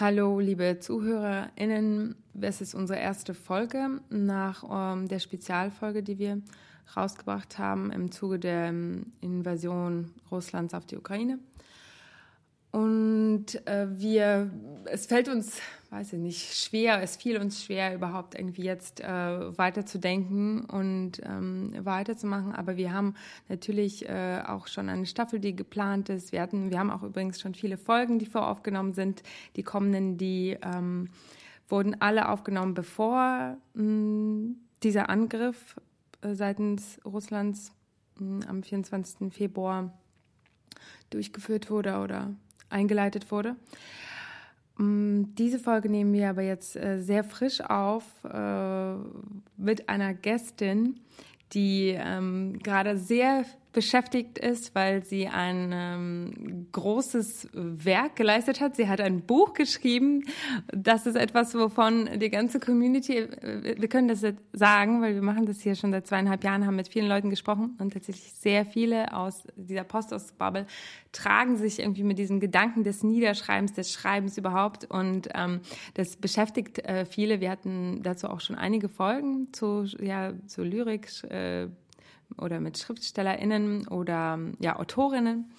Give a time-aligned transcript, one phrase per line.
[0.00, 2.14] Hallo, liebe ZuhörerInnen.
[2.40, 6.40] Es ist unsere erste Folge nach ähm, der Spezialfolge, die wir
[6.96, 11.40] rausgebracht haben im Zuge der ähm, Invasion Russlands auf die Ukraine.
[12.70, 14.52] Und äh, wir,
[14.84, 19.58] es fällt uns, weiß ich nicht, schwer, es fiel uns schwer, überhaupt irgendwie jetzt äh,
[19.58, 22.54] weiterzudenken und ähm, weiterzumachen.
[22.54, 23.14] Aber wir haben
[23.48, 26.32] natürlich äh, auch schon eine Staffel, die geplant ist.
[26.32, 29.22] Wir hatten, wir haben auch übrigens schon viele Folgen, die voraufgenommen sind.
[29.56, 31.08] Die kommenden, die ähm,
[31.68, 35.76] wurden alle aufgenommen, bevor mh, dieser Angriff
[36.20, 37.72] äh, seitens Russlands
[38.18, 39.32] mh, am 24.
[39.32, 39.98] Februar
[41.08, 42.34] durchgeführt wurde oder
[42.68, 43.56] eingeleitet wurde.
[44.78, 48.94] Mm, Diese Folge nehmen wir aber jetzt äh, sehr frisch auf äh,
[49.56, 51.00] mit einer Gästin,
[51.52, 53.44] die ähm, gerade sehr
[53.78, 58.74] beschäftigt ist, weil sie ein ähm, großes Werk geleistet hat.
[58.74, 60.24] Sie hat ein Buch geschrieben.
[60.66, 65.22] Das ist etwas, wovon die ganze Community, äh, wir können das jetzt sagen, weil wir
[65.22, 68.66] machen das hier schon seit zweieinhalb Jahren, haben mit vielen Leuten gesprochen und tatsächlich sehr
[68.66, 70.66] viele aus dieser Post aus Bubble
[71.12, 75.60] tragen sich irgendwie mit diesem Gedanken des Niederschreibens, des Schreibens überhaupt und ähm,
[75.94, 77.40] das beschäftigt äh, viele.
[77.40, 81.68] Wir hatten dazu auch schon einige Folgen zu, ja, zu Lyrik, äh,
[82.36, 85.50] oder mit SchriftstellerInnen oder ja, Autorinnen.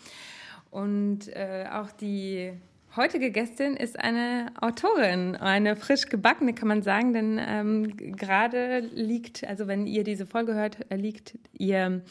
[0.72, 2.53] Und äh, auch die
[2.95, 9.44] heutige Gästin ist eine Autorin, eine frisch gebackene, kann man sagen, denn ähm, gerade liegt,
[9.47, 12.02] also wenn ihr diese Folge hört, liegt ihr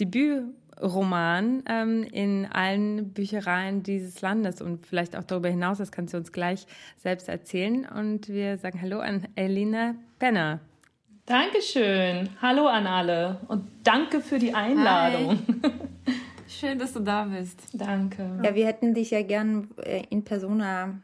[0.00, 6.18] Debütroman ähm, in allen Büchereien dieses Landes und vielleicht auch darüber hinaus, das kannst du
[6.18, 7.86] uns gleich selbst erzählen.
[7.86, 10.60] Und wir sagen Hallo an Elina Benner.
[11.28, 12.30] Dankeschön.
[12.40, 15.38] Hallo an alle und danke für die Einladung.
[16.48, 17.60] Schön, dass du da bist.
[17.74, 18.40] Danke.
[18.42, 21.02] Ja, wir hätten dich ja gern äh, in Persona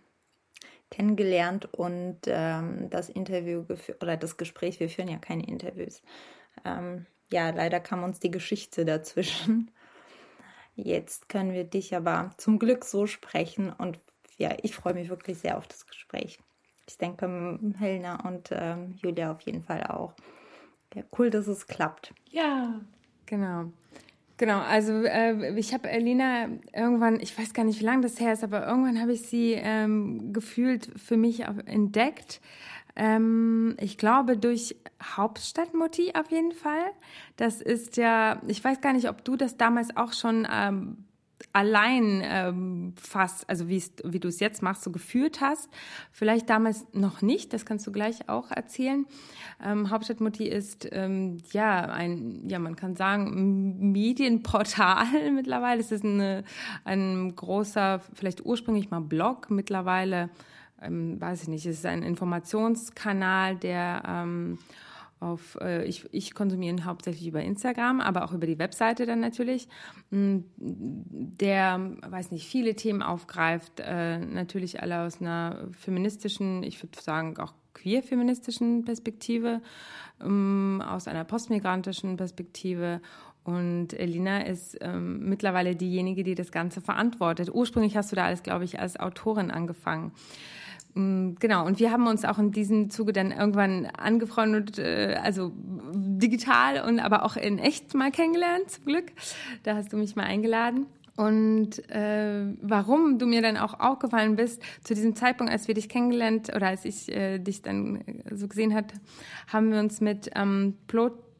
[0.90, 6.00] kennengelernt und ähm, das Interview geführt oder das Gespräch, wir führen ja keine Interviews.
[6.64, 9.72] Ähm, ja, leider kam uns die Geschichte dazwischen.
[10.74, 13.98] Jetzt können wir dich aber zum Glück so sprechen und
[14.38, 16.38] ja, ich freue mich wirklich sehr auf das Gespräch.
[16.86, 20.12] Ich denke, Helena und ähm, Julia auf jeden Fall auch.
[20.94, 22.12] Ja, cool, dass es klappt.
[22.30, 22.80] Ja.
[23.26, 23.72] Genau.
[24.36, 28.32] Genau, also äh, ich habe Elina irgendwann, ich weiß gar nicht, wie lange das her
[28.32, 32.40] ist, aber irgendwann habe ich sie ähm, gefühlt für mich entdeckt.
[32.96, 36.90] Ähm, ich glaube durch Hauptstadtmotiv auf jeden Fall.
[37.36, 41.03] Das ist ja, ich weiß gar nicht, ob du das damals auch schon ähm,
[41.52, 45.68] allein ähm, fast, also wie du es jetzt machst, so geführt hast.
[46.10, 49.06] Vielleicht damals noch nicht, das kannst du gleich auch erzählen.
[49.64, 55.80] Ähm, Hauptstadtmutti ist ähm, ja ein, ja man kann sagen, Medienportal mittlerweile.
[55.80, 56.44] Es ist eine,
[56.84, 60.30] ein großer, vielleicht ursprünglich mal Blog, mittlerweile,
[60.82, 64.58] ähm, weiß ich nicht, es ist ein Informationskanal, der ähm,
[65.24, 69.20] auf, äh, ich, ich konsumiere ihn hauptsächlich über Instagram, aber auch über die Webseite dann
[69.20, 69.68] natürlich,
[70.10, 77.00] mh, der, weiß nicht, viele Themen aufgreift, äh, natürlich alle aus einer feministischen, ich würde
[77.00, 79.60] sagen auch queer-feministischen Perspektive,
[80.22, 83.00] ähm, aus einer postmigrantischen Perspektive
[83.44, 87.50] und Elina ist ähm, mittlerweile diejenige, die das Ganze verantwortet.
[87.52, 90.12] Ursprünglich hast du da alles, glaube ich, als Autorin angefangen.
[90.94, 95.52] Mm, Genau, und wir haben uns auch in diesem Zuge dann irgendwann angefreundet, äh, also
[95.56, 99.12] digital und aber auch in echt mal kennengelernt, zum Glück.
[99.62, 100.86] Da hast du mich mal eingeladen.
[101.16, 105.88] Und äh, warum du mir dann auch aufgefallen bist, zu diesem Zeitpunkt, als wir dich
[105.88, 108.92] kennengelernt oder als ich äh, dich dann äh, so gesehen hat,
[109.46, 110.76] haben wir uns mit ähm,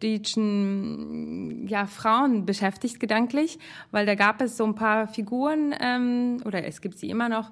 [0.05, 3.59] plotdeutschen ja, Frauen beschäftigt, gedanklich,
[3.91, 7.51] weil da gab es so ein paar Figuren, ähm, oder es gibt sie immer noch,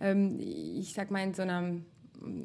[0.00, 1.76] ähm, ich sag mal in so einer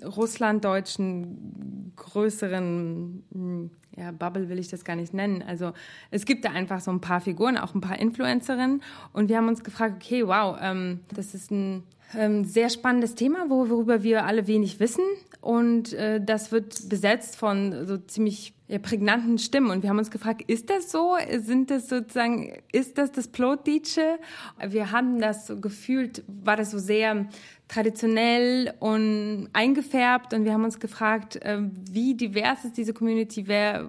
[0.03, 5.41] russlanddeutschen größeren ja, Bubble will ich das gar nicht nennen.
[5.41, 5.73] Also
[6.11, 8.81] es gibt da einfach so ein paar Figuren, auch ein paar Influencerinnen.
[9.13, 11.83] Und wir haben uns gefragt, okay, wow, ähm, das ist ein
[12.17, 15.03] ähm, sehr spannendes Thema, wo- worüber wir alle wenig wissen.
[15.41, 19.71] und äh, das wird besetzt von so ziemlich ja, prägnanten Stimmen.
[19.71, 21.15] Und wir haben uns gefragt, ist das so?
[21.39, 24.19] Sind das sozusagen, ist das das Plotdietsche?
[24.67, 27.27] Wir haben das so gefühlt, war das so sehr
[27.69, 31.59] traditionell und eingefärbt und wir haben uns gefragt, äh,
[31.91, 33.47] wie divers ist diese Community?
[33.47, 33.87] Wer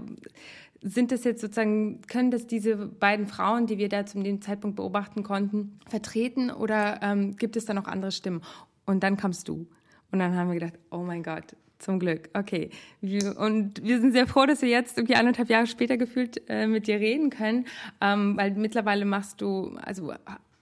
[0.82, 4.76] sind das jetzt sozusagen, können das diese beiden Frauen, die wir da zu dem Zeitpunkt
[4.76, 8.42] beobachten konnten, vertreten oder ähm, gibt es da noch andere Stimmen?
[8.86, 9.66] Und dann kamst du.
[10.10, 12.70] Und dann haben wir gedacht, oh mein Gott, zum Glück, okay.
[13.00, 16.86] Und wir sind sehr froh, dass wir jetzt irgendwie anderthalb Jahre später gefühlt äh, mit
[16.86, 17.66] dir reden können,
[18.00, 20.12] ähm, weil mittlerweile machst du, also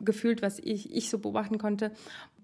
[0.00, 1.92] gefühlt, was ich, ich so beobachten konnte,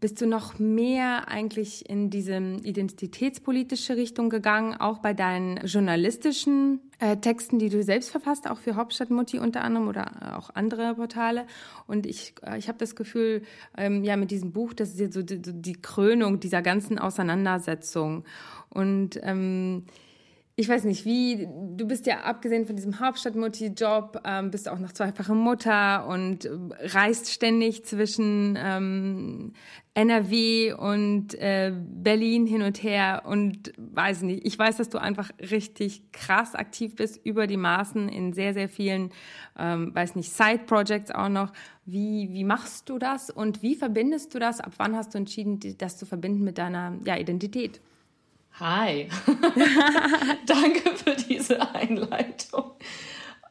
[0.00, 7.17] bist du noch mehr eigentlich in diese identitätspolitische Richtung gegangen, auch bei deinen journalistischen äh,
[7.17, 11.46] Texten, die du selbst verfasst, auch für Hauptstadtmutti unter anderem oder auch andere Portale.
[11.87, 13.43] Und ich, äh, ich habe das Gefühl,
[13.76, 16.99] ähm, ja, mit diesem Buch, das ist jetzt so die, so die Krönung dieser ganzen
[16.99, 18.25] Auseinandersetzung.
[18.70, 19.85] Und ähm,
[20.56, 24.92] ich weiß nicht, wie, du bist ja abgesehen von diesem Hauptstadtmutti-Job, ähm, bist auch noch
[24.92, 29.52] zweifache Mutter und äh, reist ständig zwischen ähm,
[29.94, 35.30] NRW und äh, Berlin hin und her und weiß nicht, ich weiß, dass du einfach
[35.40, 39.10] richtig krass aktiv bist über die Maßen in sehr, sehr vielen,
[39.58, 41.52] ähm, weiß nicht, Side-Projects auch noch.
[41.84, 44.60] Wie, wie machst du das und wie verbindest du das?
[44.60, 47.80] Ab wann hast du entschieden, das zu verbinden mit deiner ja, Identität?
[48.60, 49.08] Hi.
[50.46, 52.70] Danke für diese Einleitung.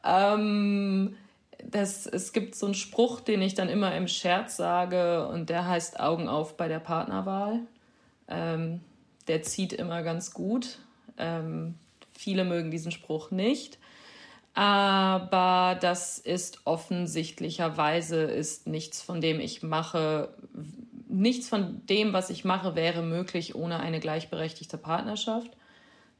[0.02, 1.16] Ähm,
[1.62, 5.68] das, es gibt so einen Spruch, den ich dann immer im Scherz sage und der
[5.68, 7.60] heißt Augen auf bei der Partnerwahl.
[8.28, 8.80] Ähm,
[9.28, 10.78] der zieht immer ganz gut.
[11.18, 11.74] Ähm,
[12.16, 13.78] viele mögen diesen Spruch nicht.
[14.54, 20.32] Aber das ist offensichtlicherweise ist nichts, von dem ich mache,
[21.14, 25.50] nichts von dem, was ich mache, wäre möglich ohne eine gleichberechtigte Partnerschaft.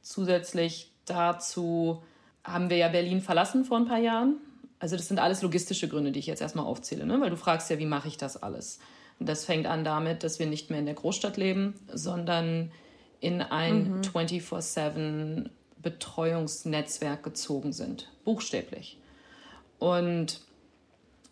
[0.01, 2.03] Zusätzlich dazu
[2.43, 4.37] haben wir ja Berlin verlassen vor ein paar Jahren.
[4.79, 7.19] Also das sind alles logistische Gründe, die ich jetzt erstmal aufzähle, ne?
[7.19, 8.79] weil du fragst ja, wie mache ich das alles?
[9.19, 12.71] Und das fängt an damit, dass wir nicht mehr in der Großstadt leben, sondern
[13.21, 14.01] in ein mhm.
[14.01, 15.49] 24-7
[15.81, 18.97] Betreuungsnetzwerk gezogen sind, buchstäblich.
[19.79, 20.41] Und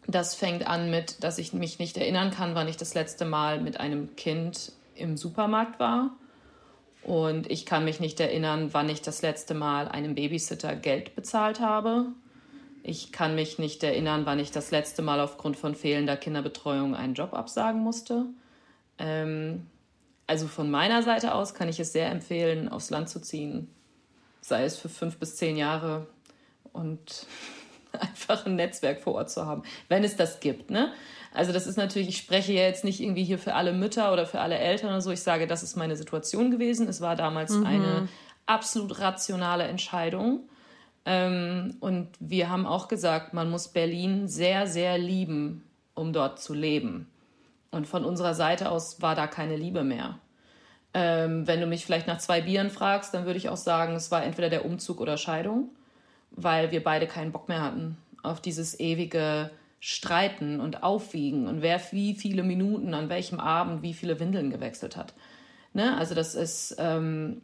[0.08, 3.62] das fängt an mit, dass ich mich nicht erinnern kann, wann ich das letzte Mal
[3.62, 6.12] mit einem Kind im Supermarkt war.
[7.04, 11.60] Und ich kann mich nicht erinnern, wann ich das letzte Mal einem Babysitter Geld bezahlt
[11.60, 12.08] habe.
[12.82, 17.14] Ich kann mich nicht erinnern, wann ich das letzte Mal aufgrund von fehlender Kinderbetreuung einen
[17.14, 18.26] Job absagen musste.
[18.98, 19.68] Ähm,
[20.28, 23.70] also von meiner Seite aus kann ich es sehr empfehlen, aufs Land zu ziehen,
[24.42, 26.08] sei es für fünf bis zehn Jahre
[26.72, 27.28] und
[28.00, 30.72] einfach ein Netzwerk vor Ort zu haben, wenn es das gibt.
[30.72, 30.92] Ne?
[31.34, 34.26] Also das ist natürlich, ich spreche ja jetzt nicht irgendwie hier für alle Mütter oder
[34.26, 35.12] für alle Eltern oder so.
[35.12, 36.88] Ich sage, das ist meine Situation gewesen.
[36.88, 37.66] Es war damals mhm.
[37.66, 38.08] eine
[38.46, 40.48] absolut rationale Entscheidung.
[41.06, 45.64] Ähm, und wir haben auch gesagt, man muss Berlin sehr, sehr lieben,
[45.96, 47.10] um dort zu leben.
[47.72, 50.20] Und von unserer Seite aus war da keine Liebe mehr.
[50.94, 54.12] Ähm, wenn du mich vielleicht nach zwei Bieren fragst, dann würde ich auch sagen, es
[54.12, 55.72] war entweder der Umzug oder Scheidung
[56.36, 61.82] weil wir beide keinen Bock mehr hatten auf dieses ewige Streiten und Aufwiegen und wer
[61.92, 65.14] wie viele Minuten an welchem Abend wie viele Windeln gewechselt hat.
[65.74, 65.98] Ne?
[65.98, 67.42] Also das ist, ähm,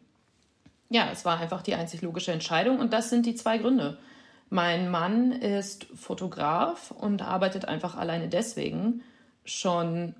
[0.88, 3.98] ja, es war einfach die einzig logische Entscheidung und das sind die zwei Gründe.
[4.48, 9.02] Mein Mann ist Fotograf und arbeitet einfach alleine deswegen
[9.44, 10.14] schon,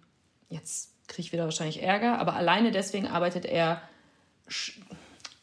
[0.51, 3.81] jetzt kriege ich wieder wahrscheinlich Ärger, aber alleine deswegen arbeitet er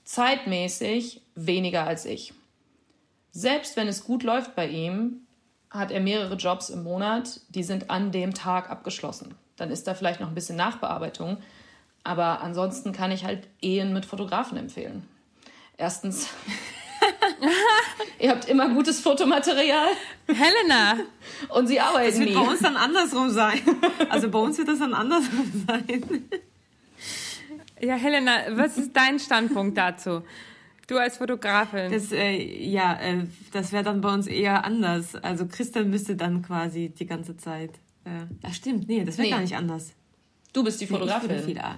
[0.05, 2.34] zeitmäßig weniger als ich
[3.38, 5.27] selbst wenn es gut läuft bei ihm,
[5.70, 9.36] hat er mehrere Jobs im Monat, die sind an dem Tag abgeschlossen.
[9.58, 11.38] Dann ist da vielleicht noch ein bisschen Nachbearbeitung.
[12.03, 15.08] Aber ansonsten kann ich halt Ehen mit Fotografen empfehlen.
[15.77, 16.29] Erstens,
[18.20, 19.89] ihr habt immer gutes Fotomaterial.
[20.27, 21.03] Helena!
[21.50, 22.36] Und sie arbeiten Das wird nie.
[22.36, 23.62] bei uns dann andersrum sein.
[24.10, 26.27] Also bei uns wird das dann andersrum sein.
[27.79, 30.24] Ja, Helena, was ist dein Standpunkt dazu?
[30.88, 31.91] Du als Fotografin.
[31.91, 35.15] Das, äh, ja, äh, das wäre dann bei uns eher anders.
[35.15, 37.72] Also Christian müsste dann quasi die ganze Zeit.
[38.06, 39.34] Äh, ach stimmt, nee, das wäre Nee.
[39.34, 39.91] gar nicht anders.
[40.53, 41.39] Du bist die Nee, ich Fotografin.
[41.44, 41.75] viel, ah.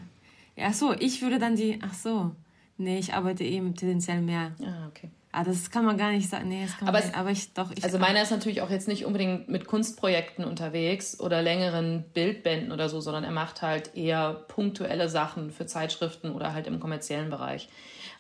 [0.56, 1.80] ja, ach so, ich würde dann die.
[1.82, 2.36] Ach so.
[2.78, 4.51] Nee, ich arbeite eben tendenziell mehr.
[4.63, 5.10] ah, okay.
[5.32, 6.48] Ah, das kann man gar nicht sagen.
[6.50, 7.13] Nee, das kann man Aber nicht.
[7.13, 7.72] es- aber ich doch.
[7.75, 12.72] Ich, Also meiner ist natürlich auch jetzt nicht unbedingt mit Kunstprojekten unterwegs oder längeren Bildbänden
[12.72, 17.30] oder so, sondern er macht halt eher punktuelle Sachen für Zeitschriften oder halt im kommerziellen
[17.30, 17.70] Bereich.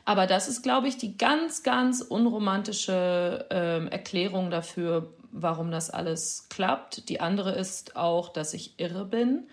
[0.05, 6.47] Aber das ist, glaube ich, die ganz, ganz unromantische ähm, Erklärung dafür, warum das alles
[6.49, 7.09] klappt.
[7.09, 9.47] Die andere ist auch, dass ich irre bin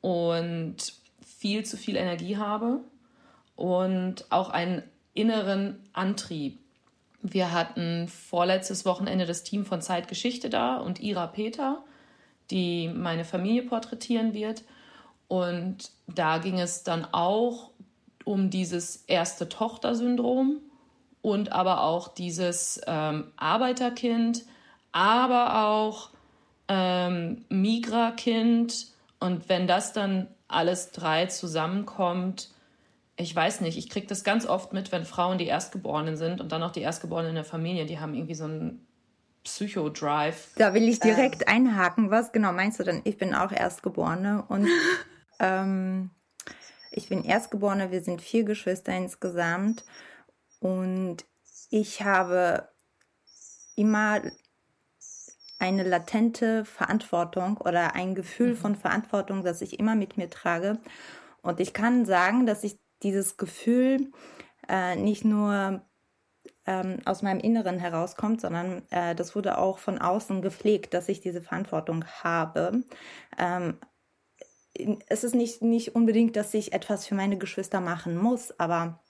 [0.00, 0.76] und
[1.24, 2.80] viel zu viel Energie habe
[3.56, 4.82] und auch einen
[5.14, 6.58] inneren Antrieb.
[7.22, 11.82] Wir hatten vorletztes Wochenende das Team von Zeitgeschichte da und Ira Peter,
[12.50, 14.62] die meine Familie porträtieren wird.
[15.28, 17.70] Und da ging es dann auch
[18.24, 20.60] um dieses erste Tochter-Syndrom
[21.22, 24.44] und aber auch dieses ähm, Arbeiterkind,
[24.92, 26.10] aber auch
[26.68, 28.88] ähm, Migra-Kind.
[29.20, 32.50] Und wenn das dann alles drei zusammenkommt,
[33.16, 36.50] ich weiß nicht, ich kriege das ganz oft mit, wenn Frauen die Erstgeborenen sind und
[36.52, 38.86] dann auch die Erstgeborenen in der Familie, die haben irgendwie so einen
[39.44, 40.54] Psycho-Drive.
[40.56, 41.66] Da will ich direkt ähm.
[41.68, 42.10] einhaken.
[42.10, 43.02] Was genau meinst du denn?
[43.04, 44.68] Ich bin auch Erstgeborene und
[45.38, 46.10] ähm,
[46.96, 49.84] ich bin Erstgeborene, wir sind vier Geschwister insgesamt
[50.60, 51.24] und
[51.70, 52.68] ich habe
[53.76, 54.22] immer
[55.58, 58.56] eine latente Verantwortung oder ein Gefühl mhm.
[58.56, 60.78] von Verantwortung, das ich immer mit mir trage.
[61.42, 64.12] Und ich kann sagen, dass ich dieses Gefühl
[64.68, 65.82] äh, nicht nur
[66.66, 71.20] ähm, aus meinem Inneren herauskommt, sondern äh, das wurde auch von außen gepflegt, dass ich
[71.20, 72.82] diese Verantwortung habe.
[73.38, 73.78] Ähm,
[75.08, 79.00] es ist nicht, nicht unbedingt, dass ich etwas für meine Geschwister machen muss, aber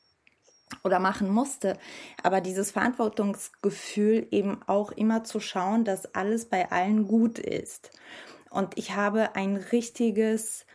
[0.82, 1.78] oder machen musste.
[2.22, 7.90] Aber dieses Verantwortungsgefühl eben auch immer zu schauen, dass alles bei allen gut ist.
[8.50, 10.66] Und ich habe ein richtiges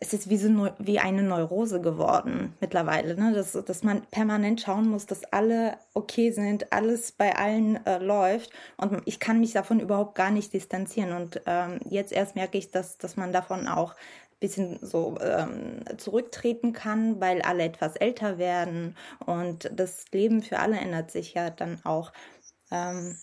[0.00, 3.32] es ist wie, so, wie eine Neurose geworden mittlerweile, ne?
[3.32, 8.50] dass, dass man permanent schauen muss, dass alle okay sind, alles bei allen äh, läuft
[8.76, 12.70] und ich kann mich davon überhaupt gar nicht distanzieren und ähm, jetzt erst merke ich,
[12.70, 13.94] dass, dass man davon auch
[14.44, 20.76] bisschen so ähm, zurücktreten kann, weil alle etwas älter werden und das Leben für alle
[20.76, 22.12] ändert sich ja dann auch.
[22.70, 23.16] Ähm,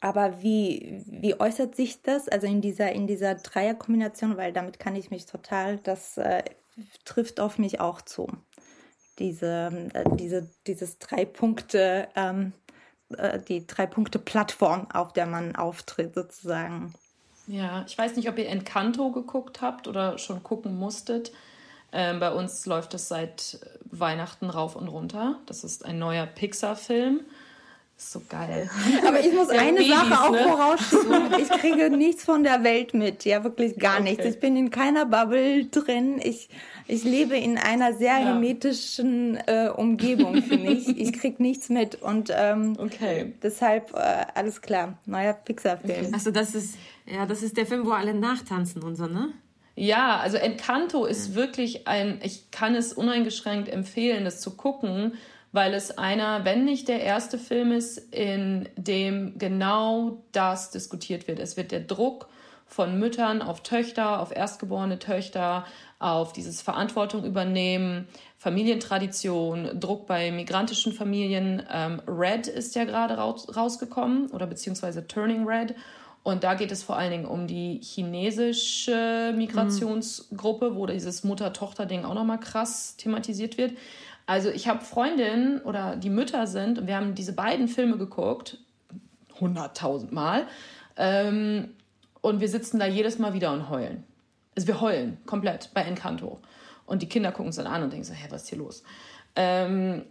[0.00, 4.96] aber wie, wie äußert sich das, also in dieser, in dieser Dreierkombination, weil damit kann
[4.96, 6.42] ich mich total, das äh,
[7.04, 8.26] trifft auf mich auch zu.
[9.20, 12.52] Diese, äh, diese, dieses drei Punkte, ähm,
[13.16, 16.92] äh, die drei Punkte Plattform, auf der man auftritt sozusagen.
[17.46, 21.32] Ja, ich weiß nicht, ob ihr Encanto geguckt habt oder schon gucken musstet.
[21.92, 25.38] Ähm, bei uns läuft es seit Weihnachten rauf und runter.
[25.46, 27.20] Das ist ein neuer Pixar-Film
[27.96, 28.68] so geil.
[29.06, 30.42] Aber ich muss ja, eine Babys, Sache auch ne?
[30.42, 31.40] vorausschieben.
[31.40, 33.24] Ich kriege nichts von der Welt mit.
[33.24, 34.10] Ja, wirklich gar okay.
[34.10, 34.24] nichts.
[34.24, 36.20] Ich bin in keiner Bubble drin.
[36.22, 36.48] Ich,
[36.88, 38.26] ich lebe in einer sehr ja.
[38.26, 40.88] hermetischen äh, Umgebung für mich.
[40.88, 42.02] Ich krieg nichts mit.
[42.02, 43.34] Und ähm, okay.
[43.42, 44.98] deshalb äh, alles klar.
[45.06, 46.06] Neuer Pixar-Film.
[46.06, 46.10] Okay.
[46.12, 46.74] Also das ist,
[47.06, 49.32] ja, das ist der Film, wo alle nachtanzen und so, ne?
[49.74, 55.14] Ja, also Encanto ist wirklich ein, ich kann es uneingeschränkt empfehlen, das zu gucken,
[55.52, 61.38] weil es einer, wenn nicht der erste Film ist, in dem genau das diskutiert wird.
[61.38, 62.28] Es wird der Druck
[62.66, 65.66] von Müttern auf Töchter, auf erstgeborene Töchter,
[65.98, 71.62] auf dieses Verantwortung übernehmen, Familientradition, Druck bei migrantischen Familien.
[71.70, 75.74] Ähm, Red ist ja gerade raus, rausgekommen oder beziehungsweise Turning Red.
[76.24, 82.14] Und da geht es vor allen Dingen um die chinesische Migrationsgruppe, wo dieses Mutter-Tochter-Ding auch
[82.14, 83.72] nochmal krass thematisiert wird.
[84.26, 88.58] Also ich habe Freundinnen oder die Mütter sind und wir haben diese beiden Filme geguckt,
[89.40, 90.46] hunderttausend Mal.
[90.96, 91.70] Ähm,
[92.20, 94.04] und wir sitzen da jedes Mal wieder und heulen.
[94.56, 96.38] Also wir heulen komplett bei Encanto.
[96.86, 98.82] Und die Kinder gucken uns dann an und denken so, hä, was ist hier los?
[99.34, 100.04] Ähm,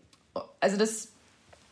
[0.60, 1.10] also das,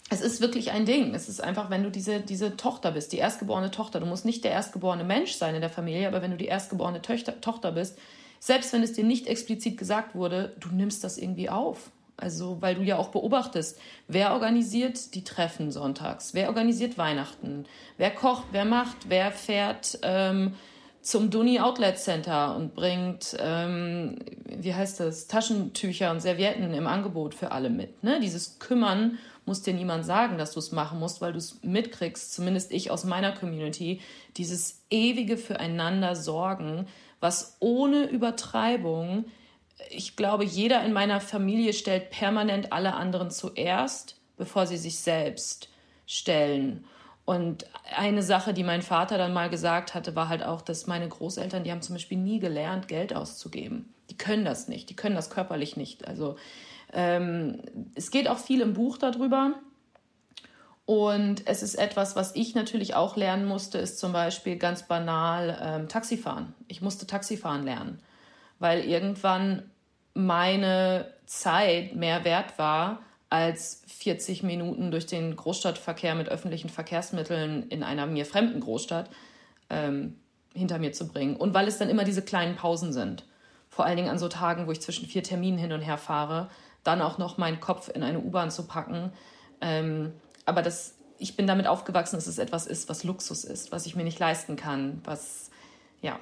[0.10, 1.14] es ist wirklich ein Ding.
[1.14, 4.00] Es ist einfach, wenn du diese, diese Tochter bist, die erstgeborene Tochter.
[4.00, 7.02] Du musst nicht der erstgeborene Mensch sein in der Familie, aber wenn du die erstgeborene
[7.02, 7.98] Töchter, Tochter bist,
[8.40, 11.92] selbst wenn es dir nicht explizit gesagt wurde, du nimmst das irgendwie auf.
[12.20, 17.66] Also, weil du ja auch beobachtest, wer organisiert die Treffen sonntags, wer organisiert Weihnachten,
[17.98, 20.56] wer kocht, wer macht, wer fährt ähm,
[21.02, 27.34] zum Duni Outlet Center und bringt, ähm, wie heißt das, Taschentücher und Servietten im Angebot
[27.34, 28.04] für alle mit.
[28.04, 28.20] Ne?
[28.20, 32.34] Dieses Kümmern muss dir niemand sagen, dass du es machen musst, weil du es mitkriegst,
[32.34, 34.02] zumindest ich aus meiner Community,
[34.38, 36.86] dieses ewige Füreinander sorgen,
[37.20, 39.26] was ohne Übertreibung
[39.90, 45.70] ich glaube, jeder in meiner Familie stellt permanent alle anderen zuerst, bevor sie sich selbst
[46.06, 46.86] stellen.
[47.26, 51.08] Und eine Sache, die mein Vater dann mal gesagt hatte, war halt auch, dass meine
[51.08, 53.94] Großeltern, die haben zum Beispiel nie gelernt, Geld auszugeben.
[54.10, 56.08] Die können das nicht, die können das körperlich nicht.
[56.08, 56.38] Also
[56.92, 57.62] ähm,
[57.94, 59.54] es geht auch viel im Buch darüber.
[60.88, 65.60] Und es ist etwas, was ich natürlich auch lernen musste, ist zum Beispiel ganz banal
[65.62, 66.56] ähm, Taxifahren.
[66.68, 68.02] Ich musste Taxifahren lernen
[68.60, 69.64] weil irgendwann
[70.14, 73.00] meine Zeit mehr wert war,
[73.30, 79.10] als 40 Minuten durch den Großstadtverkehr mit öffentlichen Verkehrsmitteln in einer mir fremden Großstadt
[79.70, 80.16] ähm,
[80.54, 81.36] hinter mir zu bringen.
[81.36, 83.24] Und weil es dann immer diese kleinen Pausen sind
[83.70, 86.50] vor allen Dingen an so Tagen, wo ich zwischen vier Terminen hin und her fahre,
[86.84, 89.14] dann auch noch meinen Kopf in eine U-Bahn zu packen.
[89.62, 90.14] Ähm,
[90.46, 93.96] aber das, ich bin damit aufgewachsen, dass es etwas ist, was Luxus ist, was ich
[93.96, 95.50] mir nicht leisten kann, was,
[96.02, 96.20] ja,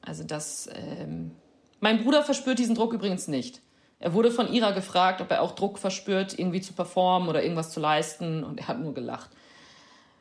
[0.00, 1.32] also das, ähm,
[1.80, 3.62] mein Bruder verspürt diesen Druck übrigens nicht.
[3.98, 7.70] Er wurde von Ira gefragt, ob er auch Druck verspürt, irgendwie zu performen oder irgendwas
[7.70, 9.30] zu leisten und er hat nur gelacht.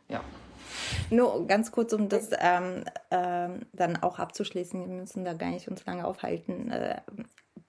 [0.07, 0.21] Ja.
[1.09, 5.67] Nur ganz kurz, um das ähm, äh, dann auch abzuschließen, wir müssen da gar nicht
[5.67, 7.01] uns lange aufhalten, äh,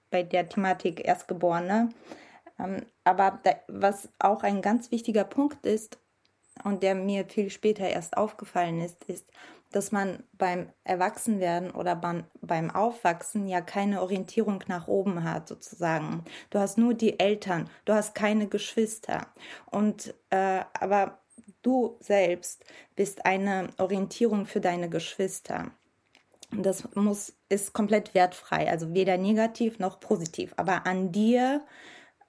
[0.09, 1.89] bei der Thematik Erstgeborene.
[2.59, 5.99] Ähm, aber da, was auch ein ganz wichtiger Punkt ist
[6.63, 9.29] und der mir viel später erst aufgefallen ist, ist,
[9.77, 16.23] dass man beim Erwachsenwerden oder beim, Aufwachsen ja keine Orientierung nach oben hat, sozusagen.
[16.49, 19.27] Du hast nur die Eltern, du hast keine Geschwister.
[19.67, 21.19] Und äh, aber
[21.61, 22.65] du selbst
[22.95, 25.69] bist eine Orientierung für deine Geschwister.
[26.51, 30.53] Das muss, ist komplett wertfrei, also weder negativ noch positiv.
[30.57, 31.63] Aber an dir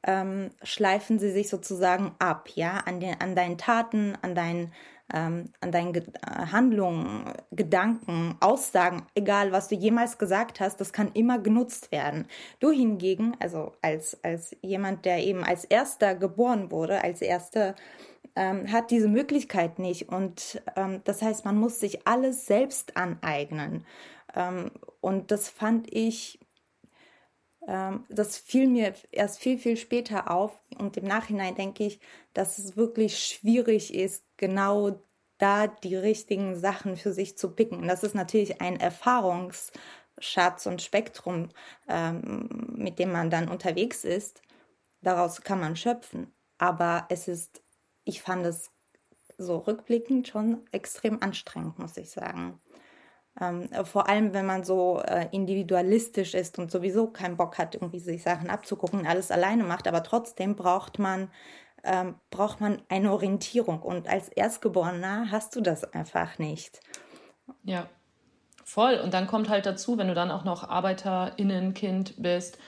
[0.03, 4.75] ähm, schleifen sie sich sozusagen ab, ja, an, den, an deinen Taten, an deinen,
[5.13, 10.93] ähm, an deinen Ge äh, Handlungen, Gedanken, Aussagen, egal was du jemals gesagt hast, das
[10.93, 12.27] kann immer genutzt werden.
[12.61, 17.75] Du hingegen, also als, als jemand, der eben als erster geboren wurde, als erster
[18.37, 20.09] ähm, hat diese Möglichkeit nicht.
[20.09, 23.85] Und ähm, das heißt, man muss sich alles selbst aneignen.
[24.35, 26.39] Ähm, und das fand ich,
[27.67, 30.61] ähm, das fiel mir erst viel, viel später auf.
[30.79, 32.01] Und im Nachhinein denke ich,
[32.35, 35.03] dass es wirklich schwierig ist, genau
[35.37, 37.87] da die richtigen Sachen für sich zu picken.
[37.87, 41.51] Das ist natürlich ein Erfahrungsschatz und Spektrum,
[41.89, 44.43] ähm, mit dem man dann unterwegs ist.
[45.03, 46.33] Daraus kann man schöpfen.
[46.59, 47.63] Aber es ist
[48.09, 48.73] ich fand es
[49.37, 52.59] so rückblickend schon extrem anstrengend, muss ich sagen.
[53.39, 58.01] Ähm, vor allem, wenn man so äh, individualistisch ist und sowieso keinen Bock hat, irgendwie
[58.01, 61.31] sich Sachen abzugucken, alles alleine macht, aber trotzdem braucht man,
[61.85, 63.81] ähm, braucht man eine Orientierung.
[63.83, 66.81] Und als Erstgeborener hast du das einfach nicht.
[67.65, 67.87] Ja,
[68.65, 69.01] voll.
[69.03, 72.59] Und dann kommt halt dazu, wenn du dann auch noch Arbeiterinnenkind bist,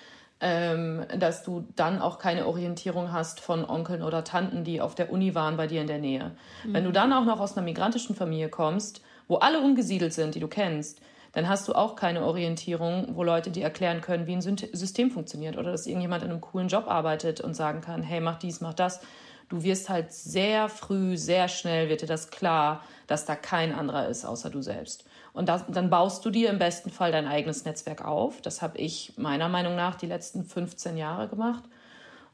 [0.41, 5.13] ähm, dass du dann auch keine Orientierung hast von Onkeln oder Tanten, die auf der
[5.13, 6.33] Uni waren bei dir in der Nähe.
[6.65, 6.75] Mhm.
[6.75, 10.41] Wenn du dann auch noch aus einer migrantischen Familie kommst, wo alle umgesiedelt sind, die
[10.41, 11.01] du kennst,
[11.33, 15.57] dann hast du auch keine Orientierung, wo Leute dir erklären können, wie ein System funktioniert
[15.57, 18.75] oder dass irgendjemand in einem coolen Job arbeitet und sagen kann, hey, mach dies, mach
[18.75, 19.01] das.
[19.49, 24.09] Du wirst halt sehr früh, sehr schnell wird dir das klar, dass da kein anderer
[24.09, 25.05] ist außer du selbst.
[25.33, 28.41] Und das, dann baust du dir im besten Fall dein eigenes Netzwerk auf.
[28.43, 31.65] Das habe ich meiner Meinung nach die letzten 15 Jahre gemacht.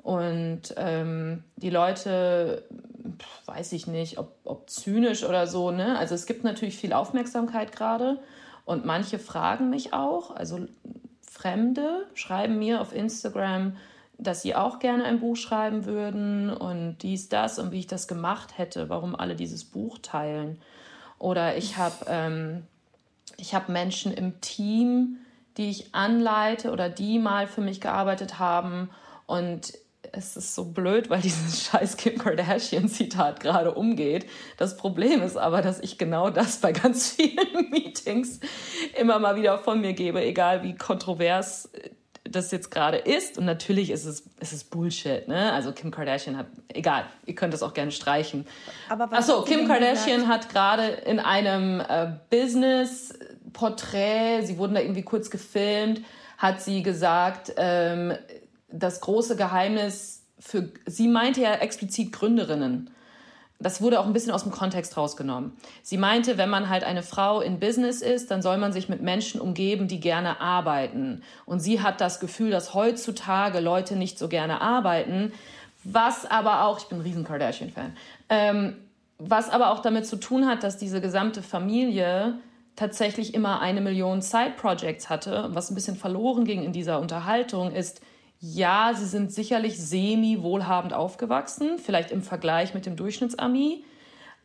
[0.02, 2.64] Und ähm, die Leute,
[3.46, 5.98] weiß ich nicht, ob, ob zynisch oder so, ne?
[5.98, 8.20] Also es gibt natürlich viel Aufmerksamkeit gerade.
[8.66, 10.66] Und manche fragen mich auch, also
[11.22, 13.76] Fremde schreiben mir auf Instagram,
[14.18, 18.08] dass sie auch gerne ein Buch schreiben würden und dies, das und wie ich das
[18.08, 20.58] gemacht hätte, warum alle dieses Buch teilen.
[21.18, 22.64] Oder ich habe ähm,
[23.52, 25.18] habe Menschen im Team,
[25.56, 28.90] die ich anleite oder die mal für mich gearbeitet haben.
[29.26, 29.74] Und
[30.16, 34.26] es ist so blöd, weil dieses scheiß Kim Kardashian-Zitat gerade umgeht.
[34.56, 38.40] Das Problem ist aber, dass ich genau das bei ganz vielen Meetings
[38.98, 41.70] immer mal wieder von mir gebe, egal wie kontrovers
[42.28, 43.38] das jetzt gerade ist.
[43.38, 45.52] Und natürlich ist es, ist es Bullshit, ne?
[45.52, 48.48] Also Kim Kardashian hat, egal, ihr könnt das auch gerne streichen.
[48.88, 50.32] Aber Achso, Kim Kardashian gesagt?
[50.32, 56.02] hat gerade in einem äh, Business-Porträt, sie wurden da irgendwie kurz gefilmt,
[56.36, 58.12] hat sie gesagt, ähm,
[58.78, 62.90] das große Geheimnis für, sie meinte ja explizit Gründerinnen
[63.58, 65.52] das wurde auch ein bisschen aus dem Kontext rausgenommen.
[65.82, 69.00] Sie meinte, wenn man halt eine Frau in Business ist, dann soll man sich mit
[69.00, 71.22] Menschen umgeben, die gerne arbeiten.
[71.46, 75.32] Und sie hat das Gefühl, dass heutzutage Leute nicht so gerne arbeiten,
[75.84, 77.96] was aber auch, ich bin ein riesen Kardashian-Fan,
[78.28, 78.76] ähm,
[79.18, 82.34] was aber auch damit zu tun hat, dass diese gesamte Familie
[82.74, 85.48] tatsächlich immer eine Million Side-Projects hatte.
[85.52, 88.02] Was ein bisschen verloren ging in dieser Unterhaltung ist,
[88.38, 93.84] ja, sie sind sicherlich semi-wohlhabend aufgewachsen, vielleicht im Vergleich mit dem Durchschnittsami.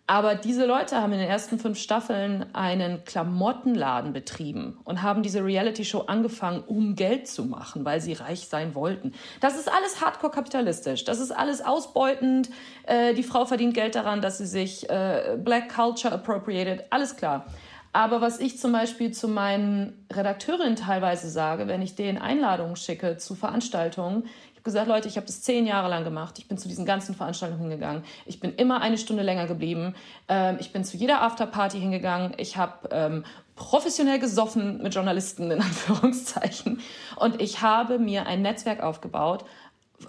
[0.08, 5.42] Aber diese Leute haben in den ersten fünf Staffeln einen Klamottenladen betrieben und haben diese
[5.46, 9.14] Reality-Show angefangen, um Geld zu machen, weil sie reich sein wollten.
[9.40, 11.06] Das ist alles hardcore kapitalistisch.
[11.06, 12.50] Das ist alles ausbeutend.
[12.84, 16.84] Äh, die Frau verdient Geld daran, dass sie sich äh, Black Culture appropriated.
[16.90, 17.46] Alles klar.
[17.94, 23.18] Aber was ich zum Beispiel zu meinen Redakteurinnen teilweise sage, wenn ich denen Einladungen schicke
[23.18, 26.38] zu Veranstaltungen, ich habe gesagt, Leute, ich habe das zehn Jahre lang gemacht.
[26.38, 28.04] Ich bin zu diesen ganzen Veranstaltungen hingegangen.
[28.26, 29.96] Ich bin immer eine Stunde länger geblieben.
[30.30, 32.34] Ähm, ich bin zu jeder Afterparty hingegangen.
[32.38, 33.26] Ich habe ähm,
[33.56, 36.80] professionell gesoffen mit Journalisten in Anführungszeichen.
[37.16, 39.46] Und ich habe mir ein Netzwerk aufgebaut,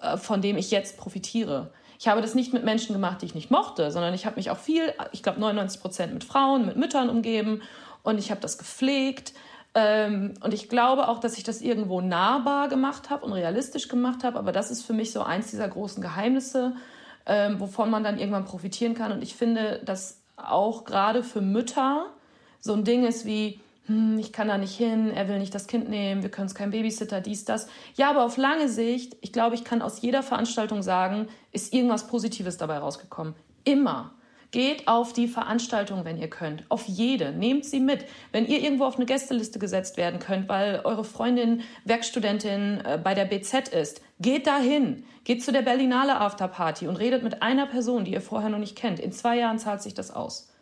[0.02, 1.72] äh, von dem ich jetzt profitiere.
[2.02, 4.50] Ich habe das nicht mit Menschen gemacht, die ich nicht mochte, sondern ich habe mich
[4.50, 7.62] auch viel, ich glaube 99 Prozent mit Frauen, mit Müttern umgeben
[8.02, 9.34] und ich habe das gepflegt.
[9.76, 14.24] Ähm, und ich glaube auch, dass ich das irgendwo nahbar gemacht habe und realistisch gemacht
[14.24, 14.36] habe.
[14.40, 16.74] Aber das ist für mich so eins dieser großen Geheimnisse,
[17.24, 19.12] ähm, wovon man dann irgendwann profitieren kann.
[19.12, 22.06] Und ich finde, dass auch gerade für Mütter
[22.58, 25.66] so ein Ding ist wie, hm, ich kann da nicht hin, er will nicht das
[25.66, 27.66] Kind nehmen, wir können es kein Babysitter, dies, das.
[27.94, 32.06] Ja, aber auf lange Sicht, ich glaube, ich kann aus jeder Veranstaltung sagen, ist irgendwas
[32.06, 33.34] Positives dabei rausgekommen.
[33.64, 34.14] Immer.
[34.52, 36.64] Geht auf die Veranstaltung, wenn ihr könnt.
[36.68, 37.32] Auf jede.
[37.32, 38.04] Nehmt sie mit.
[38.32, 43.14] Wenn ihr irgendwo auf eine Gästeliste gesetzt werden könnt, weil eure Freundin Werkstudentin äh, bei
[43.14, 45.04] der BZ ist, geht dahin.
[45.24, 48.76] Geht zu der Berlinale Afterparty und redet mit einer Person, die ihr vorher noch nicht
[48.76, 49.00] kennt.
[49.00, 50.52] In zwei Jahren zahlt sich das aus.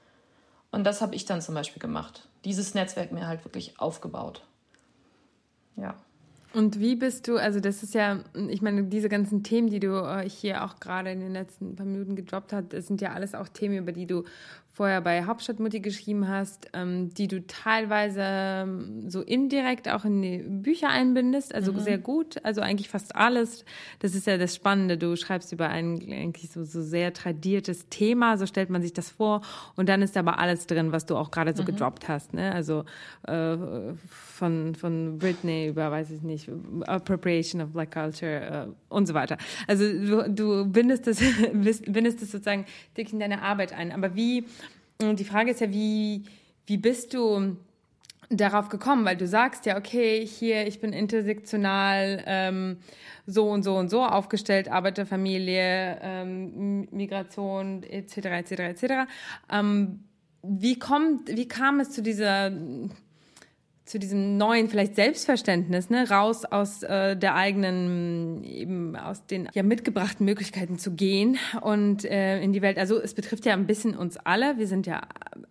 [0.70, 2.29] Und das habe ich dann zum Beispiel gemacht.
[2.44, 4.42] Dieses Netzwerk mir halt wirklich aufgebaut.
[5.76, 5.94] Ja.
[6.52, 9.94] Und wie bist du, also das ist ja, ich meine, diese ganzen Themen, die du
[9.94, 13.34] äh, hier auch gerade in den letzten paar Minuten gedroppt hast, das sind ja alles
[13.34, 14.24] auch Themen, über die du
[14.72, 20.38] vorher bei Hauptstadtmutti geschrieben hast, ähm, die du teilweise ähm, so indirekt auch in die
[20.38, 21.80] Bücher einbindest, also mhm.
[21.80, 23.64] sehr gut, also eigentlich fast alles.
[23.98, 24.96] Das ist ja das Spannende.
[24.96, 29.10] Du schreibst über ein eigentlich so, so sehr tradiertes Thema, so stellt man sich das
[29.10, 29.42] vor,
[29.76, 31.66] und dann ist aber alles drin, was du auch gerade so mhm.
[31.66, 32.52] gedroppt hast, ne?
[32.52, 32.84] Also
[33.26, 33.56] äh,
[34.08, 36.48] von von Britney über, weiß ich nicht,
[36.86, 39.36] Appropriation of Black Culture äh, und so weiter.
[39.66, 41.18] Also du, du bindest das
[41.52, 42.64] bindest das sozusagen
[42.96, 43.92] dick in deine Arbeit ein.
[43.92, 44.44] Aber wie
[45.08, 46.24] und die Frage ist ja, wie,
[46.66, 47.56] wie bist du
[48.28, 49.04] darauf gekommen?
[49.04, 52.78] Weil du sagst ja, okay, hier, ich bin intersektional ähm,
[53.26, 58.84] so und so und so aufgestellt, Arbeiterfamilie, ähm, Migration, etc., etc., etc.
[59.50, 60.04] Ähm,
[60.42, 62.52] wie, kommt, wie kam es zu dieser
[63.90, 69.64] zu diesem neuen vielleicht Selbstverständnis, ne, raus aus äh, der eigenen, eben aus den ja
[69.64, 72.78] mitgebrachten Möglichkeiten zu gehen und äh, in die Welt.
[72.78, 74.58] Also es betrifft ja ein bisschen uns alle.
[74.58, 75.02] Wir sind ja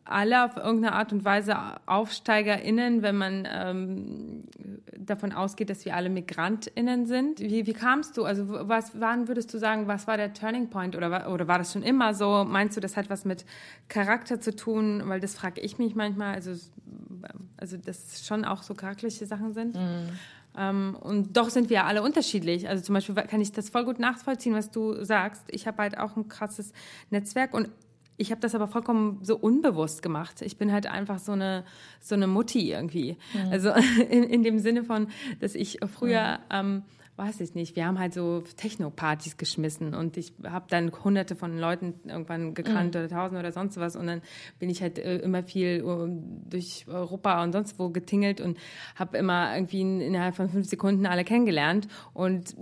[0.06, 4.44] alle auf irgendeine Art und Weise AufsteigerInnen, wenn man ähm,
[4.98, 7.40] davon ausgeht, dass wir alle MigrantInnen sind.
[7.42, 8.24] Wie, wie kamst du?
[8.24, 11.74] Also was wann würdest du sagen, was war der Turning Point oder, oder war das
[11.74, 12.46] schon immer so?
[12.48, 13.46] Meinst du, das hat was mit
[13.90, 15.04] Charakter zu tun?
[15.06, 16.36] Weil das frage ich mich manchmal.
[16.36, 16.52] Also,
[17.58, 19.76] also das schon auch so charakterliche Sachen sind.
[19.76, 20.10] Mhm.
[20.58, 22.70] Ähm, und doch sind wir alle unterschiedlich.
[22.70, 25.44] Also zum Beispiel kann ich das voll gut nachvollziehen, was du sagst.
[25.50, 26.72] Ich habe halt auch ein krasses
[27.10, 27.70] Netzwerk und
[28.18, 30.42] ich habe das aber vollkommen so unbewusst gemacht.
[30.42, 31.64] Ich bin halt einfach so eine
[32.02, 33.18] so eine Mutti irgendwie.
[33.34, 33.52] Mhm.
[33.52, 33.70] Also
[34.10, 35.08] in, in dem Sinne von,
[35.40, 36.44] dass ich früher mhm.
[36.52, 36.84] ähm,
[37.20, 41.60] weiß ich nicht, wir haben halt so Techno-Partys geschmissen und ich habe dann hunderte von
[41.60, 43.02] Leuten irgendwann gekannt mhm.
[43.02, 44.22] oder tausend oder sonst was und dann
[44.58, 46.08] bin ich halt äh, immer viel uh,
[46.50, 48.58] durch Europa und sonst wo getingelt und
[48.96, 52.56] habe immer irgendwie in, innerhalb von fünf Sekunden alle kennengelernt und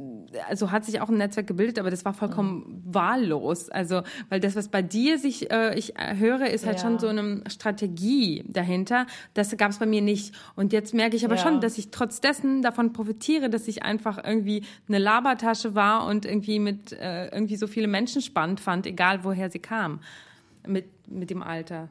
[0.49, 2.95] also hat sich auch ein Netzwerk gebildet, aber das war vollkommen mhm.
[2.95, 6.81] wahllos, also weil das, was bei dir sich äh, ich höre, ist halt ja.
[6.81, 11.25] schon so eine Strategie dahinter, das gab es bei mir nicht und jetzt merke ich
[11.25, 11.43] aber ja.
[11.43, 16.05] schon, dass ich trotz dessen davon profitiere, dass ich einfach irgendwie irgendwie eine Labertasche war
[16.05, 20.01] und irgendwie mit äh, irgendwie so viele Menschen spannend fand, egal woher sie kam,
[20.65, 21.89] mit, mit dem Alter.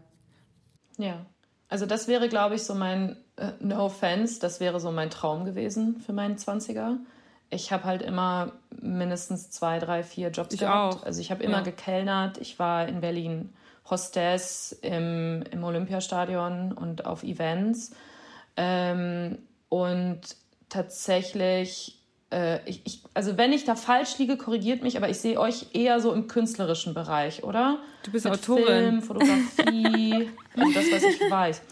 [0.97, 1.27] Ja,
[1.69, 5.45] also das wäre, glaube ich, so mein, äh, no offense, das wäre so mein Traum
[5.45, 6.97] gewesen für meinen 20er.
[7.51, 10.97] Ich habe halt immer mindestens zwei, drei, vier Jobs ich gehabt.
[10.97, 11.03] Auch.
[11.05, 11.62] Also ich habe immer ja.
[11.62, 12.38] gekellnert.
[12.38, 13.53] Ich war in Berlin
[13.88, 17.95] Hostess im, im Olympiastadion und auf Events.
[18.57, 19.38] Ähm,
[19.69, 20.23] und
[20.69, 21.95] tatsächlich
[22.33, 25.67] äh, ich, ich, also wenn ich da falsch liege, korrigiert mich, aber ich sehe euch
[25.75, 27.79] eher so im künstlerischen Bereich, oder?
[28.03, 28.67] Du bist Mit Autorin.
[28.67, 31.62] Film, Fotografie, das, was ich weiß.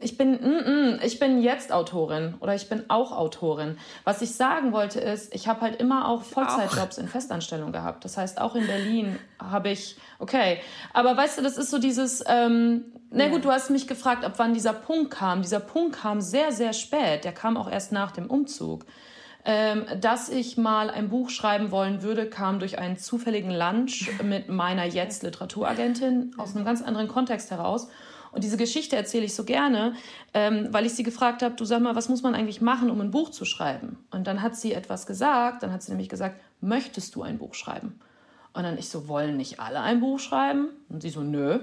[0.00, 3.78] Ich bin, mm, mm, ich bin jetzt Autorin oder ich bin auch Autorin.
[4.04, 8.04] Was ich sagen wollte ist, ich habe halt immer auch Vollzeitjobs in Festanstellung gehabt.
[8.04, 10.60] Das heißt, auch in Berlin habe ich, okay.
[10.92, 14.34] Aber weißt du, das ist so dieses, ähm, na gut, du hast mich gefragt, ab
[14.36, 15.42] wann dieser Punkt kam.
[15.42, 17.24] Dieser Punkt kam sehr, sehr spät.
[17.24, 18.84] Der kam auch erst nach dem Umzug.
[19.44, 24.48] Ähm, dass ich mal ein Buch schreiben wollen würde, kam durch einen zufälligen Lunch mit
[24.48, 27.88] meiner jetzt Literaturagentin aus einem ganz anderen Kontext heraus.
[28.30, 29.94] Und diese Geschichte erzähle ich so gerne,
[30.34, 33.00] ähm, weil ich sie gefragt habe, du sag mal, was muss man eigentlich machen, um
[33.00, 33.98] ein Buch zu schreiben?
[34.10, 37.54] Und dann hat sie etwas gesagt, dann hat sie nämlich gesagt, möchtest du ein Buch
[37.54, 37.98] schreiben?
[38.52, 40.68] Und dann ich so, wollen nicht alle ein Buch schreiben?
[40.88, 41.60] Und sie so, nö.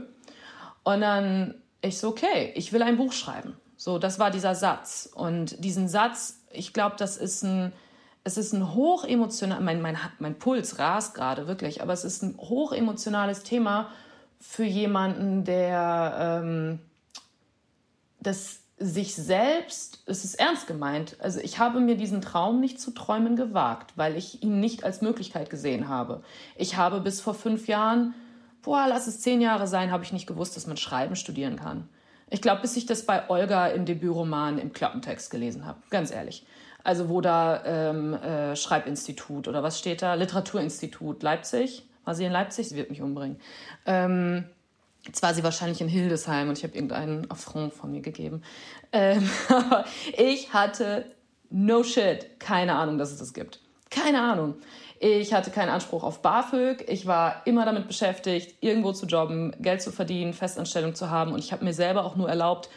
[0.84, 3.54] Und dann ich so, okay, ich will ein Buch schreiben.
[3.86, 5.08] So, das war dieser Satz.
[5.14, 7.72] Und diesen Satz ich glaube, das ist ein,
[8.24, 12.36] es ist ein hochemotional, mein, mein, mein Puls rast gerade wirklich, aber es ist ein
[12.40, 13.92] hochemotionales Thema
[14.40, 16.80] für jemanden, der ähm,
[18.20, 21.18] das sich selbst, es ist ernst gemeint.
[21.20, 25.04] Also ich habe mir diesen Traum nicht zu träumen gewagt, weil ich ihn nicht als
[25.04, 26.24] Möglichkeit gesehen habe.
[26.56, 28.16] Ich habe bis vor fünf Jahren,
[28.64, 31.88] boah, lass es zehn Jahre sein, habe ich nicht gewusst, dass man Schreiben studieren kann.
[32.30, 36.46] Ich glaube, bis ich das bei Olga im Debütroman im Klappentext gelesen habe, ganz ehrlich.
[36.84, 40.14] Also wo da ähm, äh, Schreibinstitut oder was steht da?
[40.14, 41.88] Literaturinstitut Leipzig.
[42.04, 42.70] War sie in Leipzig?
[42.70, 43.40] Sie wird mich umbringen.
[43.86, 44.46] Ähm,
[45.06, 48.42] Jetzt war sie wahrscheinlich in Hildesheim und ich habe irgendeinen Affront von mir gegeben.
[48.92, 49.86] Ähm, aber
[50.18, 51.06] ich hatte
[51.50, 53.60] no shit, keine Ahnung, dass es das gibt.
[53.92, 54.56] Keine Ahnung.
[55.00, 56.86] Ich hatte keinen Anspruch auf BAföG.
[56.88, 61.34] Ich war immer damit beschäftigt, irgendwo zu jobben, Geld zu verdienen, Festanstellung zu haben.
[61.34, 62.70] Und ich habe mir selber auch nur erlaubt,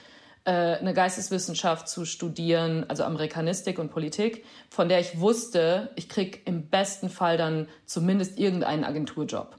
[0.44, 6.38] äh, eine Geisteswissenschaft zu studieren, also Amerikanistik und Politik, von der ich wusste, ich kriege
[6.44, 9.57] im besten Fall dann zumindest irgendeinen Agenturjob.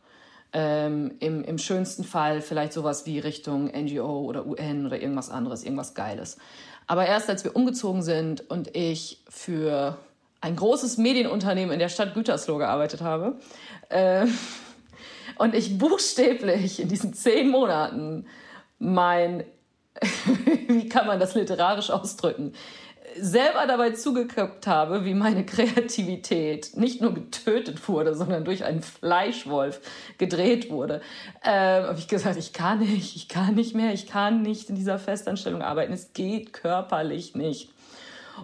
[0.52, 5.63] Ähm, im, Im schönsten Fall vielleicht sowas wie Richtung NGO oder UN oder irgendwas anderes,
[5.63, 6.38] irgendwas Geiles.
[6.88, 10.00] Aber erst als wir umgezogen sind und ich für
[10.41, 13.39] ein großes Medienunternehmen in der Stadt Gütersloh gearbeitet habe.
[13.89, 14.28] Äh,
[15.38, 18.28] und ich buchstäblich in diesen zehn Monaten
[18.78, 19.43] mein,
[20.67, 22.54] wie kann man das literarisch ausdrücken,
[23.17, 29.82] selber dabei zugeguckt habe, wie meine Kreativität nicht nur getötet wurde, sondern durch einen Fleischwolf
[30.17, 31.02] gedreht wurde,
[31.41, 34.75] äh, habe ich gesagt, ich kann nicht, ich kann nicht mehr, ich kann nicht in
[34.75, 37.71] dieser Festanstellung arbeiten, es geht körperlich nicht.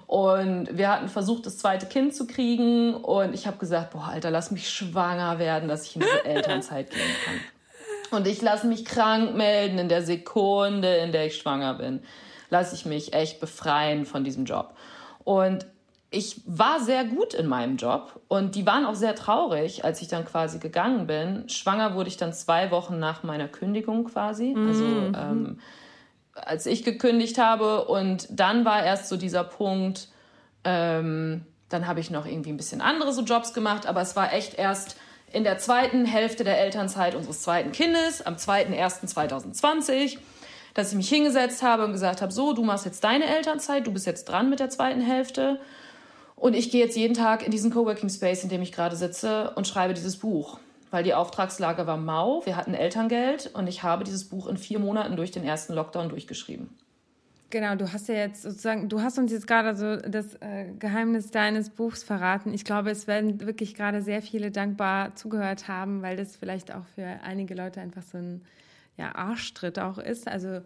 [0.08, 4.32] Und wir hatten versucht, das zweite Kind zu kriegen und ich habe gesagt, boah, Alter,
[4.32, 8.20] lass mich schwanger werden, dass ich in diese Elternzeit gehen kann.
[8.20, 12.02] Und ich lasse mich krank melden in der Sekunde, in der ich schwanger bin
[12.50, 14.76] lasse ich mich echt befreien von diesem Job.
[15.24, 15.66] Und
[16.12, 20.08] ich war sehr gut in meinem Job und die waren auch sehr traurig, als ich
[20.08, 21.50] dann quasi gegangen bin.
[21.50, 24.68] Schwanger wurde ich dann zwei Wochen nach meiner Kündigung quasi, mhm.
[24.68, 25.60] also ähm,
[26.36, 27.86] als ich gekündigt habe.
[27.86, 30.10] Und dann war erst so dieser Punkt,
[30.64, 34.34] ähm, dann habe ich noch irgendwie ein bisschen andere so Jobs gemacht, aber es war
[34.34, 34.98] echt erst
[35.32, 40.18] in der zweiten Hälfte der Elternzeit unseres zweiten Kindes, am 2.1.2020
[40.76, 43.94] dass ich mich hingesetzt habe und gesagt habe, so, du machst jetzt deine Elternzeit, du
[43.94, 45.60] bist jetzt dran mit der zweiten Hälfte.
[46.36, 49.52] Und ich gehe jetzt jeden Tag in diesen Coworking Space, in dem ich gerade sitze
[49.56, 50.60] und schreibe dieses Buch,
[50.92, 54.80] weil die Auftragslage war mau, wir hatten Elterngeld und ich habe dieses Buch in vier
[54.80, 56.70] Monaten durch den ersten Lockdown durchgeschrieben.
[57.52, 61.32] Genau, du hast ja jetzt sozusagen, du hast uns jetzt gerade so das äh, Geheimnis
[61.32, 62.54] deines Buchs verraten.
[62.54, 66.86] Ich glaube, es werden wirklich gerade sehr viele dankbar zugehört haben, weil das vielleicht auch
[66.96, 68.42] für einige Leute einfach so ein
[68.98, 70.28] ja, Arschtritt auch ist.
[70.28, 70.62] Also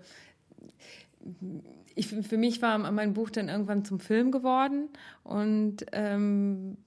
[1.95, 4.89] ich, für mich war mein Buch dann irgendwann zum Film geworden
[5.23, 6.77] und ähm,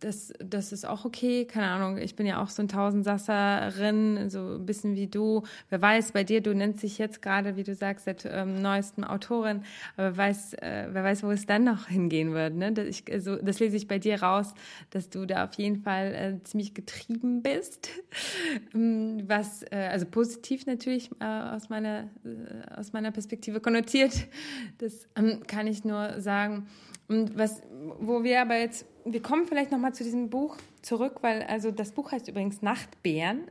[0.00, 1.44] das, das ist auch okay.
[1.44, 5.42] Keine Ahnung, ich bin ja auch so ein Tausendsasserin, so ein bisschen wie du.
[5.70, 9.04] Wer weiß, bei dir, du nennst dich jetzt gerade, wie du sagst, seit ähm, neuestem
[9.04, 9.62] Autorin,
[9.96, 12.54] aber wer weiß, äh, wer weiß, wo es dann noch hingehen wird.
[12.54, 12.72] Ne?
[12.72, 14.54] Das, ich, also, das lese ich bei dir raus,
[14.90, 17.90] dass du da auf jeden Fall äh, ziemlich getrieben bist.
[18.74, 24.26] Ähm, was, äh, also positiv natürlich äh, aus, meiner, äh, aus meiner Perspektive konnotiert.
[24.78, 26.66] Das ähm, kann ich nur sagen.
[27.08, 27.62] Und was,
[28.00, 31.92] wo wir aber jetzt, wir kommen vielleicht nochmal zu diesem Buch zurück, weil also das
[31.92, 33.42] Buch heißt übrigens Nachtbären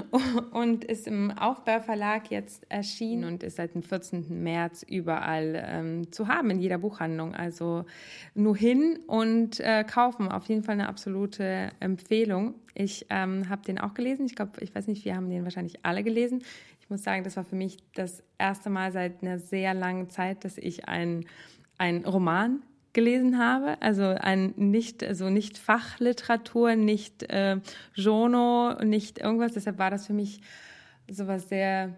[0.52, 4.42] und ist im Aufbauverlag jetzt erschienen und ist seit dem 14.
[4.42, 7.34] März überall ähm, zu haben in jeder Buchhandlung.
[7.34, 7.84] Also
[8.34, 10.30] nur hin und äh, kaufen.
[10.30, 12.54] Auf jeden Fall eine absolute Empfehlung.
[12.74, 14.26] Ich ähm, habe den auch gelesen.
[14.26, 16.42] Ich glaube, ich weiß nicht, wir haben den wahrscheinlich alle gelesen.
[16.80, 20.44] Ich muss sagen, das war für mich das erste Mal seit einer sehr langen Zeit,
[20.44, 21.26] dass ich einen
[21.78, 22.62] ein Roman
[22.96, 27.58] gelesen habe, also ein nicht, also nicht Fachliteratur, nicht äh,
[27.94, 29.52] Journal, nicht irgendwas.
[29.52, 30.40] Deshalb war das für mich
[31.06, 31.94] sowas sehr,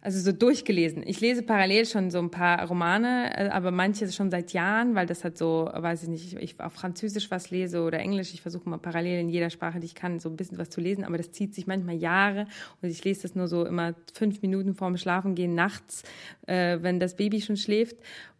[0.00, 1.02] also so durchgelesen.
[1.04, 5.06] Ich lese parallel schon so ein paar Romane, äh, aber manche schon seit Jahren, weil
[5.06, 8.32] das halt so, weiß ich nicht, ich auf Französisch was lese oder Englisch.
[8.32, 10.80] Ich versuche mal parallel in jeder Sprache, die ich kann, so ein bisschen was zu
[10.80, 12.46] lesen, aber das zieht sich manchmal Jahre
[12.80, 16.04] und ich lese das nur so immer fünf Minuten vorm Schlafengehen nachts,
[16.46, 17.96] äh, wenn das Baby schon schläft.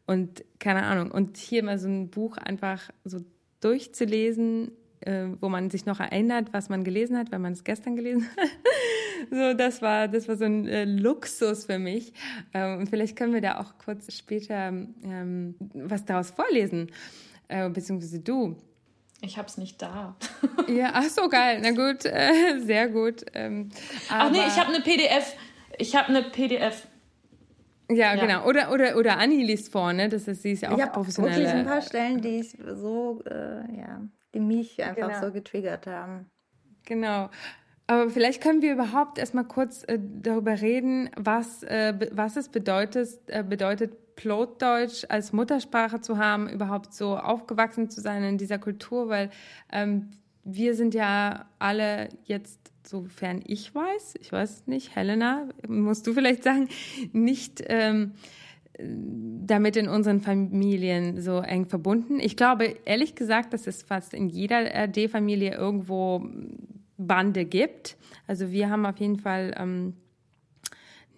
[0.08, 1.10] Und keine Ahnung.
[1.10, 3.20] Und hier mal so ein Buch einfach so
[3.60, 7.94] durchzulesen, äh, wo man sich noch erinnert, was man gelesen hat, wenn man es gestern
[7.94, 8.48] gelesen hat.
[9.30, 12.14] so, das war, das war so ein äh, Luxus für mich.
[12.54, 14.72] Ähm, und vielleicht können wir da auch kurz später
[15.04, 16.90] ähm, was daraus vorlesen,
[17.48, 18.56] äh, beziehungsweise du.
[19.20, 20.16] Ich hab's nicht da.
[20.68, 21.60] ja, ach so, geil.
[21.62, 23.26] Na gut, äh, sehr gut.
[23.34, 23.68] Ähm,
[24.08, 25.34] ach nee, ich habe eine PDF.
[25.76, 26.88] Ich habe eine PDF.
[27.90, 28.46] Ja, ja, genau.
[28.46, 30.08] Oder, oder, oder Anni liest vor, ne?
[30.08, 31.36] Das ist, sie ist ja auch ich professionell.
[31.36, 34.02] wirklich ein paar Stellen, die ich so, äh, ja,
[34.34, 35.20] die mich einfach genau.
[35.20, 36.30] so getriggert haben.
[36.84, 37.30] Genau.
[37.86, 43.08] Aber vielleicht können wir überhaupt erstmal kurz äh, darüber reden, was, äh, was es bedeutet,
[43.28, 49.08] äh, bedeutet Plotdeutsch als Muttersprache zu haben, überhaupt so aufgewachsen zu sein in dieser Kultur,
[49.08, 49.30] weil
[49.72, 50.10] ähm,
[50.44, 56.42] wir sind ja alle jetzt, sofern ich weiß, ich weiß nicht, Helena, musst du vielleicht
[56.42, 56.68] sagen,
[57.12, 58.12] nicht ähm,
[58.78, 62.20] damit in unseren Familien so eng verbunden.
[62.20, 66.24] Ich glaube, ehrlich gesagt, dass es fast in jeder D-Familie irgendwo
[66.96, 67.96] Bande gibt.
[68.26, 69.94] Also wir haben auf jeden Fall ähm,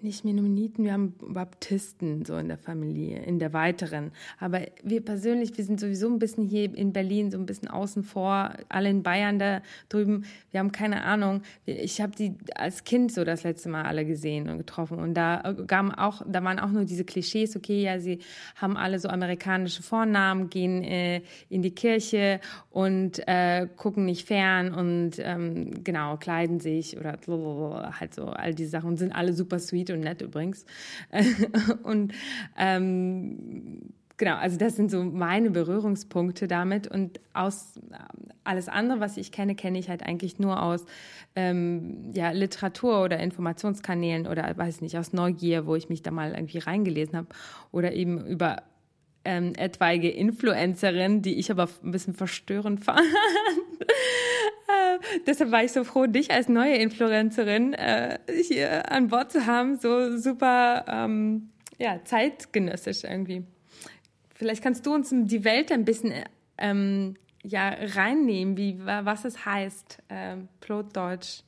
[0.03, 4.13] nicht Mennoniten, wir haben Baptisten so in der Familie, in der weiteren.
[4.39, 8.03] Aber wir persönlich, wir sind sowieso ein bisschen hier in Berlin, so ein bisschen außen
[8.03, 10.25] vor, alle in Bayern da drüben.
[10.51, 11.43] Wir haben keine Ahnung.
[11.67, 14.99] Ich habe die als Kind so das letzte Mal alle gesehen und getroffen.
[14.99, 18.21] Und da gaben auch, da waren auch nur diese Klischees, okay, ja, sie
[18.57, 24.73] haben alle so amerikanische Vornamen, gehen äh, in die Kirche und äh, gucken nicht fern
[24.73, 27.19] und ähm, genau, kleiden sich oder
[27.99, 30.65] halt so all diese Sachen und sind alle super sweet und nett übrigens.
[31.83, 32.13] und
[32.59, 36.87] ähm, genau, also das sind so meine Berührungspunkte damit.
[36.87, 37.81] Und aus
[38.45, 40.85] alles andere, was ich kenne, kenne ich halt eigentlich nur aus
[41.35, 46.33] ähm, ja, Literatur oder Informationskanälen oder weiß nicht, aus Neugier, wo ich mich da mal
[46.33, 47.29] irgendwie reingelesen habe.
[47.73, 48.63] Oder eben über
[49.25, 53.01] ähm, etwaige Influencerin, die ich aber ein bisschen verstörend fand.
[55.27, 59.79] deshalb war ich so froh, dich als neue Influencerin äh, hier an Bord zu haben.
[59.79, 63.45] So super ähm, ja, zeitgenössisch irgendwie.
[64.35, 66.13] Vielleicht kannst du uns die Welt ein bisschen
[66.59, 69.99] ähm, ja, reinnehmen, wie, was es heißt.
[70.09, 71.43] Ähm, Plotdeutsch,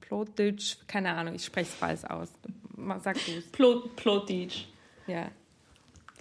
[0.00, 2.32] Plotdeutsch, keine Ahnung, ich spreche es falsch aus.
[3.02, 3.50] Sag du es.
[3.52, 4.66] Plot, Plotdeutsch.
[5.06, 5.30] Ja.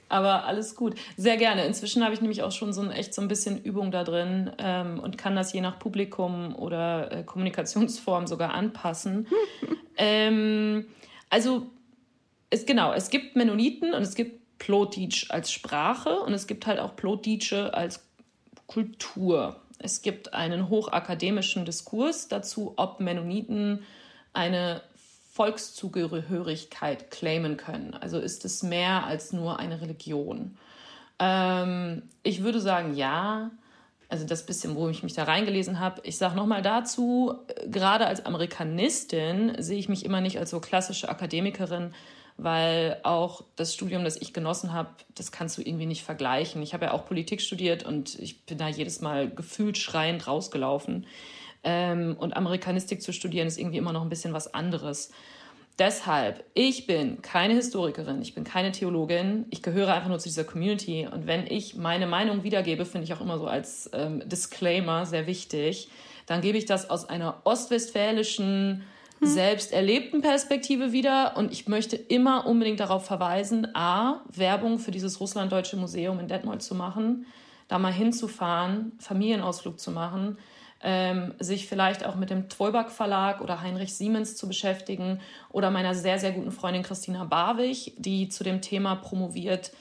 [0.08, 0.96] Aber alles gut.
[1.18, 1.66] Sehr gerne.
[1.66, 4.52] Inzwischen habe ich nämlich auch schon so ein, echt so ein bisschen Übung da drin
[4.60, 9.28] ähm, und kann das je nach Publikum oder äh, Kommunikationsform sogar anpassen.
[9.98, 10.86] ähm,
[11.30, 11.68] also,
[12.50, 16.80] es, genau, es gibt Mennoniten und es gibt Plotitsch als Sprache und es gibt halt
[16.80, 18.06] auch Plotitsche als
[18.68, 19.60] Kultur.
[19.80, 23.84] Es gibt einen hochakademischen Diskurs dazu, ob Mennoniten
[24.34, 24.82] eine
[25.36, 27.94] Volkszugehörigkeit claimen können.
[27.94, 30.58] Also ist es mehr als nur eine Religion.
[31.20, 33.52] Ähm, ich würde sagen, ja.
[34.08, 36.00] Also das bisschen, wo ich mich da reingelesen habe.
[36.04, 41.10] Ich sage nochmal dazu, gerade als Amerikanistin sehe ich mich immer nicht als so klassische
[41.10, 41.94] Akademikerin,
[42.38, 46.62] weil auch das Studium, das ich genossen habe, das kannst du irgendwie nicht vergleichen.
[46.62, 51.08] Ich habe ja auch Politik studiert und ich bin da jedes Mal gefühlt schreiend rausgelaufen.
[51.66, 55.12] Ähm, und Amerikanistik zu studieren ist irgendwie immer noch ein bisschen was anderes.
[55.78, 60.46] Deshalb, ich bin keine Historikerin, ich bin keine Theologin, ich gehöre einfach nur zu dieser
[60.46, 61.06] Community.
[61.12, 65.28] Und wenn ich meine Meinung wiedergebe, finde ich auch immer so als ähm, Disclaimer sehr
[65.28, 65.90] wichtig,
[66.28, 68.84] dann gebe ich das aus einer ostwestfälischen,
[69.20, 69.28] hm.
[69.28, 71.36] selbst erlebten Perspektive wieder.
[71.36, 76.62] Und ich möchte immer unbedingt darauf verweisen, a, Werbung für dieses Russlanddeutsche Museum in Detmold
[76.62, 77.26] zu machen,
[77.68, 80.38] da mal hinzufahren, Familienausflug zu machen
[80.88, 85.20] ähm, sich vielleicht auch mit dem Twolbach Verlag oder Heinrich Siemens zu beschäftigen
[85.50, 89.72] oder meiner sehr, sehr guten Freundin Christina Barwig, die zu dem Thema promoviert,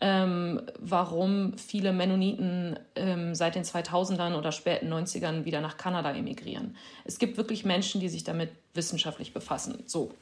[0.00, 6.76] ähm, warum viele Mennoniten ähm, seit den 2000ern oder späten 90ern wieder nach Kanada emigrieren.
[7.04, 9.82] Es gibt wirklich Menschen, die sich damit wissenschaftlich befassen.
[9.84, 10.12] So,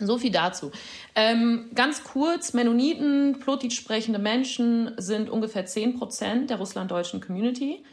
[0.00, 0.72] so viel dazu.
[1.14, 7.84] Ähm, ganz kurz, Mennoniten, Plotit sprechende Menschen sind ungefähr 10 Prozent der russlanddeutschen Community.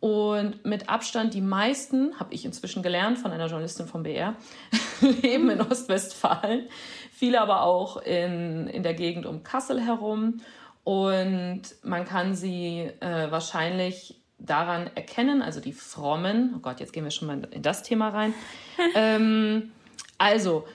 [0.00, 4.36] Und mit Abstand die meisten, habe ich inzwischen gelernt von einer Journalistin vom BR,
[5.00, 6.68] leben in Ostwestfalen,
[7.10, 10.40] viele aber auch in, in der Gegend um Kassel herum.
[10.84, 17.04] Und man kann sie äh, wahrscheinlich daran erkennen, also die Frommen, oh Gott, jetzt gehen
[17.04, 18.34] wir schon mal in das Thema rein.
[18.94, 19.72] ähm,
[20.16, 20.66] also,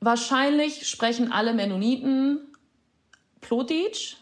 [0.00, 2.40] wahrscheinlich sprechen alle Mennoniten
[3.40, 4.16] Plotitsch,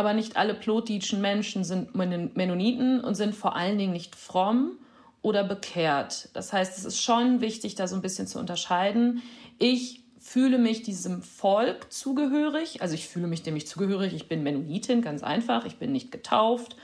[0.00, 4.78] aber nicht alle plotitschen Menschen sind Mennoniten und sind vor allen Dingen nicht fromm
[5.20, 6.30] oder bekehrt.
[6.32, 9.22] Das heißt, es ist schon wichtig, da so ein bisschen zu unterscheiden.
[9.58, 14.42] Ich fühle mich diesem Volk zugehörig, also ich fühle mich dem nicht zugehörig, ich bin
[14.42, 16.76] Mennonitin, ganz einfach, ich bin nicht getauft.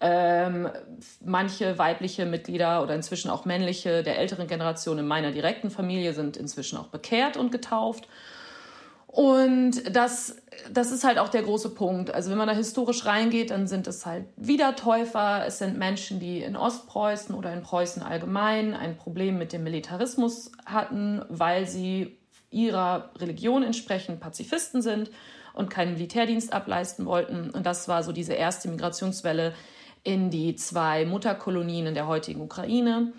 [0.00, 0.68] Ähm,
[1.24, 6.36] manche weibliche Mitglieder oder inzwischen auch männliche der älteren Generation in meiner direkten Familie sind
[6.36, 8.08] inzwischen auch bekehrt und getauft.
[9.14, 10.42] Und das,
[10.72, 12.12] das ist halt auch der große Punkt.
[12.12, 15.46] Also wenn man da historisch reingeht, dann sind es halt Wiedertäufer.
[15.46, 20.50] Es sind Menschen, die in Ostpreußen oder in Preußen allgemein ein Problem mit dem Militarismus
[20.66, 22.18] hatten, weil sie
[22.50, 25.12] ihrer Religion entsprechend Pazifisten sind
[25.52, 27.50] und keinen Militärdienst ableisten wollten.
[27.50, 29.54] Und das war so diese erste Migrationswelle
[30.02, 33.12] in die zwei Mutterkolonien in der heutigen Ukraine.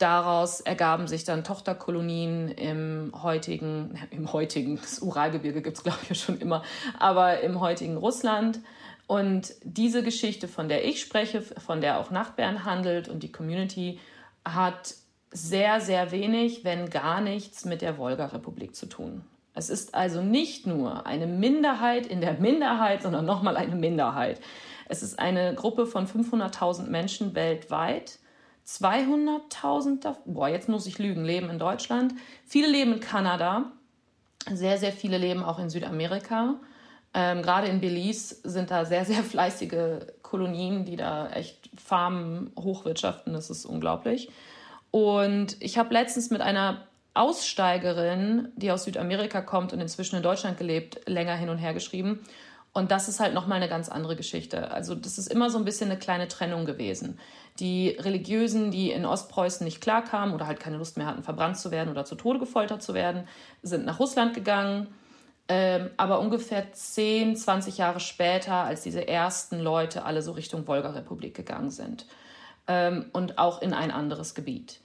[0.00, 6.20] Daraus ergaben sich dann Tochterkolonien im heutigen, im heutigen, das Uralgebirge gibt es glaube ich
[6.20, 6.62] schon immer,
[6.98, 8.60] aber im heutigen Russland.
[9.06, 13.98] Und diese Geschichte, von der ich spreche, von der auch Nachtbären handelt und die Community,
[14.44, 14.94] hat
[15.32, 19.24] sehr, sehr wenig, wenn gar nichts mit der Wolga-Republik zu tun.
[19.52, 24.40] Es ist also nicht nur eine Minderheit in der Minderheit, sondern nochmal eine Minderheit.
[24.88, 28.19] Es ist eine Gruppe von 500.000 Menschen weltweit.
[28.78, 32.14] 200.000, boah, jetzt muss ich lügen, leben in Deutschland.
[32.46, 33.72] Viele leben in Kanada.
[34.48, 36.54] Sehr, sehr viele leben auch in Südamerika.
[37.12, 43.32] Ähm, Gerade in Belize sind da sehr, sehr fleißige Kolonien, die da echt Farmen hochwirtschaften.
[43.32, 44.30] Das ist unglaublich.
[44.92, 50.58] Und ich habe letztens mit einer Aussteigerin, die aus Südamerika kommt und inzwischen in Deutschland
[50.58, 52.20] gelebt, länger hin und her geschrieben.
[52.72, 54.70] Und das ist halt nochmal eine ganz andere Geschichte.
[54.70, 57.18] Also das ist immer so ein bisschen eine kleine Trennung gewesen.
[57.58, 61.72] Die Religiösen, die in Ostpreußen nicht klarkamen oder halt keine Lust mehr hatten, verbrannt zu
[61.72, 63.26] werden oder zu Tode gefoltert zu werden,
[63.62, 64.86] sind nach Russland gegangen.
[65.48, 71.34] Ähm, aber ungefähr 10, 20 Jahre später, als diese ersten Leute alle so Richtung Wolga-Republik
[71.34, 72.06] gegangen sind
[72.68, 74.80] ähm, und auch in ein anderes Gebiet.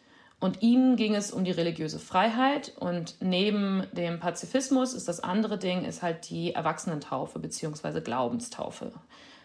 [0.45, 5.57] Und ihnen ging es um die religiöse Freiheit und neben dem Pazifismus ist das andere
[5.57, 7.99] Ding ist halt die Erwachsenentaufe bzw.
[8.01, 8.91] Glaubenstaufe.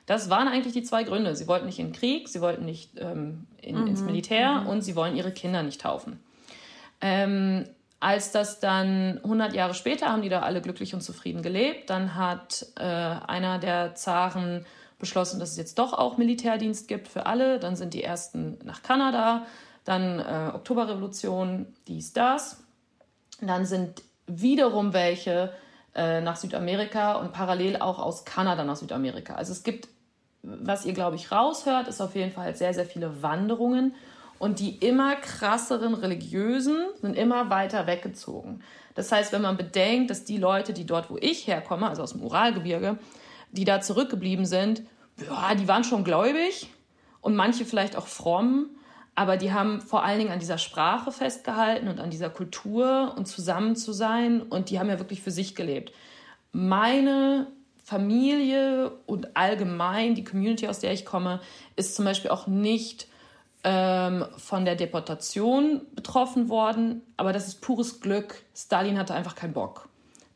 [0.05, 1.35] Das waren eigentlich die zwei Gründe.
[1.37, 3.87] Sie wollten nicht in den Krieg, sie wollten nicht ähm, in, mhm.
[3.87, 4.67] ins Militär mhm.
[4.67, 6.21] und sie wollen ihre Kinder nicht taufen.
[7.01, 7.65] Ähm,
[7.99, 12.15] als das dann 100 Jahre später haben die da alle glücklich und zufrieden gelebt, dann
[12.15, 14.67] hat äh, einer der Zaren
[14.99, 17.59] beschlossen, dass es jetzt doch auch Militärdienst gibt für alle.
[17.59, 19.47] Dann sind die ersten nach Kanada,
[19.91, 22.63] dann äh, Oktoberrevolution, dies, das.
[23.41, 25.53] Dann sind wiederum welche
[25.97, 29.35] äh, nach Südamerika und parallel auch aus Kanada nach Südamerika.
[29.35, 29.89] Also es gibt,
[30.45, 33.97] was ihr, glaube ich, raushört, ist auf jeden Fall sehr, sehr viele Wanderungen.
[34.39, 38.63] Und die immer krasseren Religiösen sind immer weiter weggezogen.
[38.95, 42.13] Das heißt, wenn man bedenkt, dass die Leute, die dort, wo ich herkomme, also aus
[42.13, 42.97] dem Uralgebirge,
[43.51, 44.83] die da zurückgeblieben sind,
[45.29, 46.71] ja, die waren schon gläubig
[47.21, 48.71] und manche vielleicht auch fromm,
[49.15, 53.27] aber die haben vor allen Dingen an dieser Sprache festgehalten und an dieser Kultur und
[53.27, 55.93] zusammen zu sein und die haben ja wirklich für sich gelebt.
[56.53, 57.47] Meine
[57.85, 61.41] Familie und allgemein die Community, aus der ich komme,
[61.77, 63.09] ist zum Beispiel auch nicht
[63.65, 68.43] ähm, von der Deportation betroffen worden, aber das ist pures Glück.
[68.55, 69.91] Stalin hatte einfach keinen Bock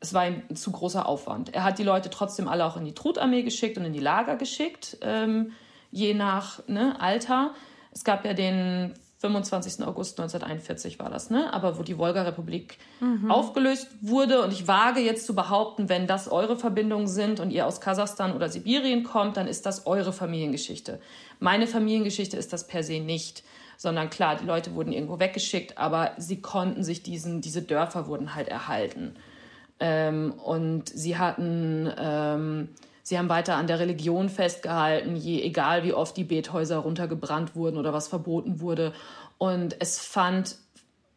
[0.05, 1.55] es war ein zu großer Aufwand.
[1.55, 4.37] Er hat die Leute trotzdem alle auch in die Trutarmee geschickt und in die Lager
[4.37, 5.53] geschickt, ähm,
[5.91, 7.55] je nach ne, Alter.
[7.95, 8.93] Es gab ja den
[9.25, 9.87] 25.
[9.87, 11.51] August 1941 war das, ne?
[11.55, 13.31] Aber wo die Wolga-Republik mhm.
[13.31, 14.43] aufgelöst wurde.
[14.43, 18.35] Und ich wage jetzt zu behaupten, wenn das eure Verbindungen sind und ihr aus Kasachstan
[18.35, 21.01] oder Sibirien kommt, dann ist das eure Familiengeschichte.
[21.41, 23.43] Meine Familiengeschichte ist das per se nicht.
[23.77, 28.35] Sondern klar, die Leute wurden irgendwo weggeschickt, aber sie konnten sich diesen, diese Dörfer wurden
[28.35, 29.17] halt erhalten.
[29.81, 32.69] Ähm, und sie hatten, ähm,
[33.05, 37.77] sie haben weiter an der Religion festgehalten, je, egal wie oft die Bethäuser runtergebrannt wurden
[37.77, 38.93] oder was verboten wurde.
[39.39, 40.57] Und es fand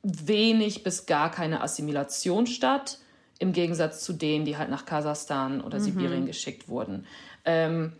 [0.03, 2.99] wenig bis gar keine Assimilation statt,
[3.39, 5.83] im Gegensatz zu denen, die halt nach Kasachstan oder mhm.
[5.83, 7.07] Sibirien geschickt wurden.
[7.45, 7.93] Ähm,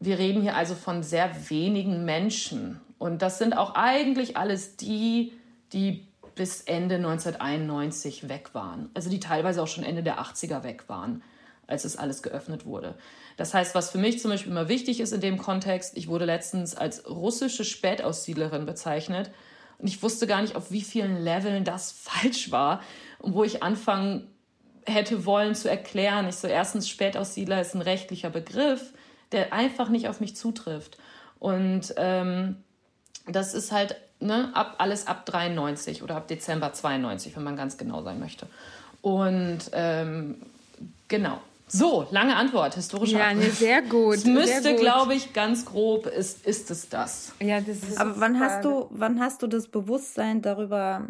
[0.00, 2.80] wir reden hier also von sehr wenigen Menschen.
[2.98, 5.32] Und das sind auch eigentlich alles die,
[5.72, 8.90] die bis Ende 1991 weg waren.
[8.94, 11.22] Also die teilweise auch schon Ende der 80er weg waren,
[11.66, 12.94] als es alles geöffnet wurde.
[13.38, 16.24] Das heißt, was für mich zum Beispiel immer wichtig ist in dem Kontext, ich wurde
[16.24, 19.30] letztens als russische Spätaussiedlerin bezeichnet
[19.78, 22.82] und ich wusste gar nicht, auf wie vielen Leveln das falsch war
[23.20, 24.26] und wo ich anfangen
[24.84, 26.28] hätte wollen zu erklären.
[26.28, 28.92] Ich so, erstens, Spätaussiedler ist ein rechtlicher Begriff,
[29.30, 30.98] der einfach nicht auf mich zutrifft.
[31.38, 32.56] Und ähm,
[33.26, 37.78] das ist halt ne, ab, alles ab 93 oder ab Dezember 92, wenn man ganz
[37.78, 38.48] genau sein möchte.
[39.00, 40.42] Und ähm,
[41.06, 41.40] genau.
[41.68, 44.16] So, lange Antwort, historische Ja, nee, sehr gut.
[44.16, 47.34] Es müsste, glaube ich, ganz grob, ist, ist es das.
[47.40, 51.08] Ja, das ist Aber wann hast, du, wann hast du das Bewusstsein darüber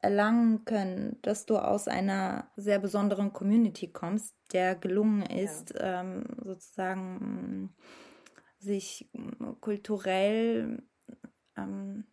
[0.00, 6.00] erlangen können, dass du aus einer sehr besonderen Community kommst, der gelungen ist, ja.
[6.00, 7.74] ähm, sozusagen
[8.58, 9.10] sich
[9.60, 10.82] kulturell
[11.56, 12.04] ähm,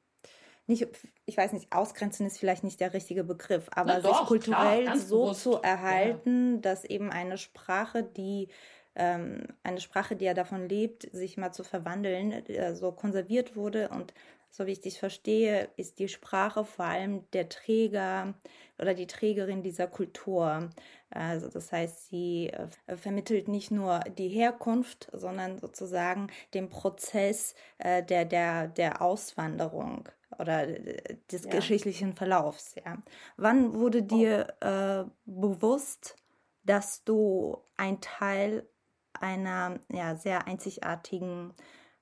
[0.68, 0.88] nicht,
[1.26, 4.97] ich weiß nicht, ausgrenzen ist vielleicht nicht der richtige Begriff, aber doch, sich kulturell klar,
[4.97, 5.43] so bewusst.
[5.43, 6.61] zu erhalten, ja.
[6.61, 8.47] dass eben eine Sprache, die
[8.95, 13.89] ähm, eine Sprache, die ja davon lebt, sich mal zu verwandeln, äh, so konserviert wurde
[13.89, 14.14] und
[14.55, 18.36] so wie ich dich verstehe, ist die Sprache vor allem der Träger
[18.78, 20.70] oder die Trägerin dieser Kultur.
[21.09, 28.03] Also das heißt, sie äh, vermittelt nicht nur die Herkunft, sondern sozusagen den Prozess äh,
[28.03, 30.07] der, der, der Auswanderung
[30.40, 31.52] oder des ja.
[31.52, 32.76] geschichtlichen Verlaufs.
[32.84, 32.98] Ja.
[33.38, 36.16] Wann wurde dir äh, bewusst,
[36.64, 38.68] dass du ein Teil
[39.14, 41.54] einer ja, sehr einzigartigen,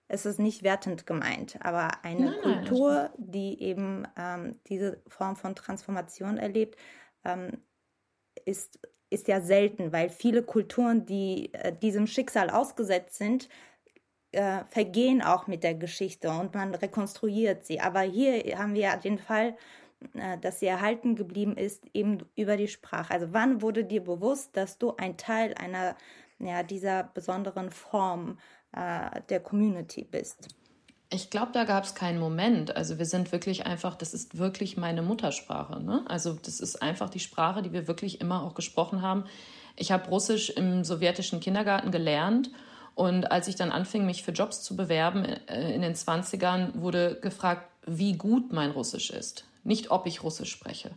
[0.07, 5.35] es ist nicht wertend gemeint, aber eine nein, Kultur, nein, die eben ähm, diese Form
[5.35, 6.77] von Transformation erlebt,
[7.23, 7.63] ähm,
[8.45, 8.79] ist,
[9.09, 13.49] ist ja selten, weil viele Kulturen, die äh, diesem Schicksal ausgesetzt sind,
[14.31, 17.79] äh, vergehen auch mit der Geschichte und man rekonstruiert sie.
[17.79, 19.55] Aber hier haben wir den Fall,
[20.13, 23.13] äh, dass sie erhalten geblieben ist, eben über die Sprache.
[23.13, 25.95] Also wann wurde dir bewusst, dass du ein Teil einer
[26.39, 28.39] ja, dieser besonderen Form
[28.73, 30.47] äh, der Community bist?
[31.13, 32.75] Ich glaube, da gab es keinen Moment.
[32.75, 35.83] Also wir sind wirklich einfach, das ist wirklich meine Muttersprache.
[35.83, 36.05] Ne?
[36.07, 39.25] Also das ist einfach die Sprache, die wir wirklich immer auch gesprochen haben.
[39.75, 42.49] Ich habe Russisch im sowjetischen Kindergarten gelernt
[42.95, 47.17] und als ich dann anfing, mich für Jobs zu bewerben äh, in den 20ern, wurde
[47.21, 49.45] gefragt, wie gut mein Russisch ist.
[49.63, 50.91] Nicht, ob ich Russisch spreche.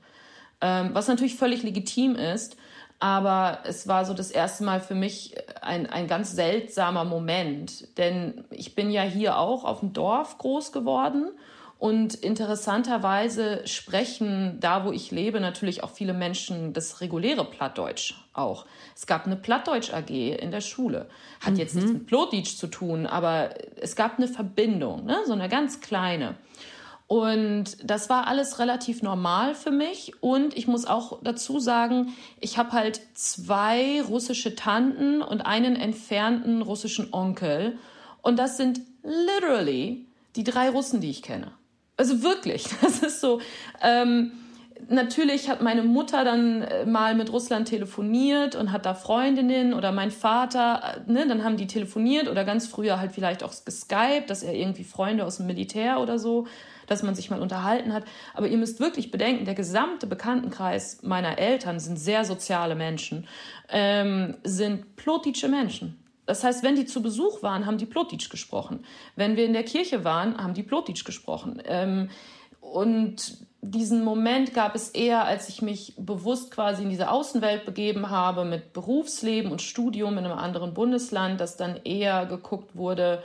[0.61, 2.57] Ähm, was natürlich völlig legitim ist,
[3.01, 7.97] aber es war so das erste Mal für mich ein, ein ganz seltsamer Moment.
[7.99, 11.31] Denn ich bin ja hier auch auf dem Dorf groß geworden
[11.79, 18.67] und interessanterweise sprechen da, wo ich lebe, natürlich auch viele Menschen das reguläre Plattdeutsch auch.
[18.97, 21.09] Es gab eine Plattdeutsch AG in der Schule.
[21.41, 21.59] Hat mhm.
[21.59, 23.51] jetzt nichts mit Plotdeutsch zu tun, aber
[23.81, 25.19] es gab eine Verbindung, ne?
[25.27, 26.37] so eine ganz kleine.
[27.07, 30.15] Und das war alles relativ normal für mich.
[30.23, 36.63] Und ich muss auch dazu sagen, ich habe halt zwei russische Tanten und einen entfernten
[36.63, 37.79] russischen Onkel.
[38.23, 41.53] Und das sind literally die drei Russen, die ich kenne.
[41.97, 43.41] Also wirklich, das ist so.
[43.83, 44.33] Ähm,
[44.89, 49.93] natürlich hat meine Mutter dann äh, mal mit Russland telefoniert und hat da Freundinnen oder
[49.93, 54.29] mein Vater, äh, ne, dann haben die telefoniert oder ganz früher halt vielleicht auch geskypt,
[54.29, 56.47] dass er irgendwie Freunde aus dem Militär oder so,
[56.87, 58.05] dass man sich mal unterhalten hat.
[58.35, 63.27] Aber ihr müsst wirklich bedenken, der gesamte Bekanntenkreis meiner Eltern sind sehr soziale Menschen,
[63.71, 66.04] ähm, sind plotische Menschen.
[66.27, 68.85] Das heißt, wenn die zu Besuch waren, haben die Plotitsch gesprochen.
[69.17, 71.63] Wenn wir in der Kirche waren, haben die Plotitsch gesprochen.
[71.67, 72.11] Ähm,
[72.61, 78.11] und diesen Moment gab es eher, als ich mich bewusst quasi in diese Außenwelt begeben
[78.11, 83.23] habe mit Berufsleben und Studium in einem anderen Bundesland, dass dann eher geguckt wurde,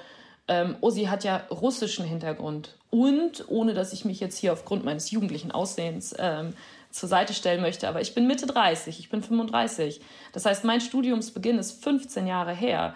[0.47, 2.75] ähm, oh, sie hat ja russischen Hintergrund.
[2.89, 6.53] Und, ohne dass ich mich jetzt hier aufgrund meines jugendlichen Aussehens ähm,
[6.91, 10.01] zur Seite stellen möchte, aber ich bin Mitte 30, ich bin 35.
[10.31, 12.95] Das heißt, mein Studiumsbeginn ist 15 Jahre her.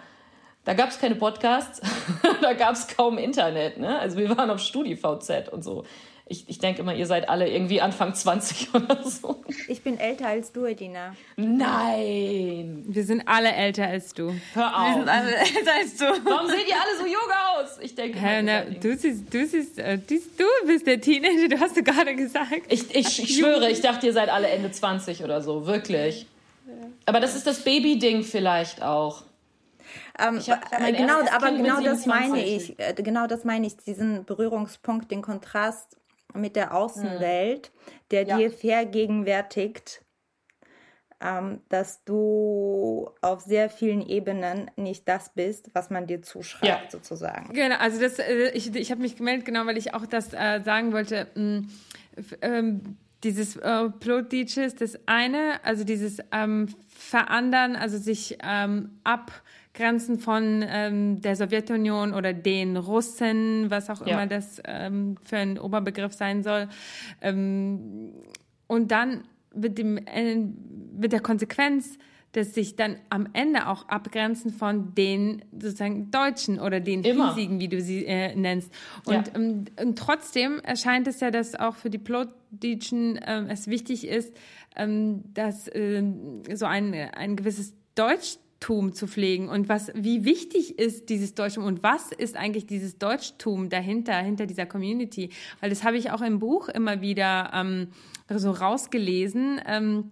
[0.64, 1.80] Da gab es keine Podcasts,
[2.42, 3.78] da gab es kaum Internet.
[3.78, 3.98] Ne?
[3.98, 5.84] Also wir waren auf StudiVZ und so.
[6.26, 9.44] Ich, ich denke immer, ihr seid alle irgendwie Anfang 20 oder so.
[9.68, 11.14] Ich bin älter als du, Edina.
[11.36, 12.84] Nein!
[12.86, 14.34] Wir sind alle älter als du.
[14.54, 14.86] Hör auf.
[14.86, 16.04] Wir sind alle älter als du.
[16.24, 17.78] Warum seht ihr alle so jung aus?
[17.80, 21.60] Ich denke, Hä, na, du, siehst, du, siehst, äh, du, du bist der Teenager, du
[21.60, 22.62] hast du gerade gesagt.
[22.68, 26.26] Ich, ich, ich schwöre, ich dachte, ihr seid alle Ende 20 oder so, wirklich.
[27.06, 29.24] Aber das ist das Baby-Ding vielleicht auch.
[30.18, 32.78] Ähm, äh, genau, aber genau das meine ich.
[32.78, 35.96] Äh, genau das meine ich, diesen Berührungspunkt, den Kontrast
[36.34, 37.72] mit der Außenwelt,
[38.10, 38.36] der ja.
[38.36, 40.04] dir vergegenwärtigt,
[41.20, 46.90] ähm, dass du auf sehr vielen Ebenen nicht das bist, was man dir zuschreibt, ja.
[46.90, 47.52] sozusagen.
[47.54, 50.60] Genau, also das, äh, ich, ich habe mich gemeldet, genau, weil ich auch das äh,
[50.64, 51.28] sagen wollte.
[51.34, 51.68] Mh, mm,
[52.42, 59.32] ähm, dieses äh, Plot ist das eine, also dieses ähm, Verandern, also sich ähm, ab
[59.74, 64.14] Grenzen von ähm, der Sowjetunion oder den Russen, was auch ja.
[64.14, 66.68] immer das ähm, für ein Oberbegriff sein soll.
[67.20, 68.12] Ähm,
[68.68, 70.36] und dann mit, dem, äh,
[70.96, 71.98] mit der Konsequenz,
[72.32, 77.34] dass sich dann am Ende auch abgrenzen von den sozusagen Deutschen oder den Immer.
[77.34, 78.72] Hiesigen, wie du sie äh, nennst.
[79.06, 79.34] Und, ja.
[79.34, 84.36] ähm, und trotzdem erscheint es ja, dass auch für die Plotdeutschen ähm, es wichtig ist,
[84.76, 86.02] ähm, dass äh,
[86.54, 91.64] so ein, ein gewisses Deutsch Deutschtum zu pflegen und was, wie wichtig ist dieses Deutschtum
[91.64, 95.30] und was ist eigentlich dieses Deutschtum dahinter, hinter dieser Community?
[95.60, 97.88] Weil das habe ich auch im Buch immer wieder ähm,
[98.28, 99.60] so rausgelesen.
[99.66, 100.10] Ähm,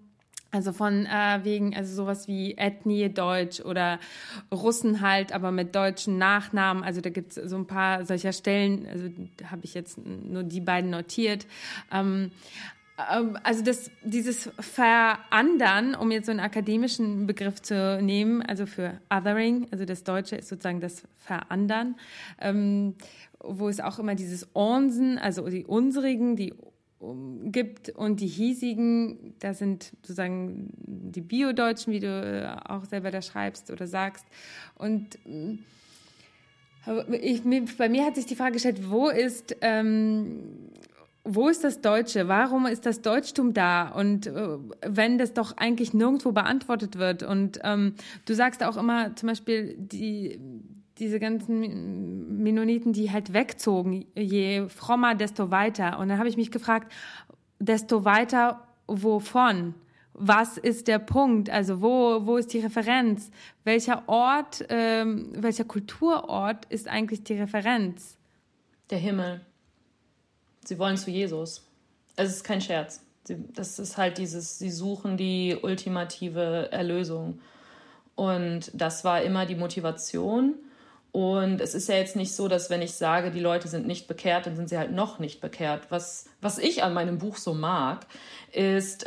[0.51, 3.99] also von äh, wegen, also sowas wie Ethnie Deutsch oder
[4.53, 6.85] Russen halt, aber mit deutschen Nachnamen.
[6.85, 9.09] Also da gibt es so ein paar solcher Stellen, also
[9.51, 11.47] habe ich jetzt nur die beiden notiert.
[11.91, 12.33] Ähm,
[13.43, 19.69] also das, dieses Verandern, um jetzt so einen akademischen Begriff zu nehmen, also für Othering,
[19.71, 21.97] also das Deutsche ist sozusagen das Verandern,
[22.41, 22.95] ähm,
[23.41, 26.55] wo es auch immer dieses Onsen, also die unsrigen, die
[27.47, 33.23] gibt und die hiesigen, da sind sozusagen die Bio-Deutschen, wie du äh, auch selber da
[33.23, 34.25] schreibst oder sagst.
[34.77, 35.59] Und äh,
[37.17, 37.43] ich,
[37.77, 40.72] bei mir hat sich die Frage gestellt, wo ist ähm,
[41.25, 42.27] wo ist das Deutsche?
[42.29, 43.89] Warum ist das Deutschtum da?
[43.89, 47.23] Und äh, wenn das doch eigentlich nirgendwo beantwortet wird.
[47.23, 47.95] Und ähm,
[48.25, 50.41] du sagst auch immer zum Beispiel die
[50.99, 55.99] diese ganzen Mennoniten, die halt wegzogen, je frommer, desto weiter.
[55.99, 56.93] Und dann habe ich mich gefragt,
[57.59, 59.75] desto weiter wovon?
[60.15, 61.49] Was ist der Punkt?
[61.49, 63.31] Also wo, wo ist die Referenz?
[63.65, 68.19] Welcher Ort, ähm, welcher Kulturort ist eigentlich die Referenz?
[68.91, 69.41] Der Himmel.
[70.65, 71.67] Sie wollen zu Jesus.
[72.17, 73.01] Es ist kein Scherz.
[73.25, 77.41] Sie, das ist halt dieses, sie suchen die ultimative Erlösung.
[78.15, 80.55] Und das war immer die Motivation.
[81.13, 84.09] Und es ist ja jetzt nicht so, dass wenn ich sage, die Leute sind nicht
[84.09, 85.91] bekehrt, dann sind sie halt noch nicht bekehrt.
[85.91, 88.07] Was, was ich an meinem Buch so mag,
[88.51, 89.05] ist,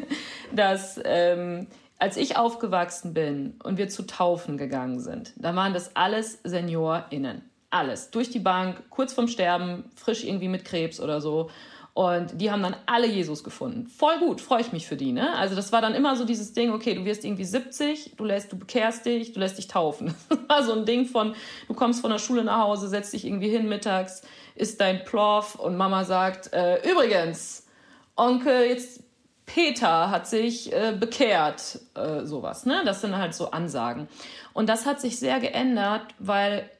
[0.52, 5.94] dass ähm, als ich aufgewachsen bin und wir zu Taufen gegangen sind, da waren das
[5.94, 7.42] alles SeniorInnen.
[7.74, 8.12] Alles.
[8.12, 11.50] Durch die Bank, kurz vorm Sterben, frisch irgendwie mit Krebs oder so.
[11.92, 13.88] Und die haben dann alle Jesus gefunden.
[13.88, 15.10] Voll gut, freue ich mich für die.
[15.10, 15.34] Ne?
[15.36, 18.52] Also das war dann immer so dieses Ding, okay, du wirst irgendwie 70, du lässt,
[18.52, 20.14] du bekehrst dich, du lässt dich taufen.
[20.28, 21.34] Das war so ein Ding von,
[21.66, 24.22] du kommst von der Schule nach Hause, setzt dich irgendwie hin mittags,
[24.54, 27.66] isst dein Plov und Mama sagt, äh, übrigens,
[28.14, 29.02] Onkel, jetzt
[29.46, 32.66] Peter hat sich äh, bekehrt, äh, sowas.
[32.66, 32.82] Ne?
[32.84, 34.06] Das sind halt so Ansagen.
[34.52, 36.70] Und das hat sich sehr geändert, weil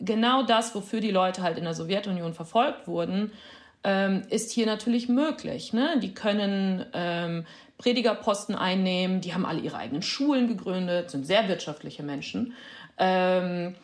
[0.00, 3.32] genau das, wofür die Leute halt in der Sowjetunion verfolgt wurden,
[3.84, 5.72] ähm, ist hier natürlich möglich.
[5.72, 5.98] Ne?
[6.00, 7.46] Die können ähm,
[7.78, 12.54] Predigerposten einnehmen, die haben alle ihre eigenen Schulen gegründet, sind sehr wirtschaftliche Menschen.
[12.98, 13.76] Ähm,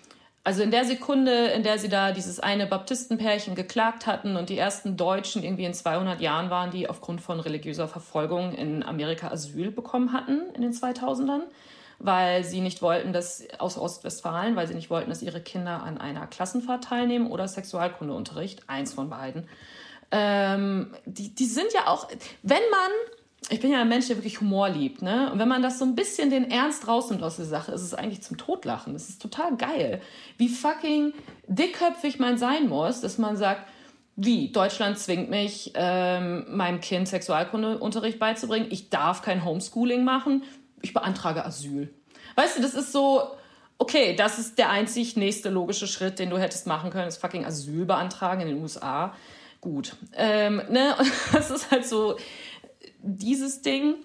[0.46, 4.58] also in der Sekunde, in der sie da dieses eine Baptistenpärchen geklagt hatten und die
[4.58, 9.70] ersten Deutschen irgendwie in 200 Jahren waren, die aufgrund von religiöser Verfolgung in Amerika Asyl
[9.70, 11.44] bekommen hatten in den 2000ern,
[11.99, 15.99] weil sie nicht wollten, dass aus Ostwestfalen, weil sie nicht wollten, dass ihre Kinder an
[15.99, 19.49] einer Klassenfahrt teilnehmen oder Sexualkundeunterricht, eins von beiden
[20.11, 22.09] ähm, die, die sind ja auch,
[22.42, 22.90] wenn man,
[23.51, 25.30] ich bin ja ein Mensch, der wirklich Humor liebt, ne?
[25.32, 27.95] Und wenn man das so ein bisschen den Ernst rausnimmt aus der Sache, ist es
[27.95, 28.92] eigentlich zum Totlachen.
[28.92, 30.01] Das ist total geil.
[30.38, 31.12] Wie fucking
[31.49, 33.68] dickköpfig man sein muss, dass man sagt,
[34.16, 38.68] wie, Deutschland zwingt mich, ähm, meinem Kind Sexualkundeunterricht beizubringen.
[38.70, 40.45] Ich darf kein Homeschooling machen.
[40.85, 41.93] Ich beantrage Asyl.
[42.37, 43.37] Weißt du, das ist so,
[43.78, 47.45] okay, das ist der einzig nächste logische Schritt, den du hättest machen können, ist fucking
[47.45, 49.14] Asyl beantragen in den USA
[49.64, 49.97] gut.
[50.12, 50.95] Ähm, ne?
[50.99, 52.16] Und das ist halt so
[53.01, 53.97] dieses Ding.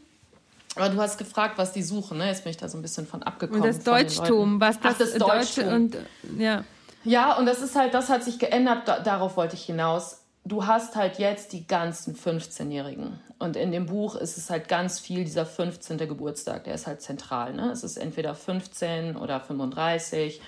[0.75, 2.17] Aber du hast gefragt, was die suchen.
[2.17, 2.27] Ne?
[2.27, 3.61] Jetzt bin ich da so ein bisschen von abgekommen.
[3.61, 5.97] Und das Deutschtum, was das, Ach, das Deutsche und
[6.37, 6.63] ja.
[7.03, 8.87] Ja, und das ist halt, das hat sich geändert.
[8.87, 10.18] Da, darauf wollte ich hinaus.
[10.45, 13.19] Du hast halt jetzt die ganzen 15-Jährigen.
[13.39, 15.97] Und in dem Buch ist es halt ganz viel dieser 15.
[15.97, 16.63] Geburtstag.
[16.63, 17.53] Der ist halt zentral.
[17.53, 17.71] Ne?
[17.71, 20.41] Es ist entweder 15 oder 35.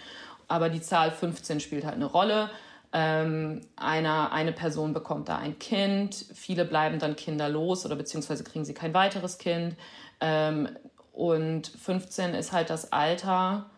[0.47, 2.49] Aber die Zahl 15 spielt halt eine Rolle.
[2.93, 8.65] Ähm, einer, eine Person bekommt da ein Kind, viele bleiben dann kinderlos oder beziehungsweise kriegen
[8.65, 9.77] sie kein weiteres Kind.
[10.19, 10.67] Ähm,
[11.13, 13.70] und 15 ist halt das Alter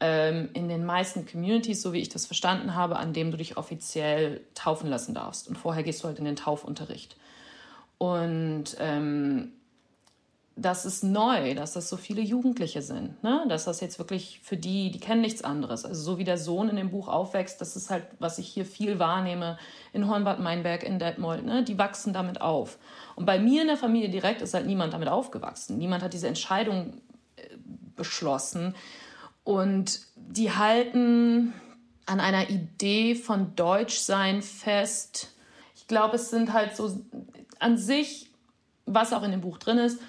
[0.00, 3.56] ähm, in den meisten Communities, so wie ich das verstanden habe, an dem du dich
[3.56, 5.48] offiziell taufen lassen darfst.
[5.48, 7.16] Und vorher gehst du halt in den Taufunterricht.
[7.98, 9.52] Und ähm,
[10.60, 13.22] das ist neu, dass das so viele Jugendliche sind.
[13.22, 13.44] Ne?
[13.48, 15.84] Dass das jetzt wirklich für die, die kennen nichts anderes.
[15.84, 18.64] Also so wie der Sohn in dem Buch aufwächst, das ist halt, was ich hier
[18.64, 19.58] viel wahrnehme,
[19.92, 21.64] in Hornbad Meinberg, in Detmold, ne?
[21.64, 22.78] die wachsen damit auf.
[23.14, 25.78] Und bei mir in der Familie direkt ist halt niemand damit aufgewachsen.
[25.78, 27.00] Niemand hat diese Entscheidung
[27.36, 27.56] äh,
[27.94, 28.74] beschlossen.
[29.48, 31.54] Und die halten
[32.04, 35.32] an einer Idee von Deutschsein fest.
[35.74, 37.00] Ich glaube, es sind halt so
[37.58, 38.28] an sich,
[38.84, 40.02] was auch in dem Buch drin ist,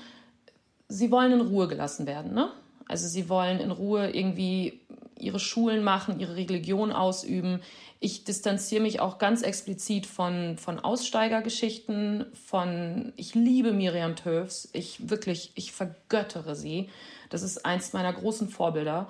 [0.90, 2.34] sie wollen in Ruhe gelassen werden.
[2.34, 2.52] Ne?
[2.86, 4.82] Also sie wollen in Ruhe irgendwie
[5.18, 7.62] ihre Schulen machen, ihre Religion ausüben.
[8.02, 15.10] Ich distanziere mich auch ganz explizit von, von Aussteigergeschichten, von, ich liebe Miriam Töfs, ich
[15.10, 16.90] wirklich, ich vergöttere sie.
[17.30, 19.08] Das ist eins meiner großen Vorbilder.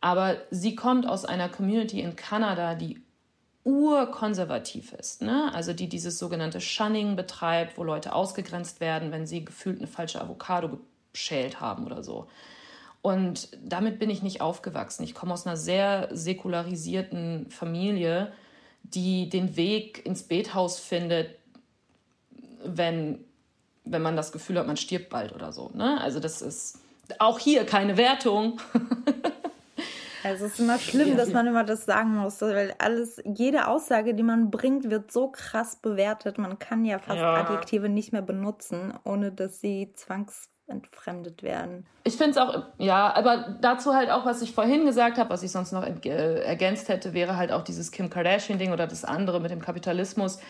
[0.00, 3.02] Aber sie kommt aus einer Community in Kanada, die
[3.64, 5.52] urkonservativ ist, ne?
[5.52, 10.20] also die dieses sogenannte Shunning betreibt, wo Leute ausgegrenzt werden, wenn sie gefühlt eine falsche
[10.20, 10.78] Avocado
[11.12, 12.28] geschält haben oder so.
[13.02, 15.02] Und damit bin ich nicht aufgewachsen.
[15.02, 18.32] Ich komme aus einer sehr säkularisierten Familie,
[18.84, 21.36] die den Weg ins Bethaus findet,
[22.64, 23.24] wenn,
[23.84, 25.70] wenn man das Gefühl hat, man stirbt bald oder so.
[25.74, 26.00] Ne?
[26.00, 26.78] Also das ist
[27.18, 28.60] auch hier keine Wertung.
[30.26, 34.12] Also es ist immer schlimm, dass man immer das sagen muss, weil alles, jede Aussage,
[34.12, 36.36] die man bringt, wird so krass bewertet.
[36.36, 37.34] Man kann ja fast ja.
[37.34, 41.86] Adjektive nicht mehr benutzen, ohne dass sie zwangs entfremdet werden.
[42.02, 45.44] Ich finde es auch, ja, aber dazu halt auch, was ich vorhin gesagt habe, was
[45.44, 49.52] ich sonst noch ergänzt hätte, wäre halt auch dieses Kim Kardashian-Ding oder das andere mit
[49.52, 50.40] dem Kapitalismus.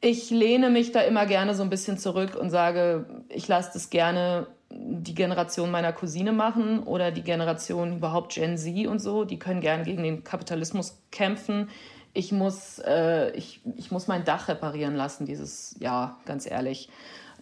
[0.00, 3.88] ich lehne mich da immer gerne so ein bisschen zurück und sage, ich lasse das
[3.88, 4.48] gerne
[4.78, 9.24] die Generation meiner Cousine machen oder die Generation überhaupt Gen Z und so.
[9.24, 11.70] Die können gerne gegen den Kapitalismus kämpfen.
[12.12, 16.88] Ich muss, äh, ich, ich muss mein Dach reparieren lassen dieses Jahr, ganz ehrlich.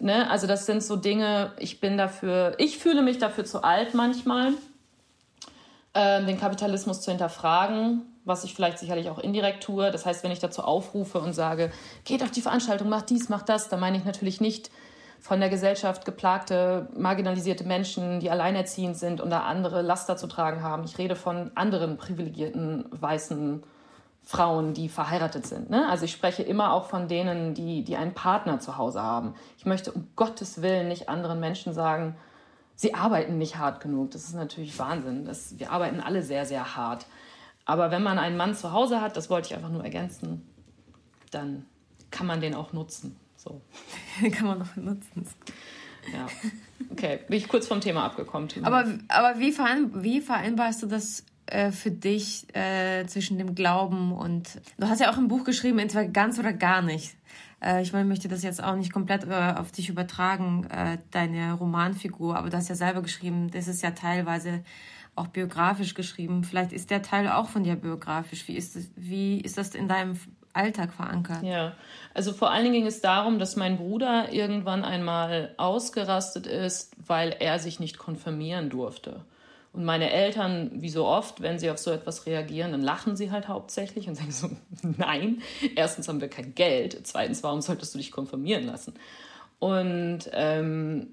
[0.00, 0.28] Ne?
[0.30, 4.52] Also das sind so Dinge, ich bin dafür, ich fühle mich dafür zu alt manchmal,
[5.92, 9.90] äh, den Kapitalismus zu hinterfragen, was ich vielleicht sicherlich auch indirekt tue.
[9.90, 11.70] Das heißt, wenn ich dazu aufrufe und sage,
[12.04, 14.70] geht auf die Veranstaltung, macht dies, macht das, dann meine ich natürlich nicht
[15.24, 20.62] von der Gesellschaft geplagte, marginalisierte Menschen, die alleinerziehend sind und da andere Laster zu tragen
[20.62, 20.84] haben.
[20.84, 23.62] Ich rede von anderen privilegierten weißen
[24.22, 25.70] Frauen, die verheiratet sind.
[25.70, 25.88] Ne?
[25.88, 29.32] Also ich spreche immer auch von denen, die, die einen Partner zu Hause haben.
[29.56, 32.16] Ich möchte um Gottes Willen nicht anderen Menschen sagen,
[32.74, 34.10] sie arbeiten nicht hart genug.
[34.10, 35.24] Das ist natürlich Wahnsinn.
[35.24, 37.06] Das, wir arbeiten alle sehr, sehr hart.
[37.64, 40.46] Aber wenn man einen Mann zu Hause hat, das wollte ich einfach nur ergänzen,
[41.30, 41.64] dann
[42.10, 43.18] kann man den auch nutzen.
[43.44, 43.60] So.
[44.30, 45.26] Kann man noch nutzen.
[46.12, 46.26] Ja.
[46.90, 48.48] Okay, bin ich kurz vom Thema abgekommen.
[48.62, 54.12] Aber, aber wie, verein, wie vereinbarst du das äh, für dich äh, zwischen dem Glauben
[54.12, 54.60] und.
[54.78, 57.16] Du hast ja auch ein Buch geschrieben, entweder ganz oder gar nicht.
[57.62, 61.54] Äh, ich meine, möchte das jetzt auch nicht komplett äh, auf dich übertragen, äh, deine
[61.54, 64.62] Romanfigur, aber du hast ja selber geschrieben, das ist ja teilweise
[65.16, 66.44] auch biografisch geschrieben.
[66.44, 68.48] Vielleicht ist der Teil auch von dir biografisch.
[68.48, 70.18] Wie ist das, wie ist das in deinem
[70.54, 71.42] Alltag verankert.
[71.42, 71.72] Ja,
[72.14, 77.36] also vor allen Dingen ging es darum, dass mein Bruder irgendwann einmal ausgerastet ist, weil
[77.38, 79.20] er sich nicht konfirmieren durfte.
[79.72, 83.32] Und meine Eltern, wie so oft, wenn sie auf so etwas reagieren, dann lachen sie
[83.32, 84.48] halt hauptsächlich und sagen so,
[84.96, 85.42] nein,
[85.74, 88.94] erstens haben wir kein Geld, zweitens, warum solltest du dich konfirmieren lassen?
[89.58, 91.08] Und ähm,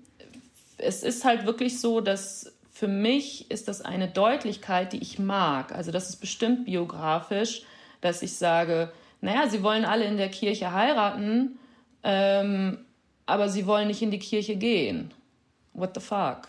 [0.78, 5.74] es ist halt wirklich so, dass für mich ist das eine Deutlichkeit, die ich mag.
[5.74, 7.64] Also das ist bestimmt biografisch,
[8.02, 8.92] dass ich sage,
[9.22, 11.60] naja, sie wollen alle in der Kirche heiraten,
[12.04, 12.86] ähm,
[13.26, 15.14] aber sie wollen nicht in die Kirche gehen.
[15.74, 16.48] What the fuck?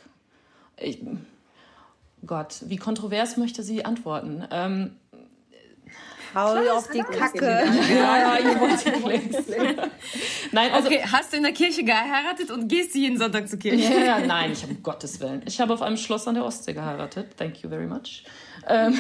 [0.79, 0.99] Ich,
[2.27, 4.45] Gott, wie kontrovers möchte sie antworten?
[4.51, 4.97] Ähm,
[6.35, 7.45] Hau auf die Kacke.
[7.45, 9.49] Ja, ja, ihr wollt links.
[10.51, 13.59] Nein, also, okay, hast du in der Kirche geheiratet und gehst du jeden Sonntag zur
[13.59, 14.05] Kirche?
[14.05, 15.43] Ja, nein, ich habe um Gottes Willen.
[15.45, 17.37] Ich habe auf einem Schloss an der Ostsee geheiratet.
[17.37, 18.25] Thank you very much.
[18.66, 18.97] Ähm,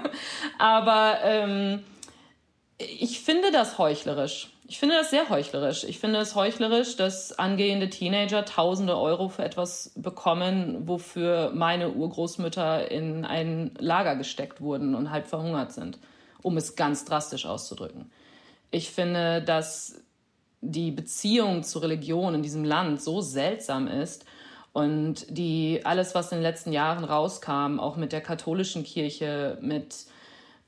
[0.58, 1.82] aber ähm,
[2.78, 4.50] ich finde das heuchlerisch.
[4.68, 5.84] Ich finde das sehr heuchlerisch.
[5.84, 12.90] Ich finde es heuchlerisch, dass angehende Teenager tausende Euro für etwas bekommen, wofür meine Urgroßmütter
[12.90, 15.98] in ein Lager gesteckt wurden und halb verhungert sind,
[16.42, 18.10] um es ganz drastisch auszudrücken.
[18.72, 20.02] Ich finde, dass
[20.60, 24.24] die Beziehung zur Religion in diesem Land so seltsam ist
[24.72, 30.06] und die alles, was in den letzten Jahren rauskam, auch mit der katholischen Kirche, mit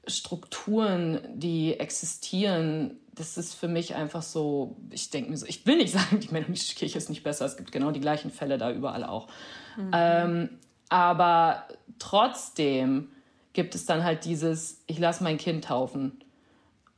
[0.08, 5.76] Strukturen, die existieren, das ist für mich einfach so, ich denke mir so, ich will
[5.76, 8.70] nicht sagen, die mennonitische Kirche ist nicht besser, es gibt genau die gleichen Fälle da
[8.70, 9.28] überall auch.
[9.76, 9.90] Mhm.
[9.92, 10.48] Ähm,
[10.88, 11.64] aber
[11.98, 13.08] trotzdem
[13.52, 16.20] gibt es dann halt dieses, ich lasse mein Kind taufen.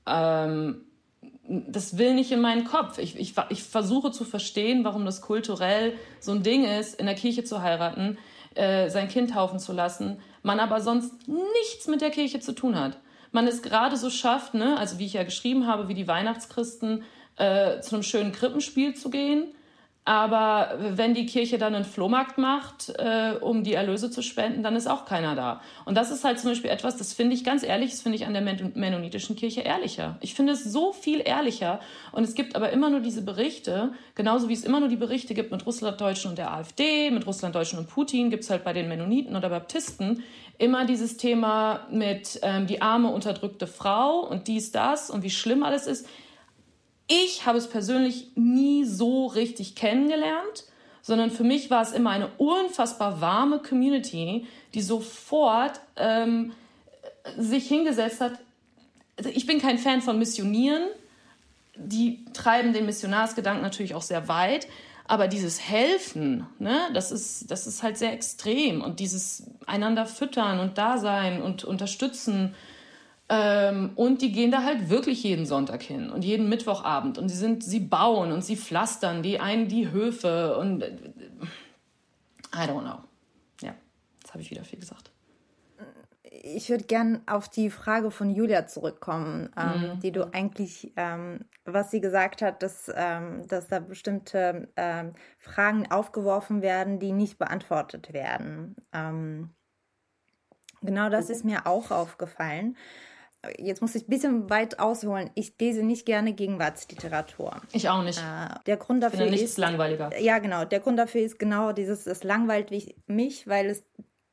[0.06, 0.82] Ähm,
[1.48, 2.98] das will nicht in meinen Kopf.
[2.98, 7.16] Ich, ich, ich versuche zu verstehen, warum das kulturell so ein Ding ist, in der
[7.16, 8.18] Kirche zu heiraten,
[8.54, 12.78] äh, sein Kind taufen zu lassen man aber sonst nichts mit der Kirche zu tun
[12.78, 12.98] hat.
[13.32, 17.04] Man es gerade so schafft, ne, also wie ich ja geschrieben habe, wie die Weihnachtschristen,
[17.36, 19.54] äh, zu einem schönen Krippenspiel zu gehen
[20.06, 24.74] aber wenn die Kirche dann einen Flohmarkt macht, äh, um die Erlöse zu spenden, dann
[24.74, 25.60] ist auch keiner da.
[25.84, 28.26] Und das ist halt zum Beispiel etwas, das finde ich ganz ehrlich, das finde ich
[28.26, 30.16] an der mennonitischen Kirche ehrlicher.
[30.22, 31.80] Ich finde es so viel ehrlicher.
[32.12, 35.34] Und es gibt aber immer nur diese Berichte, genauso wie es immer nur die Berichte
[35.34, 38.88] gibt mit Russlanddeutschen und der AfD, mit Russlanddeutschen und Putin, gibt es halt bei den
[38.88, 40.24] Mennoniten oder Baptisten
[40.56, 45.62] immer dieses Thema mit ähm, die arme, unterdrückte Frau und dies, das und wie schlimm
[45.62, 46.06] alles ist.
[47.12, 50.64] Ich habe es persönlich nie so richtig kennengelernt,
[51.02, 56.52] sondern für mich war es immer eine unfassbar warme Community, die sofort ähm,
[57.36, 58.34] sich hingesetzt hat.
[59.18, 60.84] Also ich bin kein Fan von Missionieren.
[61.74, 64.68] Die treiben den Missionarsgedanken natürlich auch sehr weit.
[65.08, 68.82] Aber dieses Helfen, ne, das ist, das ist halt sehr extrem.
[68.82, 72.54] Und dieses einander füttern und da sein und unterstützen
[73.32, 77.16] ähm, und die gehen da halt wirklich jeden Sonntag hin und jeden Mittwochabend.
[77.16, 80.96] Und sie sind, sie bauen und sie pflastern die einen die Höfe und äh,
[82.52, 82.98] I don't know.
[83.62, 83.76] Ja,
[84.20, 85.12] jetzt habe ich wieder viel gesagt.
[86.24, 90.00] Ich würde gern auf die Frage von Julia zurückkommen, ähm, mhm.
[90.00, 95.88] die du eigentlich, ähm, was sie gesagt hat, dass, ähm, dass da bestimmte ähm, Fragen
[95.88, 98.74] aufgeworfen werden, die nicht beantwortet werden.
[98.92, 99.50] Ähm,
[100.82, 102.76] genau das ist mir auch aufgefallen.
[103.58, 105.30] Jetzt muss ich ein bisschen weit ausholen.
[105.34, 107.60] Ich lese nicht gerne Gegenwartsliteratur.
[107.72, 108.18] Ich auch nicht.
[108.18, 110.16] Äh, der Grund dafür Finde nichts ist langweiliger.
[110.18, 110.64] Ja, genau.
[110.64, 112.70] Der Grund dafür ist genau dieses, es langweilt
[113.06, 113.84] mich, weil es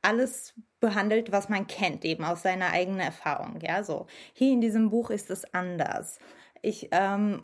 [0.02, 3.60] alles behandelt, was man kennt, eben aus seiner eigenen Erfahrung.
[3.62, 4.08] Ja, so.
[4.34, 6.20] Hier in diesem Buch ist es anders.
[6.62, 7.44] Ich ähm,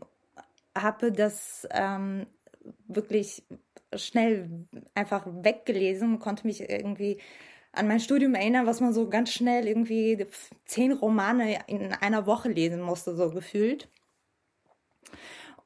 [0.77, 2.27] habe das ähm,
[2.87, 3.43] wirklich
[3.95, 7.19] schnell einfach weggelesen und konnte mich irgendwie
[7.73, 10.25] an mein Studium erinnern, was man so ganz schnell irgendwie
[10.65, 13.89] zehn Romane in einer Woche lesen musste, so gefühlt.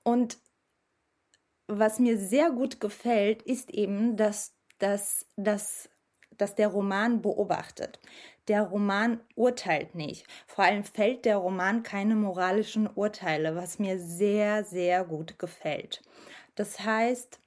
[0.03, 0.37] Und
[1.67, 5.89] was mir sehr gut gefällt, ist eben, dass, dass, dass,
[6.37, 7.99] dass der Roman beobachtet.
[8.47, 10.25] Der Roman urteilt nicht.
[10.47, 16.01] Vor allem fällt der Roman keine moralischen Urteile, was mir sehr, sehr gut gefällt.
[16.55, 17.41] Das heißt,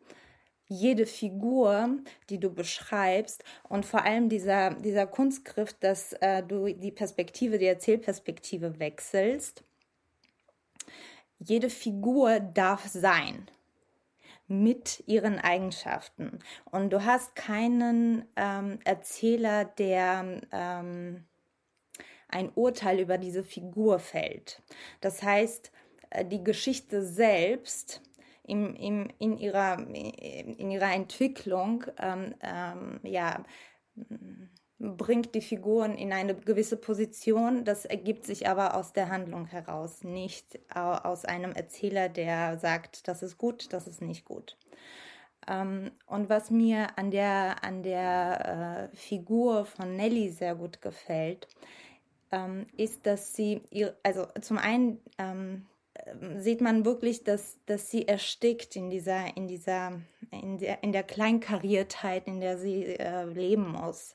[0.70, 1.98] jede Figur,
[2.30, 7.66] die du beschreibst und vor allem dieser, dieser Kunstgriff, dass äh, du die Perspektive, die
[7.66, 9.64] Erzählperspektive wechselst.
[11.40, 13.50] Jede Figur darf sein
[14.46, 16.38] mit ihren Eigenschaften.
[16.70, 21.24] Und du hast keinen ähm, Erzähler, der ähm,
[22.28, 24.62] ein Urteil über diese Figur fällt.
[25.00, 25.72] Das heißt,
[26.10, 28.02] äh, die Geschichte selbst
[28.50, 33.44] im, im, in, ihrer, in ihrer Entwicklung ähm, ähm, ja,
[34.78, 37.64] bringt die Figuren in eine gewisse Position.
[37.64, 43.22] Das ergibt sich aber aus der Handlung heraus, nicht aus einem Erzähler, der sagt, das
[43.22, 44.56] ist gut, das ist nicht gut.
[45.46, 51.48] Ähm, und was mir an der, an der äh, Figur von Nelly sehr gut gefällt,
[52.32, 55.66] ähm, ist, dass sie, ihr, also zum einen ähm,
[56.38, 61.02] sieht man wirklich, dass, dass sie erstickt in dieser, in dieser, in der, in der
[61.02, 64.14] Kleinkariertheit, in der sie äh, leben muss.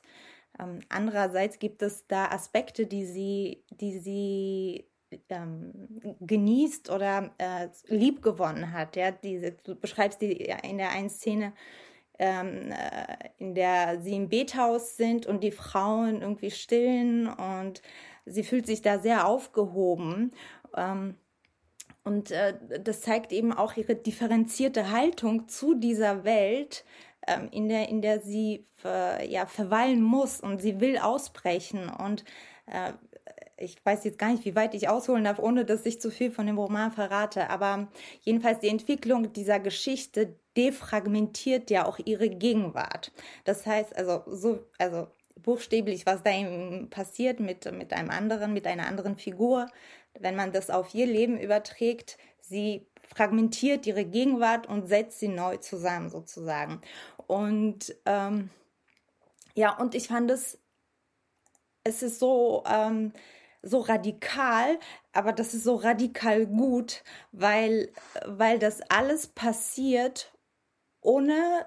[0.58, 4.86] Ähm, andererseits gibt es da Aspekte, die sie, die sie
[5.28, 5.72] ähm,
[6.20, 8.96] genießt oder äh, liebgewonnen hat.
[8.96, 9.10] Ja?
[9.10, 10.32] Diese, du beschreibst die
[10.62, 11.52] in der einen Szene,
[12.18, 17.82] ähm, äh, in der sie im Bethaus sind und die Frauen irgendwie stillen und
[18.24, 20.32] sie fühlt sich da sehr aufgehoben.
[20.74, 21.16] Ähm,
[22.06, 26.84] und äh, das zeigt eben auch ihre differenzierte Haltung zu dieser Welt,
[27.26, 31.88] ähm, in, der, in der sie äh, ja, verweilen muss und sie will ausbrechen.
[31.88, 32.24] Und
[32.66, 32.92] äh,
[33.56, 36.30] ich weiß jetzt gar nicht, wie weit ich ausholen darf, ohne dass ich zu viel
[36.30, 37.50] von dem Roman verrate.
[37.50, 37.88] Aber
[38.20, 43.10] jedenfalls die Entwicklung dieser Geschichte defragmentiert ja auch ihre Gegenwart.
[43.42, 48.66] Das heißt, also so, also buchstäblich, was da ihm passiert mit, mit einem anderen, mit
[48.66, 49.66] einer anderen Figur,
[50.20, 55.56] wenn man das auf ihr Leben überträgt, sie fragmentiert ihre Gegenwart und setzt sie neu
[55.58, 56.80] zusammen sozusagen.
[57.26, 58.50] Und ähm,
[59.54, 60.58] ja, und ich fand es,
[61.84, 63.12] es ist so, ähm,
[63.62, 64.78] so radikal,
[65.12, 67.02] aber das ist so radikal gut,
[67.32, 67.92] weil,
[68.24, 70.32] weil das alles passiert
[71.00, 71.66] ohne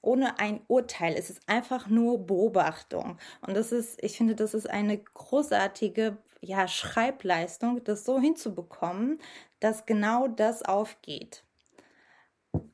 [0.00, 1.14] ohne ein Urteil.
[1.14, 3.18] Es ist einfach nur Beobachtung.
[3.40, 9.20] Und das ist, ich finde, das ist eine großartige ja, Schreibleistung, das so hinzubekommen,
[9.60, 11.44] dass genau das aufgeht.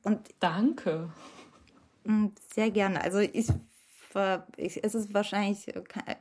[0.03, 1.11] Und Danke.
[2.03, 3.01] Mm, sehr gerne.
[3.01, 3.49] Also ich,
[4.57, 5.73] ich es ist wahrscheinlich,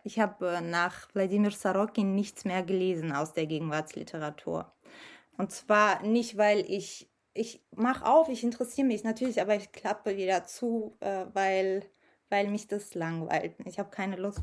[0.02, 4.72] ich habe nach Wladimir Sorokin nichts mehr gelesen aus der Gegenwartsliteratur.
[5.36, 10.16] Und zwar nicht, weil ich ich mache auf, ich interessiere mich natürlich, aber ich klappe
[10.16, 11.84] wieder zu, äh, weil,
[12.30, 13.56] weil mich das langweilt.
[13.66, 14.42] Ich habe keine Lust,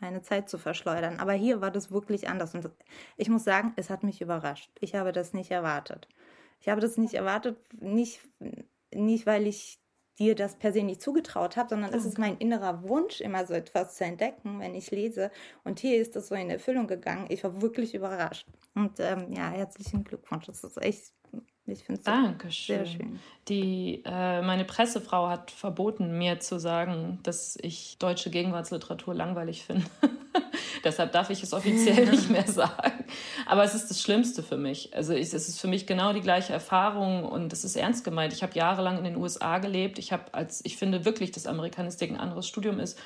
[0.00, 1.18] meine Zeit zu verschleudern.
[1.18, 2.54] Aber hier war das wirklich anders.
[2.54, 2.70] Und
[3.16, 4.70] ich muss sagen, es hat mich überrascht.
[4.80, 6.08] Ich habe das nicht erwartet.
[6.60, 8.20] Ich habe das nicht erwartet, nicht,
[8.92, 9.80] nicht weil ich
[10.18, 13.54] dir das per se nicht zugetraut habe, sondern es ist mein innerer Wunsch, immer so
[13.54, 15.30] etwas zu entdecken, wenn ich lese.
[15.64, 17.26] Und hier ist das so in Erfüllung gegangen.
[17.30, 18.46] Ich war wirklich überrascht.
[18.74, 20.46] Und ähm, ja, herzlichen Glückwunsch.
[20.46, 21.14] Das ist echt
[21.72, 23.18] ich finde es sehr schön.
[23.48, 29.86] Die, äh, meine Pressefrau hat verboten, mir zu sagen, dass ich deutsche Gegenwartsliteratur langweilig finde.
[30.84, 33.04] Deshalb darf ich es offiziell nicht mehr sagen.
[33.46, 34.94] Aber es ist das Schlimmste für mich.
[34.94, 38.32] Also ich, es ist für mich genau die gleiche Erfahrung und es ist ernst gemeint.
[38.32, 39.98] Ich habe jahrelang in den USA gelebt.
[39.98, 42.98] Ich habe als, ich finde wirklich, dass Amerikanistik ein anderes Studium ist.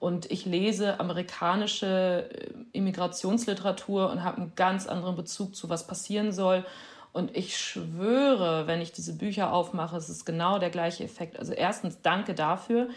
[0.00, 6.32] Und ich lese amerikanische äh, Immigrationsliteratur und habe einen ganz anderen Bezug zu, was passieren
[6.32, 6.64] soll.
[7.18, 11.36] Und ich schwöre, wenn ich diese Bücher aufmache, es ist genau der gleiche Effekt.
[11.36, 12.90] Also erstens, danke dafür.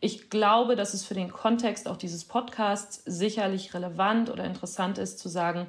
[0.00, 5.20] Ich glaube, dass es für den Kontext auch dieses Podcasts sicherlich relevant oder interessant ist
[5.20, 5.68] zu sagen,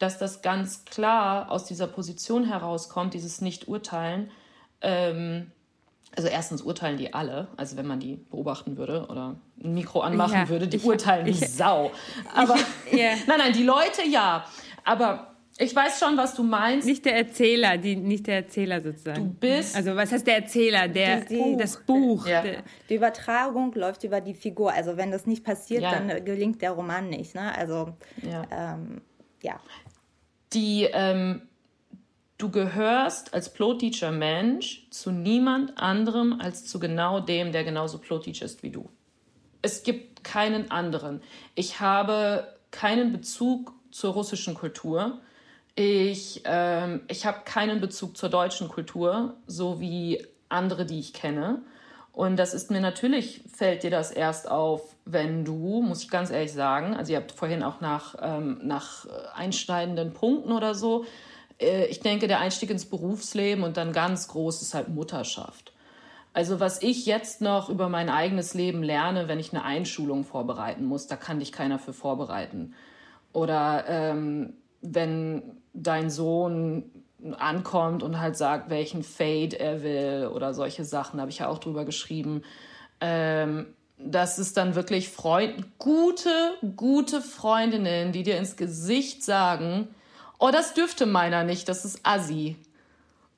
[0.00, 4.32] dass das ganz klar aus dieser Position herauskommt, dieses Nicht-Urteilen,
[4.80, 5.52] ähm,
[6.16, 10.32] also erstens urteilen die alle, also wenn man die beobachten würde oder ein Mikro anmachen
[10.34, 11.92] Ja, würde, die ich- urteilen ich- wie Sau.
[12.34, 12.56] Aber
[12.90, 13.10] ja.
[13.28, 14.44] nein, nein, die Leute ja.
[14.84, 16.86] Aber ich weiß schon, was du meinst.
[16.86, 19.24] Nicht der Erzähler, die, nicht der Erzähler sozusagen.
[19.24, 20.88] Du bist- Also was heißt der Erzähler?
[20.88, 22.26] Der, Die- die- das Buch.
[22.26, 22.42] Ja.
[22.42, 24.72] Der, Die Übertragung läuft über die Figur.
[24.72, 25.92] Also wenn das nicht passiert, Ja.
[25.92, 27.34] dann äh, gelingt der Roman nicht.
[27.34, 27.56] Ne?
[27.56, 28.74] Also Ja.
[28.74, 29.00] ähm,
[29.42, 29.60] ja.
[30.52, 31.42] die ähm,
[32.38, 38.44] du gehörst als Plot-Teacher Mensch zu niemand anderem als zu genau dem, der genauso Plot-Teacher
[38.44, 38.88] ist wie du.
[39.62, 41.22] Es gibt keinen anderen.
[41.54, 45.20] Ich habe keinen Bezug zur russischen Kultur.
[45.76, 51.62] Ich, ähm, ich habe keinen Bezug zur deutschen Kultur, so wie andere, die ich kenne.
[52.12, 56.30] Und das ist mir natürlich, fällt dir das erst auf, wenn du, muss ich ganz
[56.30, 61.06] ehrlich sagen, also ihr habt vorhin auch nach, ähm, nach äh, einschneidenden Punkten oder so,
[61.58, 65.72] äh, ich denke, der Einstieg ins Berufsleben und dann ganz groß ist halt Mutterschaft.
[66.32, 70.84] Also was ich jetzt noch über mein eigenes Leben lerne, wenn ich eine Einschulung vorbereiten
[70.84, 72.74] muss, da kann dich keiner für vorbereiten.
[73.32, 74.54] Oder ähm,
[74.84, 76.84] wenn dein Sohn
[77.38, 81.58] ankommt und halt sagt, welchen Fade er will oder solche Sachen, habe ich ja auch
[81.58, 82.42] drüber geschrieben.
[83.00, 83.66] Ähm,
[83.98, 89.88] das ist dann wirklich Freund, gute, gute Freundinnen, die dir ins Gesicht sagen,
[90.38, 92.56] oh, das dürfte meiner nicht, das ist Assi.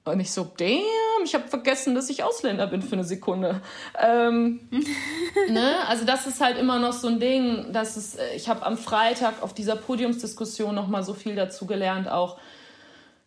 [0.07, 3.61] Und ich so, damn, ich habe vergessen, dass ich Ausländer bin für eine Sekunde.
[4.01, 4.61] Ähm,
[5.49, 5.75] ne?
[5.89, 8.79] Also das ist halt immer noch so ein Ding, dass es, äh, ich habe am
[8.79, 12.39] Freitag auf dieser Podiumsdiskussion noch mal so viel dazu gelernt, auch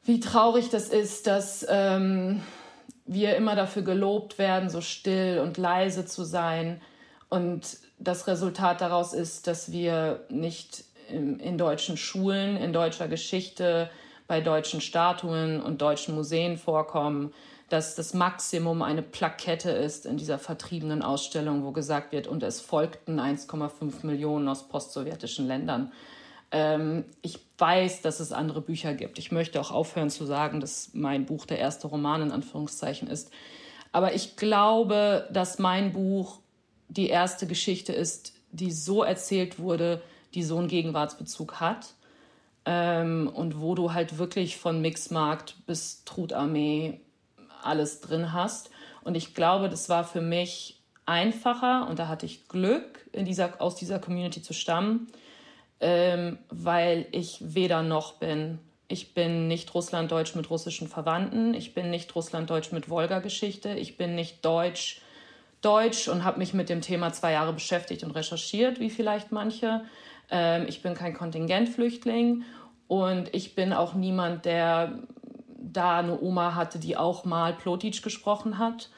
[0.05, 2.41] wie traurig das ist, dass ähm,
[3.05, 6.81] wir immer dafür gelobt werden, so still und leise zu sein.
[7.27, 13.89] Und das Resultat daraus ist, dass wir nicht in, in deutschen Schulen, in deutscher Geschichte,
[14.29, 17.33] bei deutschen Statuen und deutschen Museen vorkommen,
[17.67, 22.61] dass das Maximum eine Plakette ist in dieser vertriebenen Ausstellung, wo gesagt wird, und es
[22.61, 25.91] folgten 1,5 Millionen aus postsowjetischen Ländern.
[26.51, 29.17] Ähm, ich weiß, dass es andere Bücher gibt.
[29.17, 33.31] Ich möchte auch aufhören zu sagen, dass mein Buch der erste Roman in Anführungszeichen ist.
[33.91, 36.37] Aber ich glaube, dass mein Buch
[36.87, 40.03] die erste Geschichte ist, die so erzählt wurde,
[40.35, 41.93] die so einen Gegenwartsbezug hat.
[42.71, 47.01] Ähm, und wo du halt wirklich von Mixmarkt bis Trutarmee
[47.63, 48.69] alles drin hast.
[49.03, 53.59] Und ich glaube, das war für mich einfacher und da hatte ich Glück, in dieser,
[53.59, 55.07] aus dieser Community zu stammen,
[55.79, 58.59] ähm, weil ich weder noch bin.
[58.87, 61.55] Ich bin nicht Russlanddeutsch mit russischen Verwandten.
[61.55, 63.73] Ich bin nicht Russlanddeutsch mit Wolga-Geschichte.
[63.73, 65.01] Ich bin nicht Deutsch,
[65.61, 69.81] Deutsch und habe mich mit dem Thema zwei Jahre beschäftigt und recherchiert, wie vielleicht manche.
[70.29, 72.43] Ähm, ich bin kein Kontingentflüchtling
[72.89, 74.97] und ich bin auch niemand, der
[75.59, 78.89] da eine Oma hatte, die auch mal Plotitsch gesprochen hat,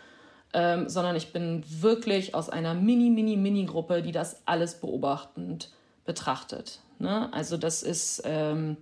[0.54, 5.72] ähm, sondern ich bin wirklich aus einer mini, mini, mini Gruppe, die das alles beobachtend
[6.06, 6.80] betrachtet.
[7.00, 7.28] Ne?
[7.34, 8.78] Also das ist, ähm,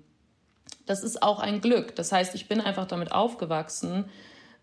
[0.86, 1.96] das ist auch ein Glück.
[1.96, 4.06] Das heißt, ich bin einfach damit aufgewachsen,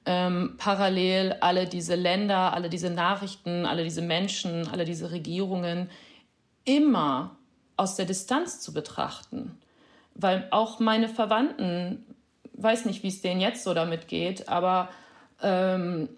[0.05, 5.91] ähm, parallel alle diese Länder, alle diese Nachrichten, alle diese Menschen, alle diese Regierungen
[6.65, 7.37] immer
[7.77, 9.59] aus der Distanz zu betrachten.
[10.19, 12.05] Weil auch meine Verwandten,
[12.55, 14.89] weiß nicht, wie es denen jetzt so damit geht, aber
[15.43, 16.09] ähm,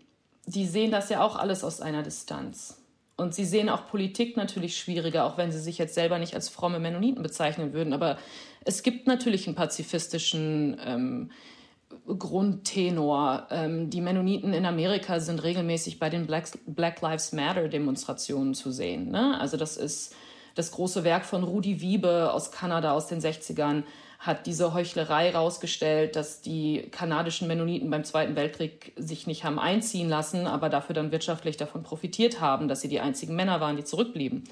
[0.46, 2.80] die sehen das ja auch alles aus einer Distanz.
[3.16, 6.48] Und sie sehen auch Politik natürlich schwieriger, auch wenn sie sich jetzt selber nicht als
[6.48, 7.92] fromme Mennoniten bezeichnen würden.
[7.92, 8.16] Aber
[8.64, 11.30] es gibt natürlich einen pazifistischen ähm,
[12.06, 13.48] Grundtenor.
[13.50, 18.70] Ähm, die Mennoniten in Amerika sind regelmäßig bei den Black, Black Lives Matter Demonstrationen zu
[18.70, 19.10] sehen.
[19.10, 19.38] Ne?
[19.40, 20.14] Also das ist
[20.58, 23.84] das große Werk von Rudi Wiebe aus Kanada aus den 60ern
[24.18, 30.08] hat diese Heuchlerei rausgestellt, dass die kanadischen Mennoniten beim Zweiten Weltkrieg sich nicht haben einziehen
[30.08, 33.84] lassen, aber dafür dann wirtschaftlich davon profitiert haben, dass sie die einzigen Männer waren, die
[33.84, 34.42] zurückblieben.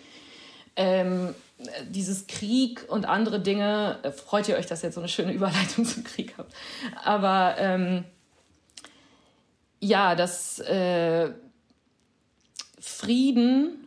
[0.76, 1.34] Ähm,
[1.88, 5.32] dieses Krieg und andere Dinge, äh, freut ihr euch, dass ihr jetzt so eine schöne
[5.32, 6.54] Überleitung zum Krieg habt.
[7.02, 8.04] Aber ähm,
[9.80, 11.32] ja, dass äh,
[12.78, 13.85] Frieden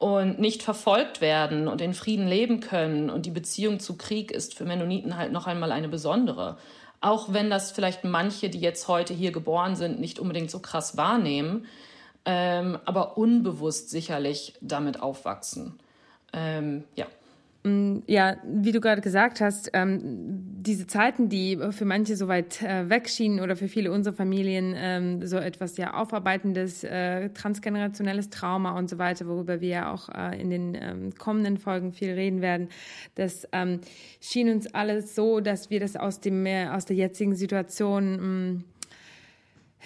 [0.00, 3.10] und nicht verfolgt werden und in Frieden leben können.
[3.10, 6.56] Und die Beziehung zu Krieg ist für Mennoniten halt noch einmal eine besondere.
[7.02, 10.96] Auch wenn das vielleicht manche, die jetzt heute hier geboren sind, nicht unbedingt so krass
[10.96, 11.66] wahrnehmen,
[12.24, 15.78] ähm, aber unbewusst sicherlich damit aufwachsen.
[16.32, 17.06] Ähm, ja.
[17.62, 22.88] Ja, wie du gerade gesagt hast, ähm, diese Zeiten, die für manche so weit äh,
[22.88, 28.78] weg schienen oder für viele unserer Familien ähm, so etwas ja aufarbeitendes, äh, transgenerationelles Trauma
[28.78, 32.40] und so weiter, worüber wir ja auch äh, in den ähm, kommenden Folgen viel reden
[32.40, 32.68] werden,
[33.16, 33.46] das
[34.20, 38.64] schien uns alles so, dass wir das aus dem aus der jetzigen Situation mh,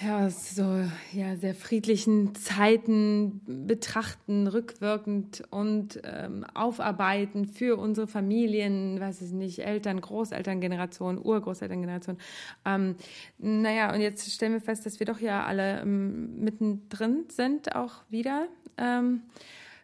[0.03, 0.81] ja, so
[1.13, 9.61] ja, sehr friedlichen Zeiten betrachten, rückwirkend und ähm, aufarbeiten für unsere Familien, weiß ich nicht,
[9.61, 12.19] Eltern, Großelterngeneration, Urgroßelterngeneration.
[12.65, 12.97] Ähm,
[13.39, 18.03] naja, und jetzt stellen wir fest, dass wir doch ja alle ähm, mittendrin sind, auch
[18.11, 18.49] wieder.
[18.77, 19.23] Ähm,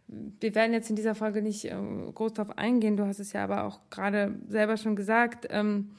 [0.08, 1.76] wir werden jetzt in dieser Folge nicht äh,
[2.14, 5.46] groß darauf eingehen, du hast es ja aber auch gerade selber schon gesagt.
[5.50, 5.92] Ähm,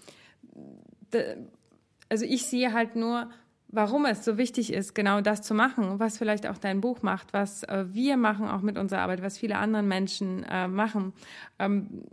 [2.10, 3.30] also ich sehe halt nur,
[3.72, 7.34] warum es so wichtig ist, genau das zu machen, was vielleicht auch dein Buch macht,
[7.34, 11.14] was äh, wir machen auch mit unserer Arbeit, was viele andere Menschen äh, machen,
[11.60, 12.04] ähm,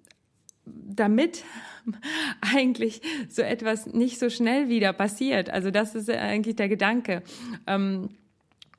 [0.65, 1.45] damit
[2.55, 5.51] eigentlich so etwas nicht so schnell wieder passiert.
[5.51, 7.23] Also das ist eigentlich der Gedanke.
[7.67, 8.11] Ähm,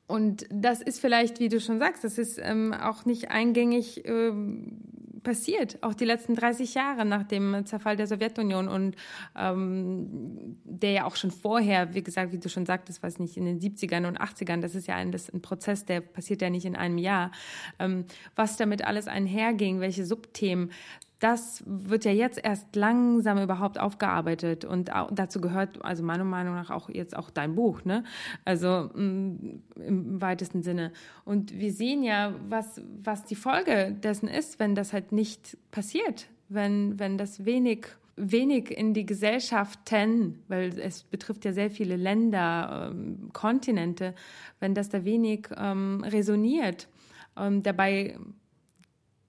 [0.08, 4.80] und das ist vielleicht, wie du schon sagst, das ist ähm, auch nicht eingängig ähm,
[5.24, 8.96] passiert, auch die letzten 30 Jahre nach dem Zerfall der Sowjetunion und
[9.38, 13.46] ähm, der ja auch schon vorher, wie gesagt, wie du schon sagtest, weiß nicht, in
[13.46, 16.66] den 70ern und 80ern, das ist ja ein, das ein Prozess, der passiert ja nicht
[16.66, 17.32] in einem Jahr,
[17.80, 18.06] ähm,
[18.36, 20.72] was damit alles einherging, welche Subthemen,
[21.20, 26.70] das wird ja jetzt erst langsam überhaupt aufgearbeitet und dazu gehört, also meiner Meinung nach
[26.70, 28.04] auch jetzt auch dein Buch, ne?
[28.46, 30.94] Also mm, im weitesten Sinne.
[31.26, 36.28] Und wir sehen ja, was, was die Folge dessen ist, wenn das halt nicht passiert,
[36.48, 37.88] wenn, wenn das wenig
[38.22, 44.14] wenig in die Gesellschaften, weil es betrifft ja sehr viele Länder, ähm, Kontinente,
[44.60, 46.90] wenn das da wenig ähm, resoniert.
[47.38, 48.18] Ähm, dabei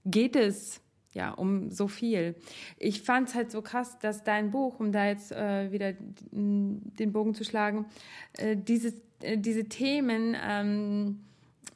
[0.04, 0.80] geht es
[1.12, 2.36] ja, um so viel.
[2.78, 5.94] Ich fand es halt so krass, dass dein Buch, um da jetzt äh, wieder
[6.30, 7.86] den Bogen zu schlagen,
[8.34, 11.20] äh, dieses, äh, diese Themen, ähm,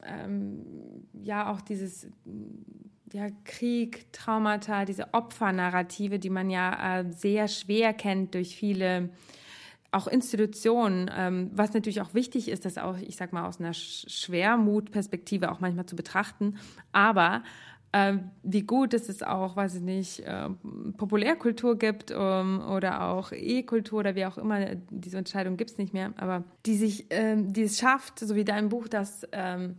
[0.03, 0.65] ähm,
[1.23, 2.07] ja auch dieses
[3.11, 9.09] ja, Krieg, Traumata, diese Opfernarrative, die man ja äh, sehr schwer kennt durch viele
[9.91, 13.73] auch Institutionen, ähm, was natürlich auch wichtig ist, das auch, ich sag mal, aus einer
[13.73, 16.57] Schwermutperspektive auch manchmal zu betrachten.
[16.91, 17.43] Aber
[17.95, 20.49] äh, wie gut es auch, weiß ich nicht, äh,
[20.97, 25.93] Populärkultur gibt ähm, oder auch E-Kultur oder wie auch immer, diese Entscheidung gibt es nicht
[25.93, 29.77] mehr, aber die sich, äh, die es schafft, so wie dein Buch, dass ähm,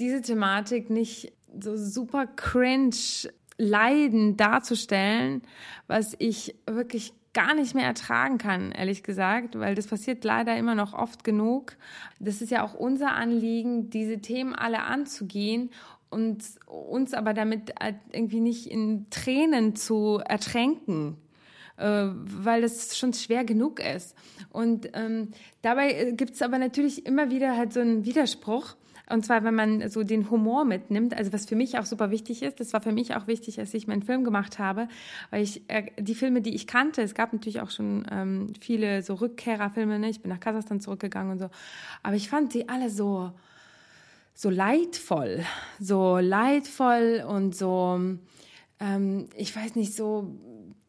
[0.00, 2.96] diese Thematik nicht so super cringe
[3.56, 5.42] Leiden darzustellen,
[5.86, 10.74] was ich wirklich gar nicht mehr ertragen kann, ehrlich gesagt, weil das passiert leider immer
[10.74, 11.76] noch oft genug.
[12.18, 15.70] Das ist ja auch unser Anliegen, diese Themen alle anzugehen
[16.16, 21.18] und uns aber damit halt irgendwie nicht in Tränen zu ertränken,
[21.76, 24.16] äh, weil das schon schwer genug ist.
[24.48, 28.76] Und ähm, dabei äh, gibt es aber natürlich immer wieder halt so einen Widerspruch.
[29.10, 32.42] Und zwar, wenn man so den Humor mitnimmt, also was für mich auch super wichtig
[32.42, 34.88] ist, das war für mich auch wichtig, als ich meinen Film gemacht habe,
[35.30, 39.02] weil ich äh, die Filme, die ich kannte, es gab natürlich auch schon ähm, viele
[39.02, 40.08] so Rückkehrerfilme, ne?
[40.08, 41.50] ich bin nach Kasachstan zurückgegangen und so,
[42.02, 43.32] aber ich fand sie alle so,
[44.36, 45.44] so leidvoll,
[45.80, 47.98] so leidvoll und so,
[48.78, 50.36] ähm, ich weiß nicht, so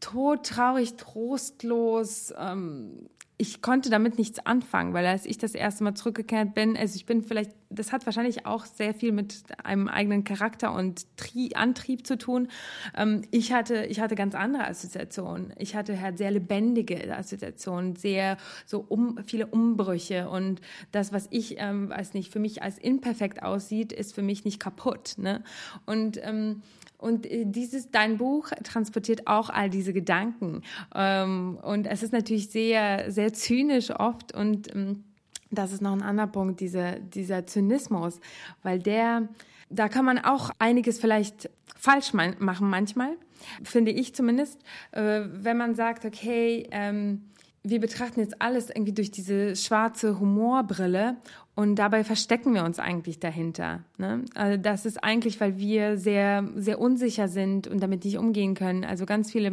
[0.02, 6.56] todtraurig, trostlos, ähm, ich konnte damit nichts anfangen, weil als ich das erste Mal zurückgekehrt
[6.56, 10.74] bin, also ich bin vielleicht, das hat wahrscheinlich auch sehr viel mit einem eigenen Charakter
[10.74, 12.48] und Tri Antrieb zu tun.
[12.96, 15.54] Ähm, ich hatte, ich hatte ganz andere Assoziationen.
[15.58, 20.62] Ich hatte halt sehr lebendige Assoziationen, sehr so um viele Umbrüche und
[20.92, 24.60] das, was ich, ähm, weiß nicht, für mich als imperfekt aussieht, ist für mich nicht
[24.60, 25.16] kaputt.
[25.18, 25.44] Ne?
[25.86, 26.62] Und ähm,
[26.98, 30.64] und äh, dieses, dein Buch transportiert auch all diese Gedanken.
[30.96, 35.04] Ähm, und es ist natürlich sehr, sehr zynisch oft und ähm,
[35.52, 38.20] das ist noch ein anderer Punkt, dieser, dieser Zynismus,
[38.64, 39.28] weil der,
[39.70, 43.16] da kann man auch einiges vielleicht falsch machen manchmal,
[43.64, 44.60] finde ich zumindest,
[44.92, 47.24] äh, wenn man sagt, okay, ähm,
[47.64, 51.18] wir betrachten jetzt alles irgendwie durch diese schwarze Humorbrille
[51.58, 53.80] und dabei verstecken wir uns eigentlich dahinter.
[53.98, 54.26] Ne?
[54.36, 58.86] Also das ist eigentlich, weil wir sehr, sehr unsicher sind und damit nicht umgehen können.
[58.86, 59.52] Also ganz viele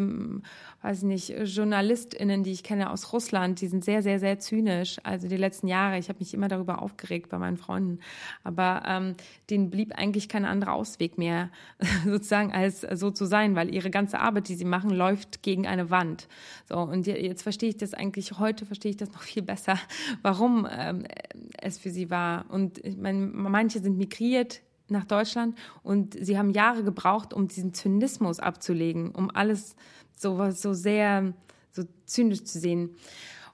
[0.85, 4.99] weiß ich nicht, JournalistInnen, die ich kenne aus Russland, die sind sehr, sehr, sehr zynisch.
[5.03, 8.01] Also die letzten Jahre, ich habe mich immer darüber aufgeregt bei meinen Freunden.
[8.43, 9.15] Aber ähm,
[9.49, 11.49] denen blieb eigentlich kein anderer Ausweg mehr,
[12.05, 15.89] sozusagen, als so zu sein, weil ihre ganze Arbeit, die sie machen, läuft gegen eine
[15.89, 16.29] Wand.
[16.69, 19.79] So, und jetzt verstehe ich das eigentlich, heute verstehe ich das noch viel besser,
[20.21, 21.05] warum ähm,
[21.63, 22.45] es für sie war.
[22.51, 27.73] Und ich meine, manche sind migriert, nach Deutschland und sie haben Jahre gebraucht, um diesen
[27.73, 29.77] Zynismus abzulegen, um alles
[30.15, 31.33] so, so sehr
[31.73, 32.97] so zynisch zu sehen.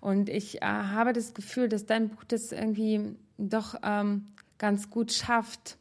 [0.00, 4.26] Und ich äh, habe das Gefühl, dass dein Buch das irgendwie doch ähm,
[4.58, 5.76] ganz gut schafft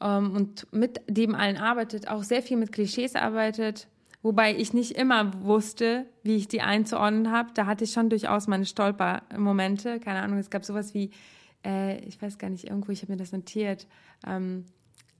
[0.00, 3.88] ähm, und mit dem allen arbeitet, auch sehr viel mit Klischees arbeitet,
[4.22, 7.50] wobei ich nicht immer wusste, wie ich die einzuordnen habe.
[7.54, 10.00] Da hatte ich schon durchaus meine Stolpermomente.
[10.00, 11.10] Keine Ahnung, es gab sowas wie,
[11.64, 13.86] äh, ich weiß gar nicht, irgendwo, ich habe mir das notiert.
[14.26, 14.64] Ähm,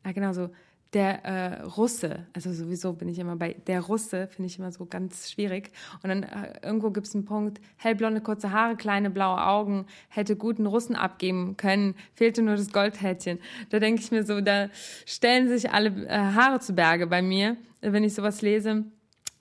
[0.05, 0.51] ja, genau so
[0.95, 4.87] der äh, Russe, also sowieso bin ich immer bei der Russe, finde ich immer so
[4.87, 5.73] ganz schwierig.
[6.03, 10.37] Und dann äh, irgendwo gibt es einen Punkt, hellblonde, kurze Haare, kleine blaue Augen, hätte
[10.37, 13.41] guten Russen abgeben können, fehlte nur das Goldhätchen.
[13.71, 14.69] Da denke ich mir so, da
[15.05, 18.85] stellen sich alle äh, Haare zu Berge bei mir, wenn ich sowas lese.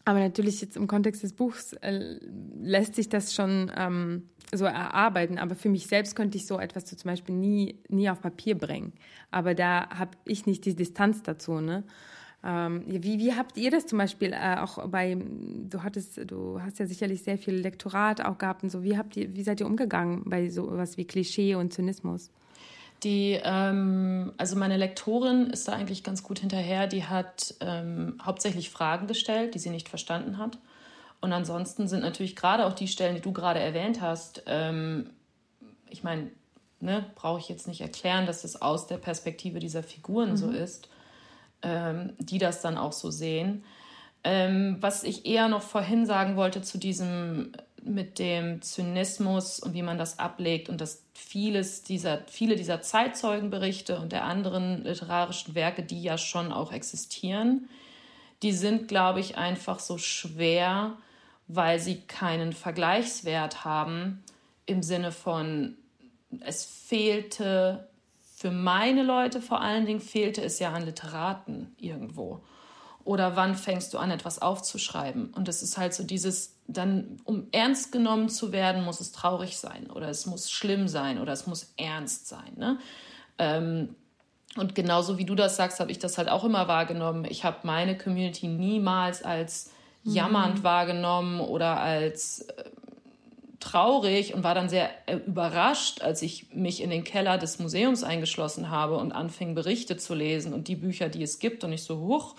[0.05, 2.19] Aber natürlich jetzt im Kontext des Buchs äh,
[2.61, 5.37] lässt sich das schon ähm, so erarbeiten.
[5.37, 8.57] Aber für mich selbst könnte ich so etwas so zum Beispiel nie, nie auf Papier
[8.57, 8.93] bringen.
[9.31, 11.61] Aber da habe ich nicht die Distanz dazu.
[11.61, 11.83] Ne?
[12.43, 16.79] Ähm, wie, wie habt ihr das zum Beispiel äh, auch bei, du hattest, du hast
[16.79, 18.83] ja sicherlich sehr viel Lektorat auch gehabt und so.
[18.83, 22.29] Wie habt ihr, wie seid ihr umgegangen bei sowas wie Klischee und Zynismus?
[23.03, 26.87] Die, ähm, also meine Lektorin ist da eigentlich ganz gut hinterher.
[26.87, 30.57] Die hat ähm, hauptsächlich Fragen gestellt, die sie nicht verstanden hat.
[31.19, 35.09] Und ansonsten sind natürlich gerade auch die Stellen, die du gerade erwähnt hast, ähm,
[35.89, 36.31] ich meine,
[36.79, 40.37] ne, brauche ich jetzt nicht erklären, dass das aus der Perspektive dieser Figuren mhm.
[40.37, 40.89] so ist,
[41.61, 43.63] ähm, die das dann auch so sehen.
[44.23, 47.51] Ähm, was ich eher noch vorhin sagen wollte zu diesem
[47.85, 53.99] mit dem Zynismus und wie man das ablegt und dass vieles dieser, viele dieser Zeitzeugenberichte
[53.99, 57.69] und der anderen literarischen Werke, die ja schon auch existieren,
[58.41, 60.97] die sind, glaube ich, einfach so schwer,
[61.47, 64.23] weil sie keinen Vergleichswert haben
[64.65, 65.77] im Sinne von,
[66.41, 67.87] es fehlte,
[68.35, 72.43] für meine Leute vor allen Dingen fehlte es ja an Literaten irgendwo.
[73.05, 75.33] Oder wann fängst du an, etwas aufzuschreiben?
[75.33, 79.57] Und es ist halt so dieses, dann, um ernst genommen zu werden, muss es traurig
[79.57, 82.53] sein oder es muss schlimm sein oder es muss ernst sein.
[82.55, 82.79] Ne?
[83.37, 83.95] Ähm,
[84.55, 87.25] und genauso wie du das sagst, habe ich das halt auch immer wahrgenommen.
[87.25, 89.71] Ich habe meine Community niemals als
[90.03, 90.63] jammernd mhm.
[90.63, 92.63] wahrgenommen oder als äh,
[93.59, 98.03] traurig und war dann sehr äh, überrascht, als ich mich in den Keller des Museums
[98.03, 101.63] eingeschlossen habe und anfing, Berichte zu lesen und die Bücher, die es gibt.
[101.63, 102.35] Und ich so, huch,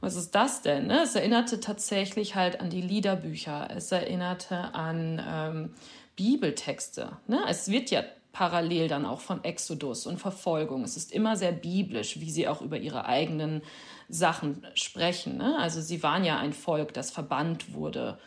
[0.00, 0.86] was ist das denn?
[0.86, 1.02] Ne?
[1.02, 3.68] Es erinnerte tatsächlich halt an die Liederbücher.
[3.74, 5.74] Es erinnerte an ähm,
[6.16, 7.12] Bibeltexte.
[7.26, 7.40] Ne?
[7.48, 8.02] Es wird ja
[8.32, 10.84] parallel dann auch von Exodus und Verfolgung.
[10.84, 13.62] Es ist immer sehr biblisch, wie sie auch über ihre eigenen
[14.08, 15.36] Sachen sprechen.
[15.36, 15.56] Ne?
[15.58, 18.18] Also sie waren ja ein Volk, das verbannt wurde,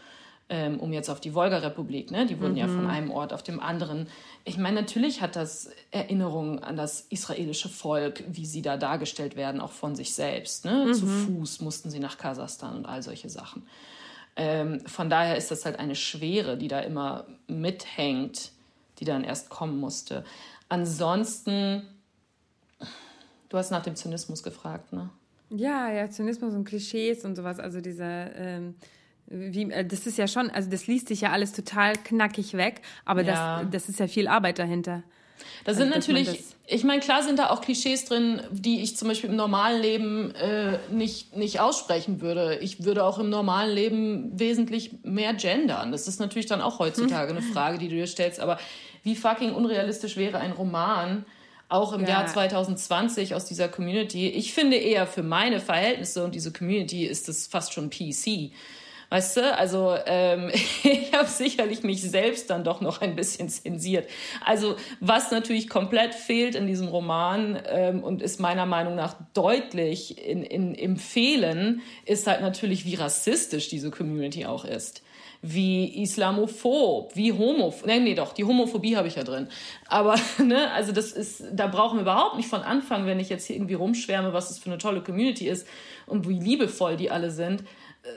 [0.49, 2.25] ähm, um jetzt auf die Wolga-Republik, ne?
[2.25, 2.57] die wurden mhm.
[2.57, 2.89] ja von mhm.
[2.89, 4.07] einem Ort auf dem anderen.
[4.43, 9.61] Ich meine, natürlich hat das Erinnerungen an das israelische Volk, wie sie da dargestellt werden,
[9.61, 10.65] auch von sich selbst.
[10.65, 10.85] Ne?
[10.87, 10.93] Mhm.
[10.93, 13.65] Zu Fuß mussten sie nach Kasachstan und all solche Sachen.
[14.35, 18.51] Ähm, von daher ist das halt eine Schwere, die da immer mithängt,
[18.99, 20.25] die dann erst kommen musste.
[20.69, 21.83] Ansonsten,
[23.49, 25.09] du hast nach dem Zynismus gefragt, ne?
[25.49, 27.59] Ja, ja, Zynismus und Klischees und sowas.
[27.59, 28.75] Also dieser, ähm,
[29.27, 32.81] wie, äh, das ist ja schon, also das liest sich ja alles total knackig weg,
[33.05, 33.63] aber ja.
[33.63, 35.03] das, das ist ja viel Arbeit dahinter.
[35.63, 39.07] Da also, sind natürlich, ich meine, klar sind da auch Klischees drin, die ich zum
[39.07, 42.59] Beispiel im normalen Leben äh, nicht, nicht aussprechen würde.
[42.61, 45.91] Ich würde auch im normalen Leben wesentlich mehr gendern.
[45.91, 48.39] Das ist natürlich dann auch heutzutage eine Frage, die du dir stellst.
[48.39, 48.59] Aber
[49.03, 51.25] wie fucking unrealistisch wäre ein Roman,
[51.69, 52.09] auch im ja.
[52.09, 54.29] Jahr 2020 aus dieser Community.
[54.29, 58.51] Ich finde eher für meine Verhältnisse und diese Community ist es fast schon PC.
[59.13, 60.49] Weißt du, also ähm,
[60.83, 64.09] ich habe sicherlich mich selbst dann doch noch ein bisschen zensiert.
[64.43, 70.17] Also was natürlich komplett fehlt in diesem Roman ähm, und ist meiner Meinung nach deutlich
[70.17, 75.03] in, in, im Fehlen, ist halt natürlich, wie rassistisch diese Community auch ist
[75.45, 77.85] wie islamophob, wie homophob.
[77.85, 79.49] Nee, nee, doch, die Homophobie habe ich ja drin.
[79.87, 83.45] Aber, ne, also das ist, da brauchen wir überhaupt nicht von Anfang, wenn ich jetzt
[83.45, 85.67] hier irgendwie rumschwärme, was das für eine tolle Community ist
[86.07, 87.65] und wie liebevoll die alle sind.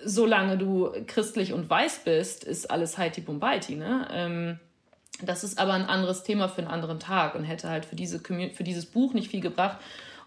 [0.05, 4.09] Solange du christlich und weiß bist, ist alles Heiti Bombaiti, ne?
[4.11, 4.61] Ähm,
[5.23, 8.19] das ist aber ein anderes Thema für einen anderen Tag und hätte halt für, diese
[8.19, 9.79] für dieses Buch nicht viel gebracht.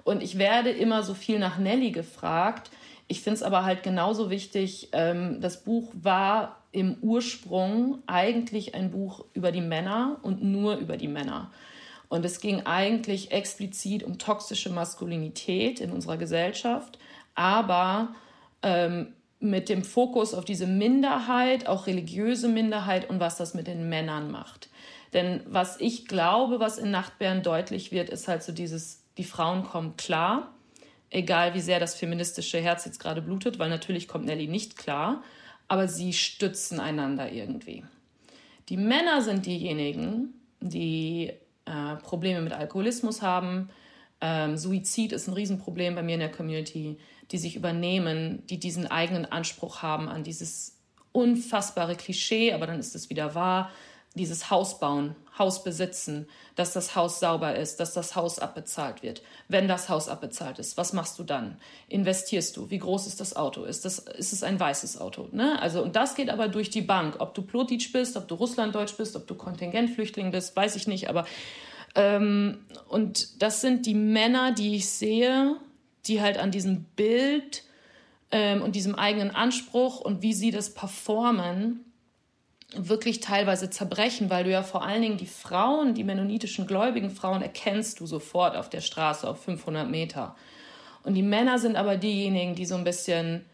[0.03, 2.72] Und ich werde immer so viel nach Nelly gefragt.
[3.07, 4.90] Ich finde es aber halt genauso wichtig.
[4.94, 10.98] Ähm, das Buch war im Ursprung eigentlich ein Buch über die Männer und nur über
[10.98, 11.52] die Männer.
[12.07, 16.98] Und es ging eigentlich explizit um toxische Maskulinität in unserer Gesellschaft,
[17.36, 18.15] aber
[18.64, 23.88] ähm, mit dem Fokus auf diese Minderheit, auch religiöse Minderheit und was das mit den
[23.90, 24.70] Männern macht.
[25.14, 29.64] Denn was ich glaube, was in Nachtbären deutlich wird, ist halt so dieses, die Frauen
[29.64, 30.53] kommen klar,
[31.10, 35.24] egal wie sehr das feministische Herz jetzt gerade blutet, weil natürlich kommt Nelly nicht klar
[35.70, 37.86] aber sie stützen einander irgendwie.
[38.68, 41.32] Die Männer sind diejenigen, die
[41.66, 43.70] äh, Probleme mit Alkoholismus haben,
[44.22, 46.98] Ähm, Suizid ist ein Riesenproblem bei mir in der Community,
[47.31, 50.77] die sich übernehmen, die diesen eigenen Anspruch haben an dieses
[51.11, 53.72] unfassbare Klischee, aber dann ist es wieder wahr,
[54.15, 59.22] dieses Haus bauen, Haus besitzen, dass das Haus sauber ist, dass das Haus abbezahlt wird.
[59.47, 61.57] Wenn das Haus abbezahlt ist, was machst du dann?
[61.88, 62.69] Investierst du?
[62.69, 63.64] Wie groß ist das Auto?
[63.64, 65.30] Ist, das, ist es ein weißes Auto?
[65.31, 65.61] Ne?
[65.61, 67.18] Also, und das geht aber durch die Bank.
[67.19, 71.07] Ob du Plotitsch bist, ob du Russlanddeutsch bist, ob du Kontingentflüchtling bist, weiß ich nicht.
[71.07, 71.26] Aber
[71.95, 75.56] ähm, und das sind die Männer, die ich sehe,
[76.10, 77.64] die halt an diesem Bild
[78.31, 81.86] ähm, und diesem eigenen Anspruch und wie sie das performen,
[82.76, 87.41] wirklich teilweise zerbrechen, weil du ja vor allen Dingen die Frauen, die mennonitischen gläubigen Frauen,
[87.41, 90.36] erkennst du sofort auf der Straße auf 500 Meter.
[91.03, 93.45] Und die Männer sind aber diejenigen, die so ein bisschen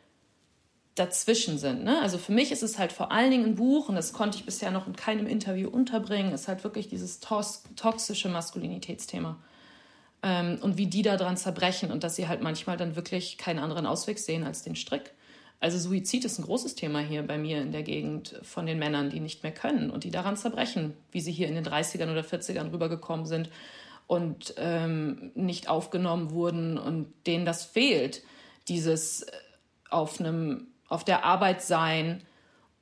[0.96, 1.84] dazwischen sind.
[1.84, 2.02] Ne?
[2.02, 4.46] Also für mich ist es halt vor allen Dingen ein Buch, und das konnte ich
[4.46, 9.38] bisher noch in keinem Interview unterbringen, ist halt wirklich dieses toxische Maskulinitätsthema.
[10.26, 13.86] Ähm, und wie die daran zerbrechen und dass sie halt manchmal dann wirklich keinen anderen
[13.86, 15.14] Ausweg sehen als den Strick.
[15.60, 19.12] Also Suizid ist ein großes Thema hier bei mir in der Gegend von den Männern,
[19.12, 22.22] die nicht mehr können und die daran zerbrechen, wie sie hier in den 30ern oder
[22.22, 23.52] 40ern rübergekommen sind
[24.08, 28.24] und ähm, nicht aufgenommen wurden und denen das fehlt,
[28.68, 29.32] dieses äh,
[29.92, 32.24] auf einem auf der Arbeit sein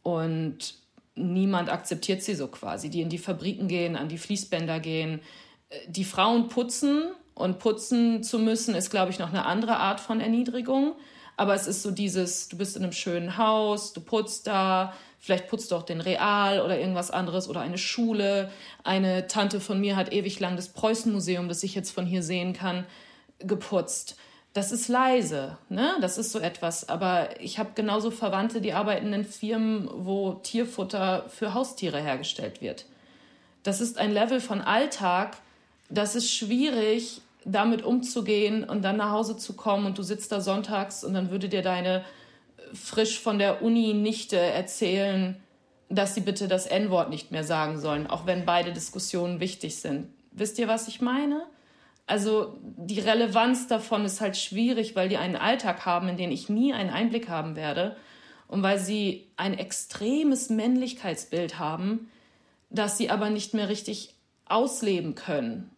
[0.02, 0.76] und
[1.16, 5.20] niemand akzeptiert sie so quasi, die in die Fabriken gehen, an die Fließbänder gehen,
[5.70, 10.00] äh, die Frauen putzen und putzen zu müssen ist glaube ich noch eine andere Art
[10.00, 10.96] von Erniedrigung
[11.36, 15.48] aber es ist so dieses, du bist in einem schönen Haus, du putzt da, vielleicht
[15.48, 18.52] putzt du auch den Real oder irgendwas anderes oder eine Schule.
[18.84, 22.54] Eine Tante von mir hat ewig lang das Preußenmuseum, das ich jetzt von hier sehen
[22.54, 22.86] kann,
[23.40, 24.16] geputzt.
[24.54, 25.96] Das ist leise, ne?
[26.02, 26.88] Das ist so etwas.
[26.88, 32.86] Aber ich habe genauso Verwandte, die arbeiten in Firmen, wo Tierfutter für Haustiere hergestellt wird.
[33.64, 35.38] Das ist ein Level von Alltag,
[35.90, 40.42] das ist schwierig damit umzugehen und dann nach Hause zu kommen und du sitzt da
[40.42, 45.42] sonntags und dann würde dir deine äh, frisch von der Uni Nichte erzählen,
[45.90, 50.08] dass sie bitte das N-Wort nicht mehr sagen sollen, auch wenn beide Diskussionen wichtig sind.
[50.32, 51.44] Wisst ihr, was ich meine?
[52.06, 56.50] Also die Relevanz davon ist halt schwierig, weil die einen Alltag haben, in den ich
[56.50, 57.96] nie einen Einblick haben werde
[58.48, 62.10] und weil sie ein extremes Männlichkeitsbild haben,
[62.70, 64.16] das sie aber nicht mehr richtig
[64.46, 65.70] ausleben können.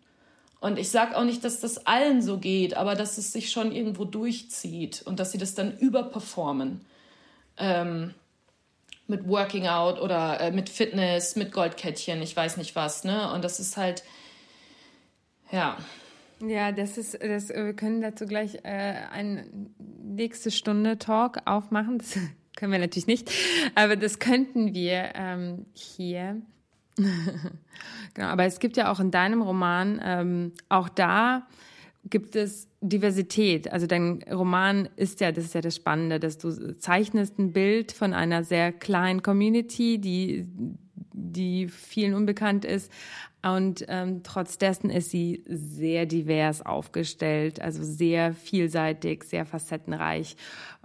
[0.65, 3.71] Und ich sage auch nicht, dass das allen so geht, aber dass es sich schon
[3.71, 6.81] irgendwo durchzieht und dass sie das dann überperformen.
[7.57, 8.15] Ähm,
[9.05, 13.31] mit Working Out oder äh, mit Fitness, mit Goldkettchen, ich weiß nicht was, ne?
[13.31, 14.03] Und das ist halt,
[15.51, 15.77] ja.
[16.39, 19.45] Ja, das ist, das, wir können dazu gleich äh, eine
[19.77, 21.99] nächste Stunde Talk aufmachen.
[21.99, 22.17] Das
[22.55, 23.31] können wir natürlich nicht,
[23.75, 26.41] aber das könnten wir ähm, hier.
[28.13, 31.47] genau, aber es gibt ja auch in deinem Roman, ähm, auch da
[32.09, 33.71] gibt es Diversität.
[33.71, 37.91] Also dein Roman ist ja, das ist ja das Spannende, dass du zeichnest ein Bild
[37.91, 40.47] von einer sehr kleinen Community, die,
[41.13, 42.91] die vielen unbekannt ist,
[43.45, 50.35] und ähm, trotz dessen ist sie sehr divers aufgestellt, also sehr vielseitig, sehr facettenreich,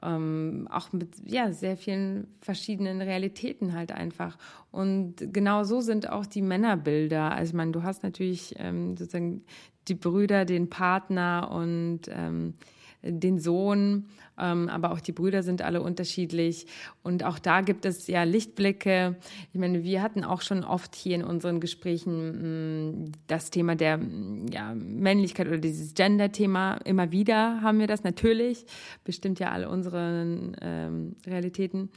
[0.03, 4.37] ähm, auch mit ja sehr vielen verschiedenen Realitäten halt einfach.
[4.70, 7.32] Und genau so sind auch die Männerbilder.
[7.32, 9.43] Also ich meine, du hast natürlich ähm, sozusagen
[9.89, 12.55] die Brüder, den Partner und ähm,
[13.03, 14.07] den Sohn,
[14.41, 16.67] aber auch die Brüder sind alle unterschiedlich.
[17.03, 19.17] Und auch da gibt es ja Lichtblicke.
[19.53, 23.99] Ich meine, wir hatten auch schon oft hier in unseren Gesprächen mm, das Thema der
[23.99, 26.79] mm, ja, Männlichkeit oder dieses Gender-Thema.
[26.85, 28.65] Immer wieder haben wir das natürlich,
[29.05, 31.91] bestimmt ja alle unsere ähm, Realitäten.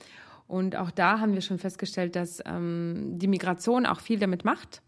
[0.48, 4.82] Und auch da haben wir schon festgestellt, dass ähm, die Migration auch viel damit macht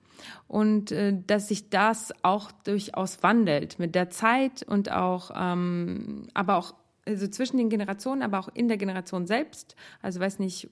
[0.48, 6.58] und äh, dass sich das auch durchaus wandelt mit der Zeit und auch, ähm, aber
[6.58, 6.74] auch
[7.06, 9.76] also zwischen den Generationen, aber auch in der Generation selbst.
[10.02, 10.70] Also weiß nicht,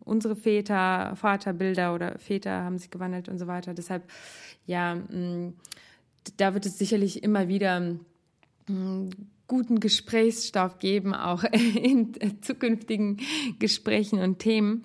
[0.00, 3.74] unsere Väter, Vaterbilder oder Väter haben sich gewandelt und so weiter.
[3.74, 4.02] Deshalb,
[4.66, 5.52] ja, mh,
[6.38, 7.80] da wird es sicherlich immer wieder
[8.68, 9.10] mh,
[9.48, 13.18] guten Gesprächsstoff geben, auch in zukünftigen
[13.58, 14.84] Gesprächen und Themen.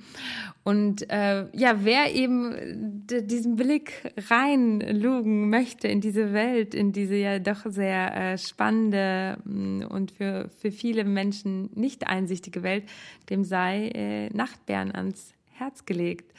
[0.64, 7.40] Und äh, ja, wer eben diesen Blick reinlugen möchte in diese Welt, in diese ja
[7.40, 12.84] doch sehr äh, spannende mm, und für, für viele Menschen nicht einsichtige Welt,
[13.32, 16.32] dem sei äh, Nachtbären ans Herz gelegt.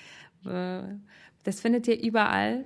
[0.46, 0.82] Äh,
[1.42, 2.64] das findet ihr überall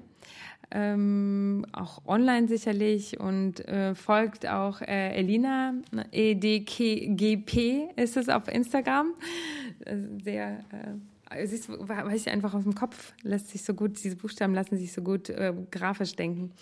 [0.70, 5.74] ähm, auch online sicherlich und äh, folgt auch äh, Elina,
[6.12, 9.14] EDGP ist es auf Instagram.
[10.22, 14.55] Sehr äh, siehst weiß ich einfach aus dem Kopf, lässt sich so gut, diese Buchstaben
[14.55, 16.53] lassen sich so gut äh, grafisch denken.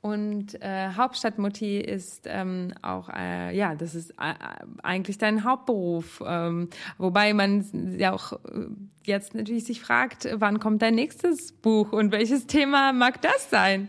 [0.00, 4.34] Und äh, Hauptstadtmutti ist ähm, auch, äh, ja, das ist äh,
[4.82, 6.22] eigentlich dein Hauptberuf.
[6.26, 6.68] Ähm,
[6.98, 8.66] wobei man ja auch äh,
[9.04, 13.88] jetzt natürlich sich fragt, wann kommt dein nächstes Buch und welches Thema mag das sein?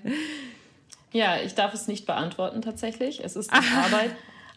[1.12, 3.22] Ja, ich darf es nicht beantworten tatsächlich.
[3.22, 4.16] Es ist Arbeit.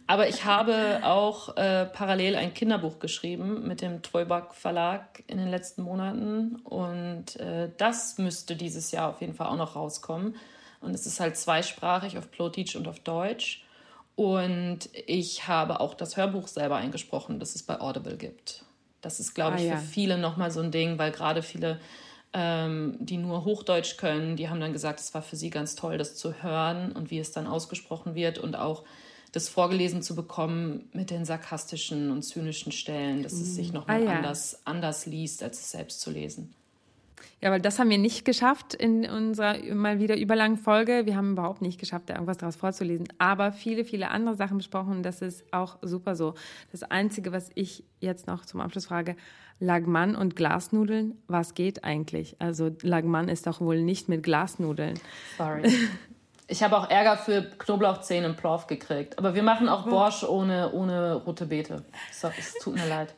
[0.09, 5.49] Aber ich habe auch äh, parallel ein Kinderbuch geschrieben mit dem Treuback Verlag in den
[5.49, 6.57] letzten Monaten.
[6.65, 10.35] Und äh, das müsste dieses Jahr auf jeden Fall auch noch rauskommen.
[10.81, 13.67] Und es ist halt zweisprachig auf Plotitsch und auf Deutsch.
[14.17, 18.65] Und ich habe auch das Hörbuch selber eingesprochen, das es bei Audible gibt.
[19.03, 19.77] Das ist, glaube ich, ah, ja.
[19.77, 21.81] für viele nochmal so ein Ding, weil gerade viele,
[22.33, 25.99] ähm, die nur Hochdeutsch können, die haben dann gesagt, es war für sie ganz toll,
[25.99, 28.85] das zu hören und wie es dann ausgesprochen wird und auch
[29.33, 34.05] das vorgelesen zu bekommen mit den sarkastischen und zynischen Stellen, dass es sich nochmal ah,
[34.05, 34.17] ja.
[34.17, 36.55] anders, anders liest, als es selbst zu lesen.
[37.41, 41.07] Ja, weil das haben wir nicht geschafft in unserer mal wieder überlangen Folge.
[41.07, 43.09] Wir haben überhaupt nicht geschafft, da irgendwas daraus vorzulesen.
[43.19, 46.35] Aber viele, viele andere Sachen besprochen das ist auch super so.
[46.73, 49.15] Das Einzige, was ich jetzt noch zum Abschluss frage,
[49.61, 52.37] Lagmann und Glasnudeln, was geht eigentlich?
[52.41, 54.99] Also Lagmann ist doch wohl nicht mit Glasnudeln.
[55.37, 55.73] Sorry.
[56.51, 59.19] Ich habe auch Ärger für Knoblauchzehen im Plov gekriegt.
[59.19, 61.85] Aber wir machen auch Borsch ohne, ohne rote Beete.
[62.11, 63.15] So, es tut mir leid.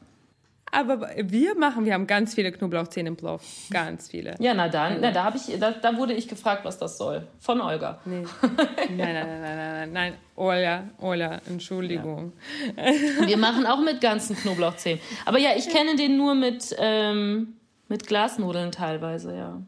[0.73, 3.43] Aber wir machen, wir haben ganz viele Knoblauchzehen im Plov.
[3.71, 4.35] Ganz viele.
[4.39, 5.01] Ja, na dann.
[5.01, 7.27] Na, da, hab ich, da, da wurde ich gefragt, was das soll.
[7.41, 8.01] Von Olga.
[8.05, 8.25] Nee.
[8.43, 10.15] Nein, nein, nein, nein, nein, nein.
[10.37, 12.33] Olga, Olga, Entschuldigung.
[12.77, 13.27] Ja.
[13.27, 15.01] Wir machen auch mit ganzen Knoblauchzehen.
[15.25, 17.55] Aber ja, ich kenne den nur mit, ähm,
[17.89, 19.61] mit Glasnudeln teilweise, ja.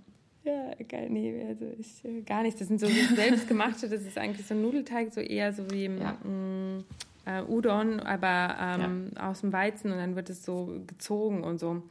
[0.45, 2.61] Ja, geil, nee, also ich, äh, gar nicht.
[2.61, 6.19] Das sind so selbstgemachte, das ist eigentlich so ein Nudelteig, so eher so wie ja.
[6.25, 6.85] mh, mm,
[7.27, 9.31] äh, Udon, aber ähm, ja.
[9.31, 11.83] aus dem Weizen und dann wird es so gezogen und so.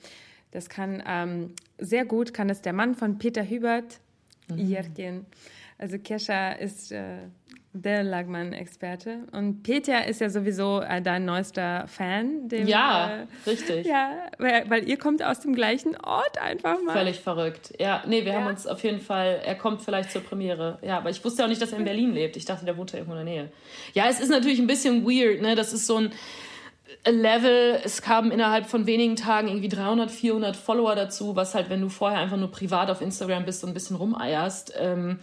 [0.52, 4.02] Das kann ähm, sehr gut, kann es der Mann von Peter Hubert,
[4.50, 4.58] mhm.
[4.58, 5.26] Jirkin.
[5.78, 7.20] Also Kesha ist äh,
[7.74, 9.20] der Lagmann-Experte.
[9.32, 12.50] Und Peter ist ja sowieso äh, dein neuester Fan.
[12.50, 13.86] Dem, ja, äh, richtig.
[13.86, 16.94] Ja, weil, weil, ihr kommt aus dem gleichen Ort einfach mal.
[16.94, 17.74] Völlig verrückt.
[17.80, 18.40] Ja, nee, wir ja.
[18.40, 20.80] haben uns auf jeden Fall, er kommt vielleicht zur Premiere.
[20.82, 22.36] Ja, aber ich wusste auch nicht, dass er in Berlin lebt.
[22.36, 23.52] Ich dachte, der wohnt ja irgendwo in der Nähe.
[23.94, 25.56] Ja, es ist natürlich ein bisschen weird, ne?
[25.56, 26.12] Das ist so ein
[27.06, 31.82] Level, es kamen innerhalb von wenigen Tagen irgendwie 300, 400 Follower dazu, was halt, wenn
[31.82, 35.20] du vorher einfach nur privat auf Instagram bist und ein bisschen rumeierst, ähm,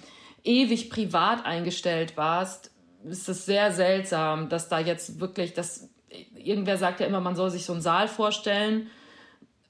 [0.48, 2.70] ewig privat eingestellt warst,
[3.04, 5.90] ist es sehr seltsam, dass da jetzt wirklich, dass
[6.34, 8.88] irgendwer sagt ja immer, man soll sich so einen Saal vorstellen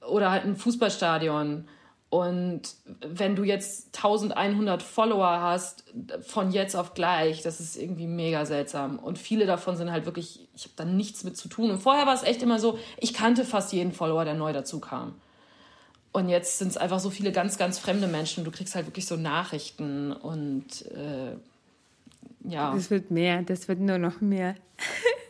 [0.07, 1.67] oder halt ein Fußballstadion.
[2.09, 2.61] Und
[3.05, 5.83] wenn du jetzt 1100 Follower hast,
[6.21, 8.97] von jetzt auf gleich, das ist irgendwie mega seltsam.
[8.97, 11.69] Und viele davon sind halt wirklich, ich habe da nichts mit zu tun.
[11.69, 14.79] Und vorher war es echt immer so, ich kannte fast jeden Follower, der neu dazu
[14.79, 15.13] kam.
[16.11, 18.43] Und jetzt sind es einfach so viele ganz, ganz fremde Menschen.
[18.43, 21.35] Du kriegst halt wirklich so Nachrichten und äh,
[22.43, 22.73] ja.
[22.73, 24.55] Das wird mehr, das wird nur noch mehr.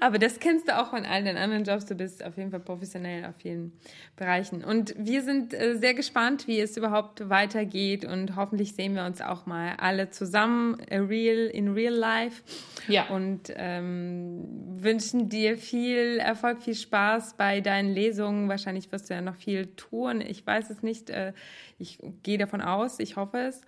[0.00, 1.86] Aber das kennst du auch von all den anderen Jobs.
[1.86, 3.72] Du bist auf jeden Fall professionell auf vielen
[4.16, 4.64] Bereichen.
[4.64, 8.04] Und wir sind äh, sehr gespannt, wie es überhaupt weitergeht.
[8.04, 12.42] Und hoffentlich sehen wir uns auch mal alle zusammen äh, real, in real life.
[12.88, 13.08] Ja.
[13.08, 14.44] Und ähm,
[14.76, 18.48] wünschen dir viel Erfolg, viel Spaß bei deinen Lesungen.
[18.48, 20.20] Wahrscheinlich wirst du ja noch viel tun.
[20.20, 21.10] Ich weiß es nicht.
[21.10, 21.32] Äh,
[21.78, 22.98] ich gehe davon aus.
[23.00, 23.60] Ich hoffe es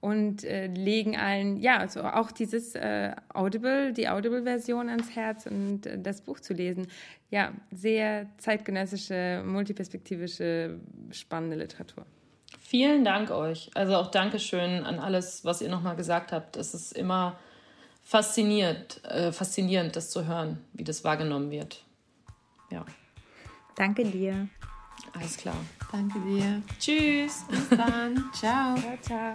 [0.00, 5.86] und äh, legen allen, ja, also auch dieses äh, Audible, die Audible-Version ans Herz und
[5.86, 6.86] äh, das Buch zu lesen.
[7.30, 12.06] Ja, sehr zeitgenössische, multiperspektivische, spannende Literatur.
[12.60, 13.70] Vielen Dank euch.
[13.74, 16.56] Also auch Dankeschön an alles, was ihr nochmal gesagt habt.
[16.56, 17.38] Es ist immer
[18.02, 21.84] fasziniert, äh, faszinierend, das zu hören, wie das wahrgenommen wird.
[22.70, 22.86] Ja.
[23.76, 24.48] Danke dir.
[25.12, 25.56] Alles klar.
[25.92, 26.62] Danke dir.
[26.78, 27.44] Tschüss.
[27.48, 28.24] Bis dann.
[28.32, 28.76] ciao.
[28.76, 29.34] Ciao, ciao.